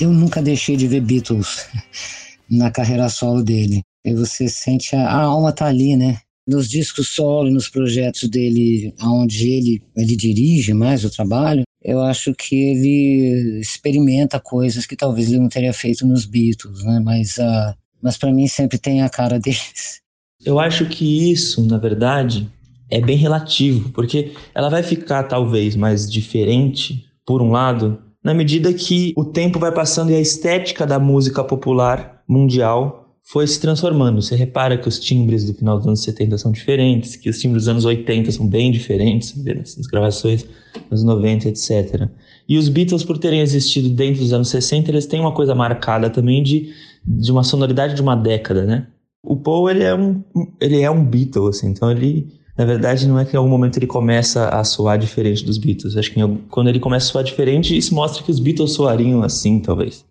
Eu 0.00 0.10
nunca 0.10 0.40
deixei 0.40 0.76
de 0.76 0.88
ver 0.88 1.02
Beatles 1.02 1.68
na 2.50 2.70
carreira 2.70 3.08
solo 3.10 3.42
dele. 3.42 3.82
E 4.04 4.14
você 4.14 4.48
sente 4.48 4.96
a, 4.96 5.06
a 5.06 5.22
alma 5.22 5.52
tá 5.52 5.66
ali, 5.66 5.94
né? 5.94 6.18
Nos 6.48 6.68
discos 6.68 7.08
solo, 7.08 7.50
nos 7.50 7.68
projetos 7.68 8.28
dele, 8.28 8.94
onde 9.02 9.50
ele, 9.50 9.82
ele 9.94 10.16
dirige 10.16 10.72
mais 10.72 11.04
o 11.04 11.10
trabalho, 11.10 11.62
eu 11.82 12.00
acho 12.00 12.34
que 12.34 12.56
ele 12.56 13.60
experimenta 13.60 14.40
coisas 14.40 14.86
que 14.86 14.96
talvez 14.96 15.28
ele 15.28 15.38
não 15.38 15.48
teria 15.48 15.72
feito 15.72 16.06
nos 16.06 16.24
Beatles, 16.24 16.82
né? 16.82 16.98
Mas, 17.04 17.36
uh, 17.36 17.74
mas 18.02 18.16
para 18.16 18.32
mim 18.32 18.48
sempre 18.48 18.78
tem 18.78 19.02
a 19.02 19.08
cara 19.08 19.38
deles. 19.40 20.00
Eu 20.44 20.58
acho 20.58 20.86
que 20.86 21.30
isso, 21.30 21.64
na 21.66 21.76
verdade, 21.76 22.50
é 22.90 23.00
bem 23.00 23.18
relativo, 23.18 23.90
porque 23.90 24.32
ela 24.54 24.70
vai 24.70 24.82
ficar 24.82 25.24
talvez 25.24 25.76
mais 25.76 26.10
diferente, 26.10 27.04
por 27.26 27.42
um 27.42 27.50
lado, 27.50 28.02
na 28.22 28.34
medida 28.34 28.72
que 28.72 29.12
o 29.16 29.24
tempo 29.24 29.58
vai 29.58 29.72
passando 29.72 30.10
e 30.10 30.14
a 30.14 30.20
estética 30.20 30.86
da 30.86 30.98
música 30.98 31.42
popular 31.42 32.22
mundial 32.28 33.00
foi 33.22 33.46
se 33.46 33.60
transformando. 33.60 34.20
Você 34.20 34.34
repara 34.34 34.76
que 34.76 34.88
os 34.88 34.98
timbres 34.98 35.44
do 35.44 35.54
final 35.54 35.78
dos 35.78 35.86
anos 35.86 36.02
70 36.02 36.36
são 36.38 36.50
diferentes, 36.50 37.16
que 37.16 37.30
os 37.30 37.38
timbres 37.38 37.62
dos 37.62 37.68
anos 37.68 37.84
80 37.84 38.32
são 38.32 38.46
bem 38.46 38.72
diferentes, 38.72 39.34
nas 39.76 39.86
gravações 39.86 40.44
dos 40.90 41.04
90, 41.04 41.48
etc. 41.48 42.08
E 42.48 42.58
os 42.58 42.68
Beatles, 42.68 43.04
por 43.04 43.18
terem 43.18 43.40
existido 43.40 43.88
dentro 43.88 44.20
dos 44.20 44.32
anos 44.32 44.48
60, 44.48 44.90
eles 44.90 45.06
têm 45.06 45.20
uma 45.20 45.32
coisa 45.32 45.54
marcada 45.54 46.10
também 46.10 46.42
de, 46.42 46.72
de 47.06 47.30
uma 47.30 47.44
sonoridade 47.44 47.94
de 47.94 48.02
uma 48.02 48.16
década, 48.16 48.64
né? 48.64 48.86
O 49.22 49.36
Paul, 49.36 49.70
ele 49.70 49.84
é 49.84 49.94
um, 49.94 50.24
ele 50.60 50.80
é 50.80 50.90
um 50.90 51.04
Beatle, 51.04 51.48
assim, 51.48 51.68
então 51.68 51.90
ele, 51.90 52.26
na 52.60 52.66
verdade, 52.66 53.08
não 53.08 53.18
é 53.18 53.24
que 53.24 53.34
em 53.34 53.38
algum 53.38 53.48
momento 53.48 53.78
ele 53.78 53.86
começa 53.86 54.50
a 54.50 54.62
soar 54.62 54.98
diferente 54.98 55.42
dos 55.42 55.56
Beatles. 55.56 55.96
Acho 55.96 56.12
que 56.12 56.20
quando 56.50 56.68
ele 56.68 56.78
começa 56.78 57.06
a 57.06 57.12
soar 57.12 57.24
diferente, 57.24 57.74
isso 57.74 57.94
mostra 57.94 58.22
que 58.22 58.30
os 58.30 58.38
Beatles 58.38 58.72
soariam 58.72 59.22
assim, 59.22 59.60
talvez. 59.60 60.04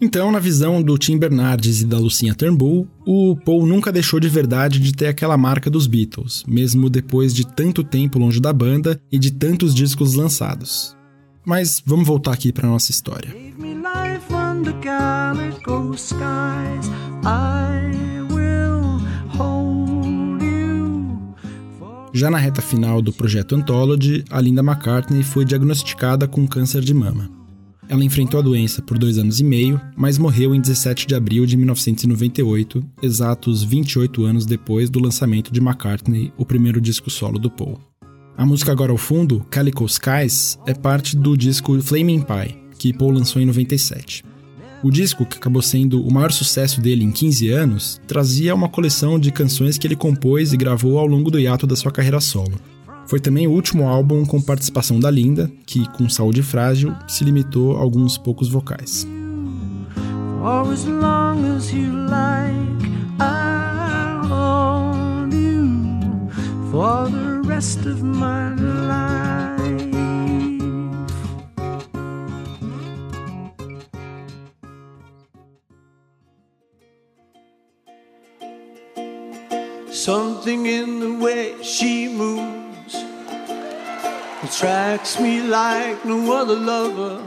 Então, 0.00 0.32
na 0.32 0.38
visão 0.38 0.82
do 0.82 0.96
Tim 0.96 1.18
Bernardes 1.18 1.82
e 1.82 1.84
da 1.84 1.98
Lucinha 1.98 2.34
Turnbull, 2.34 2.88
o 3.06 3.36
Paul 3.44 3.66
nunca 3.66 3.92
deixou 3.92 4.18
de 4.18 4.30
verdade 4.30 4.78
de 4.78 4.94
ter 4.94 5.08
aquela 5.08 5.36
marca 5.36 5.68
dos 5.68 5.86
Beatles, 5.86 6.42
mesmo 6.48 6.88
depois 6.88 7.34
de 7.34 7.46
tanto 7.46 7.84
tempo 7.84 8.18
longe 8.18 8.40
da 8.40 8.50
banda 8.50 8.98
e 9.12 9.18
de 9.18 9.30
tantos 9.30 9.74
discos 9.74 10.14
lançados. 10.14 10.96
Mas 11.44 11.82
vamos 11.84 12.06
voltar 12.06 12.32
aqui 12.32 12.50
para 12.50 12.66
nossa 12.66 12.90
história. 12.90 13.30
Já 22.18 22.32
na 22.32 22.36
reta 22.36 22.60
final 22.60 23.00
do 23.00 23.12
projeto 23.12 23.54
Anthology, 23.54 24.24
a 24.28 24.40
Linda 24.40 24.60
McCartney 24.60 25.22
foi 25.22 25.44
diagnosticada 25.44 26.26
com 26.26 26.48
câncer 26.48 26.82
de 26.82 26.92
mama. 26.92 27.30
Ela 27.88 28.02
enfrentou 28.02 28.40
a 28.40 28.42
doença 28.42 28.82
por 28.82 28.98
dois 28.98 29.18
anos 29.18 29.38
e 29.38 29.44
meio, 29.44 29.80
mas 29.96 30.18
morreu 30.18 30.52
em 30.52 30.60
17 30.60 31.06
de 31.06 31.14
abril 31.14 31.46
de 31.46 31.56
1998, 31.56 32.84
exatos 33.00 33.62
28 33.62 34.24
anos 34.24 34.46
depois 34.46 34.90
do 34.90 34.98
lançamento 34.98 35.52
de 35.52 35.60
McCartney, 35.60 36.32
o 36.36 36.44
primeiro 36.44 36.80
disco 36.80 37.08
solo 37.08 37.38
do 37.38 37.48
Paul. 37.48 37.78
A 38.36 38.44
música 38.44 38.72
agora 38.72 38.90
ao 38.90 38.98
fundo, 38.98 39.46
Calico 39.48 39.86
Skies, 39.86 40.58
é 40.66 40.74
parte 40.74 41.16
do 41.16 41.36
disco 41.36 41.80
Flaming 41.80 42.22
Pie, 42.22 42.58
que 42.80 42.92
Paul 42.92 43.12
lançou 43.12 43.40
em 43.40 43.46
97. 43.46 44.24
O 44.82 44.90
disco, 44.90 45.26
que 45.26 45.38
acabou 45.38 45.60
sendo 45.60 46.06
o 46.06 46.12
maior 46.12 46.30
sucesso 46.30 46.80
dele 46.80 47.04
em 47.04 47.10
15 47.10 47.50
anos, 47.50 48.00
trazia 48.06 48.54
uma 48.54 48.68
coleção 48.68 49.18
de 49.18 49.32
canções 49.32 49.76
que 49.76 49.86
ele 49.86 49.96
compôs 49.96 50.52
e 50.52 50.56
gravou 50.56 50.98
ao 50.98 51.06
longo 51.06 51.30
do 51.30 51.38
hiato 51.38 51.66
da 51.66 51.74
sua 51.74 51.90
carreira 51.90 52.20
solo. 52.20 52.58
Foi 53.06 53.18
também 53.18 53.46
o 53.46 53.52
último 53.52 53.88
álbum 53.88 54.24
com 54.24 54.40
participação 54.40 55.00
da 55.00 55.10
Linda, 55.10 55.50
que, 55.66 55.88
com 55.92 56.08
saúde 56.08 56.42
frágil, 56.42 56.94
se 57.08 57.24
limitou 57.24 57.76
a 57.76 57.80
alguns 57.80 58.16
poucos 58.16 58.48
vocais. 58.48 59.06
or 66.80 67.28
Something 80.08 80.64
in 80.64 81.00
the 81.00 81.22
way 81.22 81.62
she 81.62 82.08
moves 82.08 82.96
attracts 84.42 85.20
me 85.20 85.42
like 85.42 85.98
no 86.08 86.32
other 86.32 86.56
lover. 86.56 87.20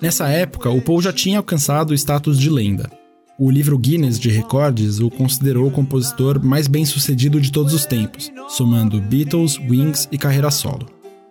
Nessa 0.00 0.28
época, 0.28 0.70
o 0.70 0.80
Paul 0.80 1.02
já 1.02 1.12
tinha 1.12 1.38
alcançado 1.38 1.90
o 1.90 1.94
status 1.94 2.38
de 2.38 2.48
lenda. 2.48 2.88
O 3.36 3.50
livro 3.50 3.76
Guinness 3.76 4.16
de 4.16 4.30
Recordes 4.30 5.00
o 5.00 5.10
considerou 5.10 5.66
o 5.66 5.72
compositor 5.72 6.40
mais 6.40 6.68
bem-sucedido 6.68 7.40
de 7.40 7.50
todos 7.50 7.74
os 7.74 7.84
tempos, 7.84 8.30
somando 8.48 9.00
Beatles, 9.00 9.58
Wings 9.58 10.06
e 10.12 10.16
carreira 10.16 10.52
solo. 10.52 10.86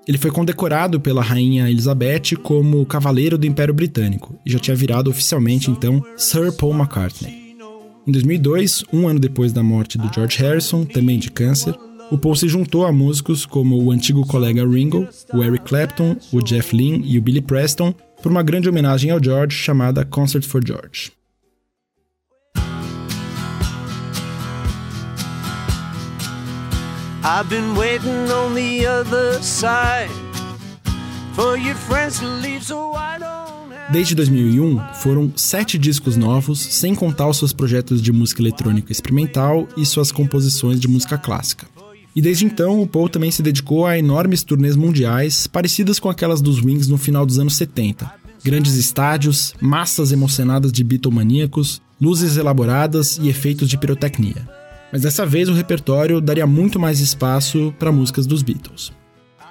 Ele 0.05 0.17
foi 0.17 0.31
condecorado 0.31 0.99
pela 0.99 1.21
rainha 1.21 1.69
Elizabeth 1.69 2.35
como 2.43 2.85
Cavaleiro 2.85 3.37
do 3.37 3.47
Império 3.47 3.73
Britânico 3.73 4.37
e 4.45 4.51
já 4.51 4.59
tinha 4.59 4.75
virado 4.75 5.09
oficialmente 5.09 5.71
então 5.71 6.03
Sir 6.17 6.51
Paul 6.51 6.73
McCartney. 6.73 7.38
Em 8.09 8.11
2002, 8.11 8.85
um 8.91 9.07
ano 9.07 9.19
depois 9.19 9.53
da 9.53 9.61
morte 9.61 9.95
do 9.95 10.11
George 10.11 10.39
Harrison, 10.39 10.83
também 10.83 11.19
de 11.19 11.29
câncer, 11.29 11.75
o 12.09 12.17
Paul 12.17 12.35
se 12.35 12.47
juntou 12.47 12.83
a 12.83 12.91
músicos 12.91 13.45
como 13.45 13.79
o 13.79 13.91
antigo 13.91 14.25
colega 14.25 14.67
Ringo, 14.67 15.07
o 15.31 15.43
Eric 15.43 15.63
Clapton, 15.65 16.15
o 16.33 16.41
Jeff 16.41 16.75
Lynne 16.75 17.03
e 17.05 17.19
o 17.19 17.21
Billy 17.21 17.39
Preston 17.39 17.93
por 18.23 18.31
uma 18.31 18.41
grande 18.41 18.67
homenagem 18.67 19.11
ao 19.11 19.23
George 19.23 19.55
chamada 19.55 20.03
Concert 20.03 20.43
for 20.43 20.59
George. 20.65 21.11
I've 27.23 27.47
Desde 33.91 34.13
2001, 34.13 34.93
foram 34.93 35.33
sete 35.35 35.75
discos 35.75 36.15
novos, 36.15 36.59
sem 36.59 36.93
contar 36.93 37.27
os 37.27 37.37
seus 37.37 37.51
projetos 37.51 38.03
de 38.03 38.11
música 38.11 38.39
eletrônica 38.39 38.91
experimental 38.91 39.67
e 39.75 39.83
suas 39.83 40.11
composições 40.11 40.79
de 40.79 40.87
música 40.87 41.17
clássica. 41.17 41.65
E 42.15 42.21
desde 42.21 42.45
então, 42.45 42.81
o 42.83 42.87
Paul 42.87 43.09
também 43.09 43.31
se 43.31 43.41
dedicou 43.41 43.87
a 43.87 43.97
enormes 43.97 44.43
turnês 44.43 44.75
mundiais, 44.75 45.47
parecidas 45.47 45.99
com 45.99 46.07
aquelas 46.07 46.39
dos 46.39 46.61
Wings 46.63 46.87
no 46.87 46.99
final 46.99 47.25
dos 47.25 47.39
anos 47.39 47.55
70. 47.55 48.11
Grandes 48.43 48.75
estádios, 48.75 49.55
massas 49.59 50.11
emocionadas 50.11 50.71
de 50.71 50.83
Beatlemaníacos, 50.83 51.81
luzes 51.99 52.37
elaboradas 52.37 53.17
e 53.19 53.27
efeitos 53.27 53.67
de 53.67 53.77
pirotecnia. 53.77 54.47
Mas 54.91 55.01
dessa 55.01 55.25
vez 55.25 55.49
o 55.49 55.53
repertório 55.53 56.21
daria 56.21 56.45
muito 56.45 56.79
mais 56.79 56.99
espaço 56.99 57.73
para 57.79 57.91
músicas 57.91 58.27
dos 58.27 58.43
Beatles. 58.43 58.91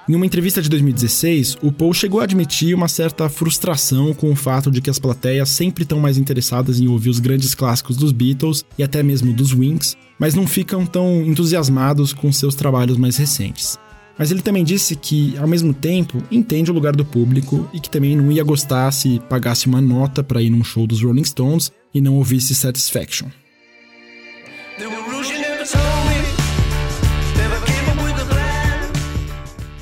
Em 0.08 0.14
uma 0.14 0.24
entrevista 0.24 0.62
de 0.62 0.70
2016, 0.70 1.58
o 1.62 1.70
Paul 1.70 1.92
chegou 1.92 2.20
a 2.20 2.24
admitir 2.24 2.74
uma 2.74 2.88
certa 2.88 3.28
frustração 3.28 4.14
com 4.14 4.30
o 4.30 4.34
fato 4.34 4.70
de 4.70 4.80
que 4.80 4.88
as 4.88 4.98
plateias 4.98 5.50
sempre 5.50 5.82
estão 5.82 6.00
mais 6.00 6.16
interessadas 6.16 6.80
em 6.80 6.88
ouvir 6.88 7.10
os 7.10 7.20
grandes 7.20 7.54
clássicos 7.54 7.94
dos 7.94 8.10
Beatles 8.10 8.64
e 8.78 8.82
até 8.82 9.02
mesmo 9.02 9.34
dos 9.34 9.52
Wings, 9.52 9.98
mas 10.18 10.34
não 10.34 10.46
ficam 10.46 10.86
tão 10.86 11.22
entusiasmados 11.26 12.14
com 12.14 12.32
seus 12.32 12.54
trabalhos 12.54 12.96
mais 12.96 13.18
recentes. 13.18 13.78
Mas 14.18 14.30
ele 14.30 14.40
também 14.40 14.64
disse 14.64 14.96
que, 14.96 15.36
ao 15.36 15.46
mesmo 15.46 15.74
tempo, 15.74 16.22
entende 16.30 16.70
o 16.70 16.74
lugar 16.74 16.96
do 16.96 17.04
público 17.04 17.68
e 17.74 17.78
que 17.78 17.90
também 17.90 18.16
não 18.16 18.32
ia 18.32 18.42
gostar 18.42 18.90
se 18.92 19.20
pagasse 19.28 19.66
uma 19.66 19.80
nota 19.80 20.24
para 20.24 20.40
ir 20.40 20.48
num 20.48 20.64
show 20.64 20.86
dos 20.86 21.02
Rolling 21.02 21.24
Stones 21.24 21.70
e 21.94 22.00
não 22.00 22.14
ouvisse 22.14 22.54
Satisfaction. 22.54 23.28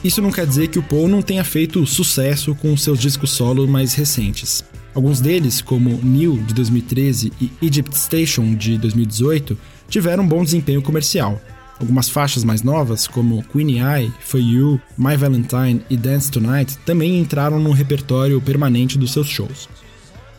Isso 0.07 0.23
não 0.23 0.31
quer 0.31 0.47
dizer 0.47 0.69
que 0.69 0.79
o 0.79 0.83
Paul 0.85 1.09
não 1.09 1.21
tenha 1.21 1.43
feito 1.43 1.85
sucesso 1.85 2.55
com 2.55 2.77
seus 2.77 3.01
discos 3.01 3.33
solo 3.33 3.67
mais 3.67 3.93
recentes. 3.93 4.65
Alguns 4.95 5.21
deles, 5.21 5.61
como 5.61 5.99
New 6.01 6.37
de 6.45 6.55
2013 6.55 7.33
e 7.41 7.51
Egypt 7.61 7.99
Station 7.99 8.55
de 8.55 8.79
2018, 8.79 9.59
tiveram 9.89 10.23
um 10.23 10.29
bom 10.29 10.45
desempenho 10.45 10.81
comercial. 10.81 11.43
Algumas 11.81 12.09
faixas 12.09 12.45
mais 12.45 12.63
novas, 12.63 13.09
como 13.09 13.43
Queenie 13.53 13.81
Eye, 13.81 14.13
For 14.21 14.39
You, 14.39 14.81
My 14.97 15.17
Valentine 15.17 15.83
e 15.91 15.97
Dance 15.97 16.31
Tonight, 16.31 16.79
também 16.87 17.19
entraram 17.19 17.59
no 17.59 17.73
repertório 17.73 18.41
permanente 18.41 18.97
dos 18.97 19.13
seus 19.13 19.27
shows. 19.27 19.69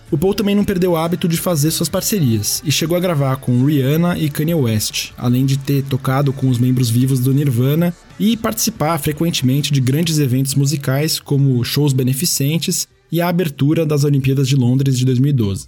O 0.09 0.18
Paul 0.18 0.34
também 0.34 0.55
não 0.55 0.63
perdeu 0.63 0.91
o 0.91 0.95
hábito 0.95 1.28
de 1.28 1.36
fazer 1.36 1.72
suas 1.72 1.89
parcerias 1.89 2.63
e 2.63 2.72
chegou 2.72 2.95
a 2.95 3.01
gravar 3.01 3.36
com 3.36 3.65
Rihanna 3.65 4.18
e 4.18 4.30
Kanye 4.30 4.55
West, 4.55 5.09
além 5.18 5.45
de 5.45 5.57
ter 5.57 5.84
tocado 5.84 6.32
com 6.32 6.47
os 6.47 6.57
membros 6.57 6.89
vivos 6.89 7.20
do 7.20 7.34
Nirvana 7.34 7.93
e 8.20 8.36
participar 8.36 8.97
frequentemente 8.97 9.72
de 9.72 9.80
grandes 9.80 10.20
eventos 10.20 10.55
musicais 10.55 11.20
como 11.20 11.63
shows 11.63 11.93
beneficentes 11.93 12.88
e 13.11 13.22
a 13.22 13.30
abertura 13.30 13.86
das 13.86 14.03
Olimpíadas 14.03 14.47
de 14.47 14.55
Londres 14.55 14.97
de 14.97 15.05
2012. 15.05 15.68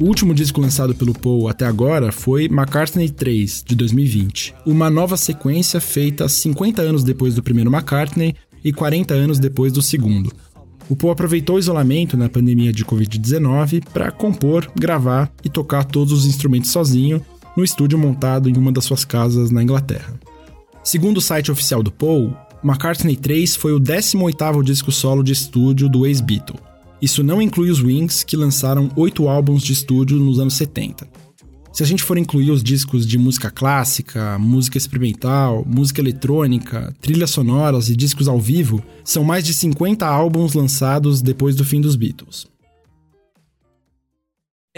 O 0.00 0.04
último 0.04 0.32
disco 0.32 0.60
lançado 0.60 0.94
pelo 0.94 1.12
Paul 1.12 1.48
até 1.48 1.66
agora 1.66 2.12
foi 2.12 2.44
McCartney 2.44 3.10
3, 3.10 3.64
de 3.66 3.74
2020, 3.74 4.54
uma 4.64 4.88
nova 4.88 5.16
sequência 5.16 5.80
feita 5.80 6.28
50 6.28 6.80
anos 6.80 7.02
depois 7.02 7.34
do 7.34 7.42
primeiro 7.42 7.68
McCartney 7.68 8.36
e 8.64 8.72
40 8.72 9.12
anos 9.14 9.40
depois 9.40 9.72
do 9.72 9.82
segundo. 9.82 10.32
O 10.88 10.94
Paul 10.94 11.12
aproveitou 11.12 11.56
o 11.56 11.58
isolamento 11.58 12.16
na 12.16 12.28
pandemia 12.28 12.72
de 12.72 12.84
Covid-19 12.84 13.84
para 13.92 14.12
compor, 14.12 14.70
gravar 14.74 15.30
e 15.44 15.48
tocar 15.48 15.84
todos 15.84 16.12
os 16.12 16.26
instrumentos 16.26 16.70
sozinho 16.70 17.20
no 17.58 17.64
estúdio 17.64 17.98
montado 17.98 18.48
em 18.48 18.56
uma 18.56 18.70
das 18.70 18.84
suas 18.84 19.04
casas 19.04 19.50
na 19.50 19.60
Inglaterra. 19.60 20.14
Segundo 20.84 21.16
o 21.16 21.20
site 21.20 21.50
oficial 21.50 21.82
do 21.82 21.90
Paul, 21.90 22.32
McCartney 22.62 23.16
3 23.16 23.56
foi 23.56 23.72
o 23.72 23.80
18º 23.80 24.62
disco 24.62 24.92
solo 24.92 25.24
de 25.24 25.32
estúdio 25.32 25.88
do 25.88 26.06
ex-Beatle. 26.06 26.60
Isso 27.02 27.24
não 27.24 27.42
inclui 27.42 27.68
os 27.68 27.82
Wings, 27.82 28.22
que 28.22 28.36
lançaram 28.36 28.88
oito 28.94 29.28
álbuns 29.28 29.64
de 29.64 29.72
estúdio 29.72 30.20
nos 30.20 30.38
anos 30.38 30.54
70. 30.54 31.08
Se 31.72 31.82
a 31.82 31.86
gente 31.86 32.04
for 32.04 32.16
incluir 32.16 32.52
os 32.52 32.62
discos 32.62 33.04
de 33.04 33.18
música 33.18 33.50
clássica, 33.50 34.38
música 34.38 34.78
experimental, 34.78 35.64
música 35.66 36.00
eletrônica, 36.00 36.94
trilhas 37.00 37.30
sonoras 37.30 37.88
e 37.88 37.96
discos 37.96 38.28
ao 38.28 38.38
vivo, 38.38 38.80
são 39.02 39.24
mais 39.24 39.44
de 39.44 39.52
50 39.52 40.06
álbuns 40.06 40.54
lançados 40.54 41.20
depois 41.20 41.56
do 41.56 41.64
fim 41.64 41.80
dos 41.80 41.96
Beatles. 41.96 42.46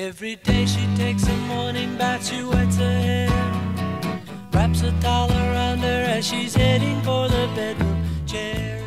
Every 0.01 0.37
day 0.37 0.67
she 0.67 0.81
takes 0.97 1.25
a 1.25 1.37
morning 1.47 1.95
bath, 1.99 2.25
she 2.25 2.43
wets 2.43 2.79
her 2.79 3.01
hair, 3.03 3.29
wraps 4.51 4.83
a 4.83 4.93
towel 4.93 5.31
around 5.31 5.81
her 5.81 6.17
as 6.17 6.27
she's 6.27 6.55
heading 6.55 6.99
for 7.03 7.29
the 7.29 7.47
bedroom 7.55 8.03
chair. 8.27 8.83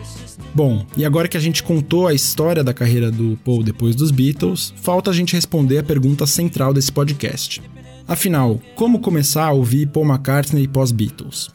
Bom, 0.56 0.84
e 0.98 1.06
agora 1.06 1.28
que 1.28 1.38
a 1.38 1.40
gente 1.40 1.62
contou 1.62 2.08
a 2.08 2.16
história 2.16 2.64
da 2.64 2.74
carreira 2.74 3.12
do 3.12 3.38
Paul 3.46 3.62
depois 3.62 3.96
dos 3.96 4.10
Beatles, 4.10 4.74
falta 4.78 5.12
a 5.12 5.14
gente 5.14 5.36
responder 5.36 5.78
a 5.78 5.84
pergunta 5.84 6.26
central 6.26 6.74
desse 6.74 6.92
podcast. 6.92 7.62
Afinal, 8.08 8.60
como 8.76 9.00
começar 9.00 9.46
a 9.46 9.52
ouvir 9.52 9.90
Paul 9.90 10.08
McCartney 10.08 10.68
pós-Beatles? 10.68 11.52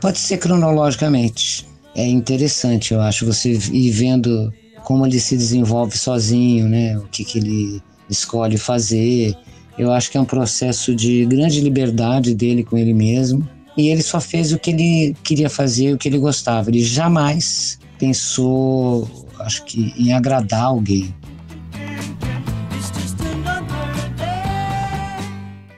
Pode 0.00 0.18
ser 0.18 0.38
cronologicamente. 0.38 1.68
É 1.94 2.04
interessante, 2.04 2.94
eu 2.94 3.00
acho, 3.00 3.24
você 3.24 3.52
ir 3.52 3.92
vendo 3.92 4.52
como 4.82 5.06
ele 5.06 5.20
se 5.20 5.36
desenvolve 5.36 5.96
sozinho, 5.96 6.68
né? 6.68 6.98
O 6.98 7.02
que, 7.02 7.24
que 7.24 7.38
ele 7.38 7.80
escolhe 8.10 8.58
fazer. 8.58 9.34
Eu 9.78 9.92
acho 9.92 10.10
que 10.10 10.18
é 10.18 10.20
um 10.20 10.24
processo 10.24 10.94
de 10.94 11.24
grande 11.26 11.60
liberdade 11.60 12.34
dele 12.34 12.62
com 12.62 12.76
ele 12.76 12.92
mesmo. 12.92 13.48
E 13.76 13.88
ele 13.88 14.02
só 14.02 14.20
fez 14.20 14.52
o 14.52 14.58
que 14.58 14.70
ele 14.70 15.16
queria 15.22 15.48
fazer, 15.48 15.94
o 15.94 15.98
que 15.98 16.08
ele 16.08 16.18
gostava. 16.18 16.70
Ele 16.70 16.82
jamais 16.82 17.78
pensou, 17.98 19.08
acho 19.38 19.64
que, 19.64 19.94
em 19.96 20.12
agradar 20.12 20.64
alguém. 20.64 21.14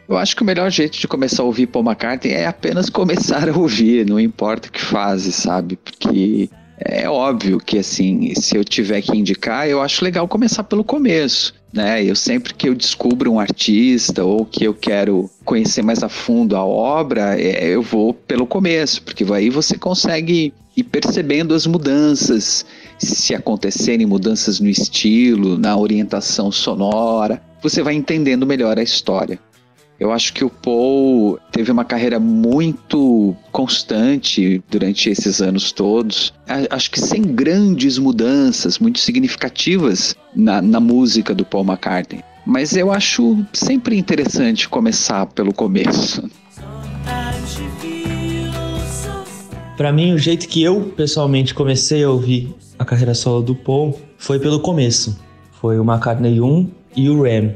Eu 0.09 0.19
acho 0.19 0.37
que 0.37 0.43
o 0.43 0.45
melhor 0.45 0.71
jeito 0.71 0.99
de 0.99 1.09
começar 1.09 1.43
a 1.43 1.47
ouvir 1.47 1.67
Paul 1.67 1.85
McCartney 1.85 2.35
é 2.35 2.47
apenas 2.47 2.89
começar 2.91 3.49
a 3.49 3.57
ouvir, 3.57 4.07
não 4.07 4.21
importa 4.21 4.69
o 4.69 4.71
que 4.71 4.81
faz, 4.81 5.23
sabe? 5.35 5.77
Porque 5.77 6.51
é 6.79 7.09
óbvio 7.09 7.59
que, 7.59 7.79
assim, 7.79 8.35
se 8.35 8.57
eu 8.57 8.65
tiver 8.65 9.01
que 9.01 9.17
indicar, 9.17 9.69
eu 9.69 9.81
acho 9.81 10.05
legal 10.05 10.29
começar 10.29 10.65
pelo 10.65 10.85
começo. 10.85 11.55
Né? 11.73 12.05
Eu 12.05 12.15
sempre 12.15 12.53
que 12.53 12.69
eu 12.69 12.75
descubro 12.75 13.33
um 13.33 13.41
artista 13.41 14.25
ou 14.25 14.45
que 14.45 14.65
eu 14.65 14.75
quero 14.75 15.31
conhecer 15.45 15.83
mais 15.83 16.03
a 16.03 16.09
fundo 16.09 16.55
a 16.55 16.65
obra, 16.65 17.41
eu 17.41 17.83
vou 17.83 18.13
pelo 18.13 18.47
começo, 18.47 19.03
porque 19.03 19.25
aí 19.33 19.49
você 19.49 19.79
consegue 19.79 20.53
ir 20.77 20.85
percebendo 20.85 21.55
as 21.55 21.67
mudanças, 21.67 22.67
se 22.99 23.35
acontecerem 23.35 24.07
mudanças 24.07 24.61
no 24.61 24.69
estilo, 24.69 25.59
na 25.59 25.77
orientação 25.77 26.53
sonora, 26.53 27.43
você 27.63 27.83
vai 27.83 27.95
entendendo 27.95 28.47
melhor 28.47 28.79
a 28.79 28.83
história. 28.83 29.39
Eu 30.03 30.11
acho 30.11 30.33
que 30.33 30.45
o 30.45 30.51
Paul 30.51 31.39
teve 31.53 31.71
uma 31.71 31.85
carreira 31.85 32.19
muito 32.19 33.37
constante 33.53 34.61
durante 34.69 35.09
esses 35.09 35.41
anos 35.41 35.71
todos. 35.71 36.35
Acho 36.71 36.91
que 36.91 36.99
sem 36.99 37.23
grandes 37.23 37.99
mudanças 37.99 38.81
muito 38.81 38.99
significativas 38.99 40.17
na, 40.35 40.61
na 40.61 40.81
música 40.81 41.33
do 41.33 41.45
Paul 41.45 41.65
McCartney. 41.65 42.21
Mas 42.45 42.77
eu 42.77 42.91
acho 42.91 43.47
sempre 43.53 43.97
interessante 43.97 44.69
começar 44.69 45.25
pelo 45.27 45.55
começo. 45.55 46.29
Para 49.77 49.93
mim, 49.93 50.15
o 50.15 50.19
jeito 50.19 50.49
que 50.49 50.65
eu 50.65 50.93
pessoalmente 50.97 51.55
comecei 51.55 52.03
a 52.03 52.11
ouvir 52.11 52.53
a 52.77 52.85
carreira 52.85 53.15
solo 53.15 53.41
do 53.41 53.55
Paul 53.55 53.97
foi 54.19 54.41
pelo 54.41 54.59
começo. 54.59 55.17
Foi 55.61 55.79
o 55.79 55.85
McCartney 55.85 56.41
1 56.41 56.71
e 56.97 57.09
o 57.09 57.23
Ram. 57.23 57.55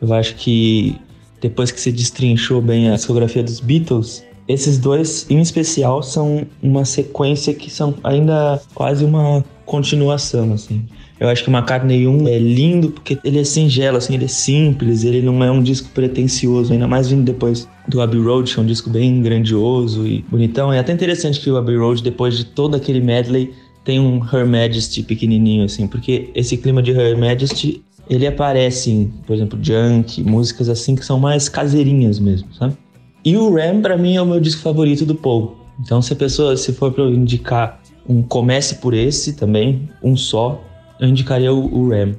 Eu 0.00 0.14
acho 0.14 0.36
que 0.36 0.96
depois 1.40 1.70
que 1.70 1.80
se 1.80 1.92
destrinchou 1.92 2.60
bem 2.60 2.90
a 2.90 2.94
discografia 2.94 3.42
dos 3.42 3.60
Beatles, 3.60 4.24
esses 4.48 4.78
dois, 4.78 5.26
em 5.28 5.40
especial, 5.40 6.02
são 6.02 6.46
uma 6.62 6.84
sequência 6.84 7.52
que 7.52 7.70
são 7.70 7.94
ainda 8.02 8.60
quase 8.74 9.04
uma 9.04 9.44
continuação, 9.66 10.54
assim. 10.54 10.86
Eu 11.20 11.28
acho 11.28 11.42
que 11.42 11.50
o 11.50 11.52
McCartney 11.52 12.06
1 12.06 12.28
é 12.28 12.38
lindo 12.38 12.90
porque 12.90 13.18
ele 13.24 13.40
é 13.40 13.44
singelo, 13.44 13.98
assim, 13.98 14.14
ele 14.14 14.24
é 14.24 14.28
simples, 14.28 15.04
ele 15.04 15.20
não 15.20 15.42
é 15.42 15.50
um 15.50 15.62
disco 15.62 15.90
pretencioso, 15.92 16.72
ainda 16.72 16.86
mais 16.86 17.08
vindo 17.08 17.24
depois 17.24 17.68
do 17.88 18.00
Abbey 18.00 18.20
Road, 18.20 18.52
que 18.52 18.58
é 18.58 18.62
um 18.62 18.66
disco 18.66 18.88
bem 18.88 19.20
grandioso 19.20 20.06
e 20.06 20.24
bonitão. 20.30 20.72
É 20.72 20.78
até 20.78 20.92
interessante 20.92 21.40
que 21.40 21.50
o 21.50 21.56
Abbey 21.56 21.76
Road, 21.76 22.02
depois 22.02 22.36
de 22.36 22.44
todo 22.44 22.76
aquele 22.76 23.00
medley, 23.00 23.52
tem 23.84 23.98
um 23.98 24.22
Her 24.24 24.46
Majesty 24.46 25.02
pequenininho, 25.02 25.64
assim, 25.64 25.86
porque 25.86 26.30
esse 26.34 26.56
clima 26.56 26.82
de 26.82 26.92
Her 26.92 27.18
Majesty 27.18 27.82
ele 28.08 28.26
aparece 28.26 28.90
em, 28.90 29.12
por 29.26 29.34
exemplo, 29.34 29.58
Junk, 29.62 30.22
músicas 30.22 30.68
assim 30.68 30.94
que 30.94 31.04
são 31.04 31.18
mais 31.18 31.48
caseirinhas 31.48 32.18
mesmo, 32.18 32.52
sabe? 32.54 32.76
E 33.24 33.36
o 33.36 33.54
Ram, 33.54 33.80
para 33.82 33.96
mim, 33.96 34.16
é 34.16 34.22
o 34.22 34.26
meu 34.26 34.40
disco 34.40 34.62
favorito 34.62 35.04
do 35.04 35.14
Paul. 35.14 35.56
Então, 35.80 36.00
se 36.00 36.12
a 36.12 36.16
pessoa, 36.16 36.56
se 36.56 36.72
for 36.72 36.92
para 36.92 37.04
eu 37.04 37.12
indicar 37.12 37.80
um 38.08 38.22
comece 38.22 38.76
por 38.76 38.94
esse 38.94 39.34
também, 39.34 39.88
um 40.02 40.16
só, 40.16 40.62
eu 40.98 41.08
indicaria 41.08 41.52
o, 41.52 41.74
o 41.74 41.90
Ram. 41.90 42.14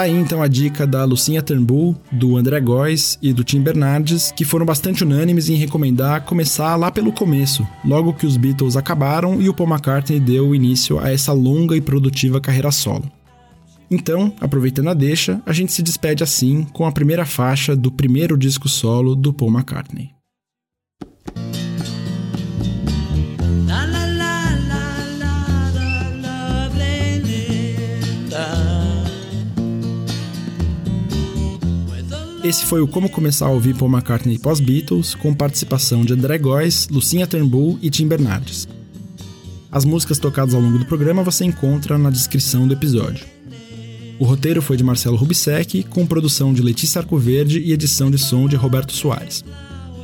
Tá 0.00 0.04
aí 0.04 0.16
então 0.16 0.42
a 0.42 0.48
dica 0.48 0.86
da 0.86 1.04
Lucinha 1.04 1.42
Turnbull, 1.42 1.94
do 2.10 2.38
André 2.38 2.58
Góes 2.58 3.18
e 3.20 3.34
do 3.34 3.44
Tim 3.44 3.60
Bernardes, 3.60 4.32
que 4.34 4.46
foram 4.46 4.64
bastante 4.64 5.04
unânimes 5.04 5.50
em 5.50 5.56
recomendar 5.56 6.24
começar 6.24 6.74
lá 6.76 6.90
pelo 6.90 7.12
começo, 7.12 7.68
logo 7.84 8.14
que 8.14 8.24
os 8.24 8.38
Beatles 8.38 8.78
acabaram 8.78 9.42
e 9.42 9.46
o 9.50 9.52
Paul 9.52 9.68
McCartney 9.68 10.18
deu 10.18 10.54
início 10.54 10.98
a 10.98 11.12
essa 11.12 11.34
longa 11.34 11.76
e 11.76 11.82
produtiva 11.82 12.40
carreira 12.40 12.70
solo. 12.70 13.12
Então, 13.90 14.32
aproveitando 14.40 14.88
a 14.88 14.94
deixa, 14.94 15.42
a 15.44 15.52
gente 15.52 15.70
se 15.70 15.82
despede 15.82 16.24
assim 16.24 16.66
com 16.72 16.86
a 16.86 16.92
primeira 16.92 17.26
faixa 17.26 17.76
do 17.76 17.92
primeiro 17.92 18.38
disco 18.38 18.70
solo 18.70 19.14
do 19.14 19.34
Paul 19.34 19.52
McCartney. 19.52 20.19
Esse 32.50 32.66
foi 32.66 32.80
o 32.80 32.88
Como 32.88 33.08
Começar 33.08 33.46
a 33.46 33.50
Ouvir 33.50 33.76
Paul 33.76 33.88
McCartney 33.88 34.36
pós-Beatles, 34.36 35.14
com 35.14 35.32
participação 35.32 36.04
de 36.04 36.14
André 36.14 36.36
Góes, 36.36 36.88
Lucinha 36.88 37.24
Turnbull 37.24 37.78
e 37.80 37.88
Tim 37.88 38.08
Bernardes. 38.08 38.66
As 39.70 39.84
músicas 39.84 40.18
tocadas 40.18 40.52
ao 40.52 40.60
longo 40.60 40.76
do 40.76 40.84
programa 40.84 41.22
você 41.22 41.44
encontra 41.44 41.96
na 41.96 42.10
descrição 42.10 42.66
do 42.66 42.74
episódio. 42.74 43.24
O 44.18 44.24
roteiro 44.24 44.60
foi 44.60 44.76
de 44.76 44.82
Marcelo 44.82 45.14
Rubissec, 45.14 45.84
com 45.84 46.04
produção 46.04 46.52
de 46.52 46.60
Letícia 46.60 47.00
Arcoverde 47.00 47.60
e 47.60 47.72
edição 47.72 48.10
de 48.10 48.18
som 48.18 48.48
de 48.48 48.56
Roberto 48.56 48.92
Soares. 48.92 49.44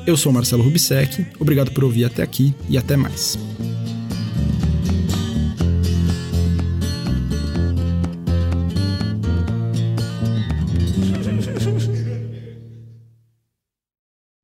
Eu 0.07 0.16
sou 0.16 0.32
Marcelo 0.32 0.62
Rubissec, 0.62 1.26
obrigado 1.40 1.72
por 1.72 1.82
ouvir 1.82 2.05
até 2.05 2.22
aqui 2.22 2.55
e 2.68 2.78
até 2.78 2.97
mais. 2.97 3.36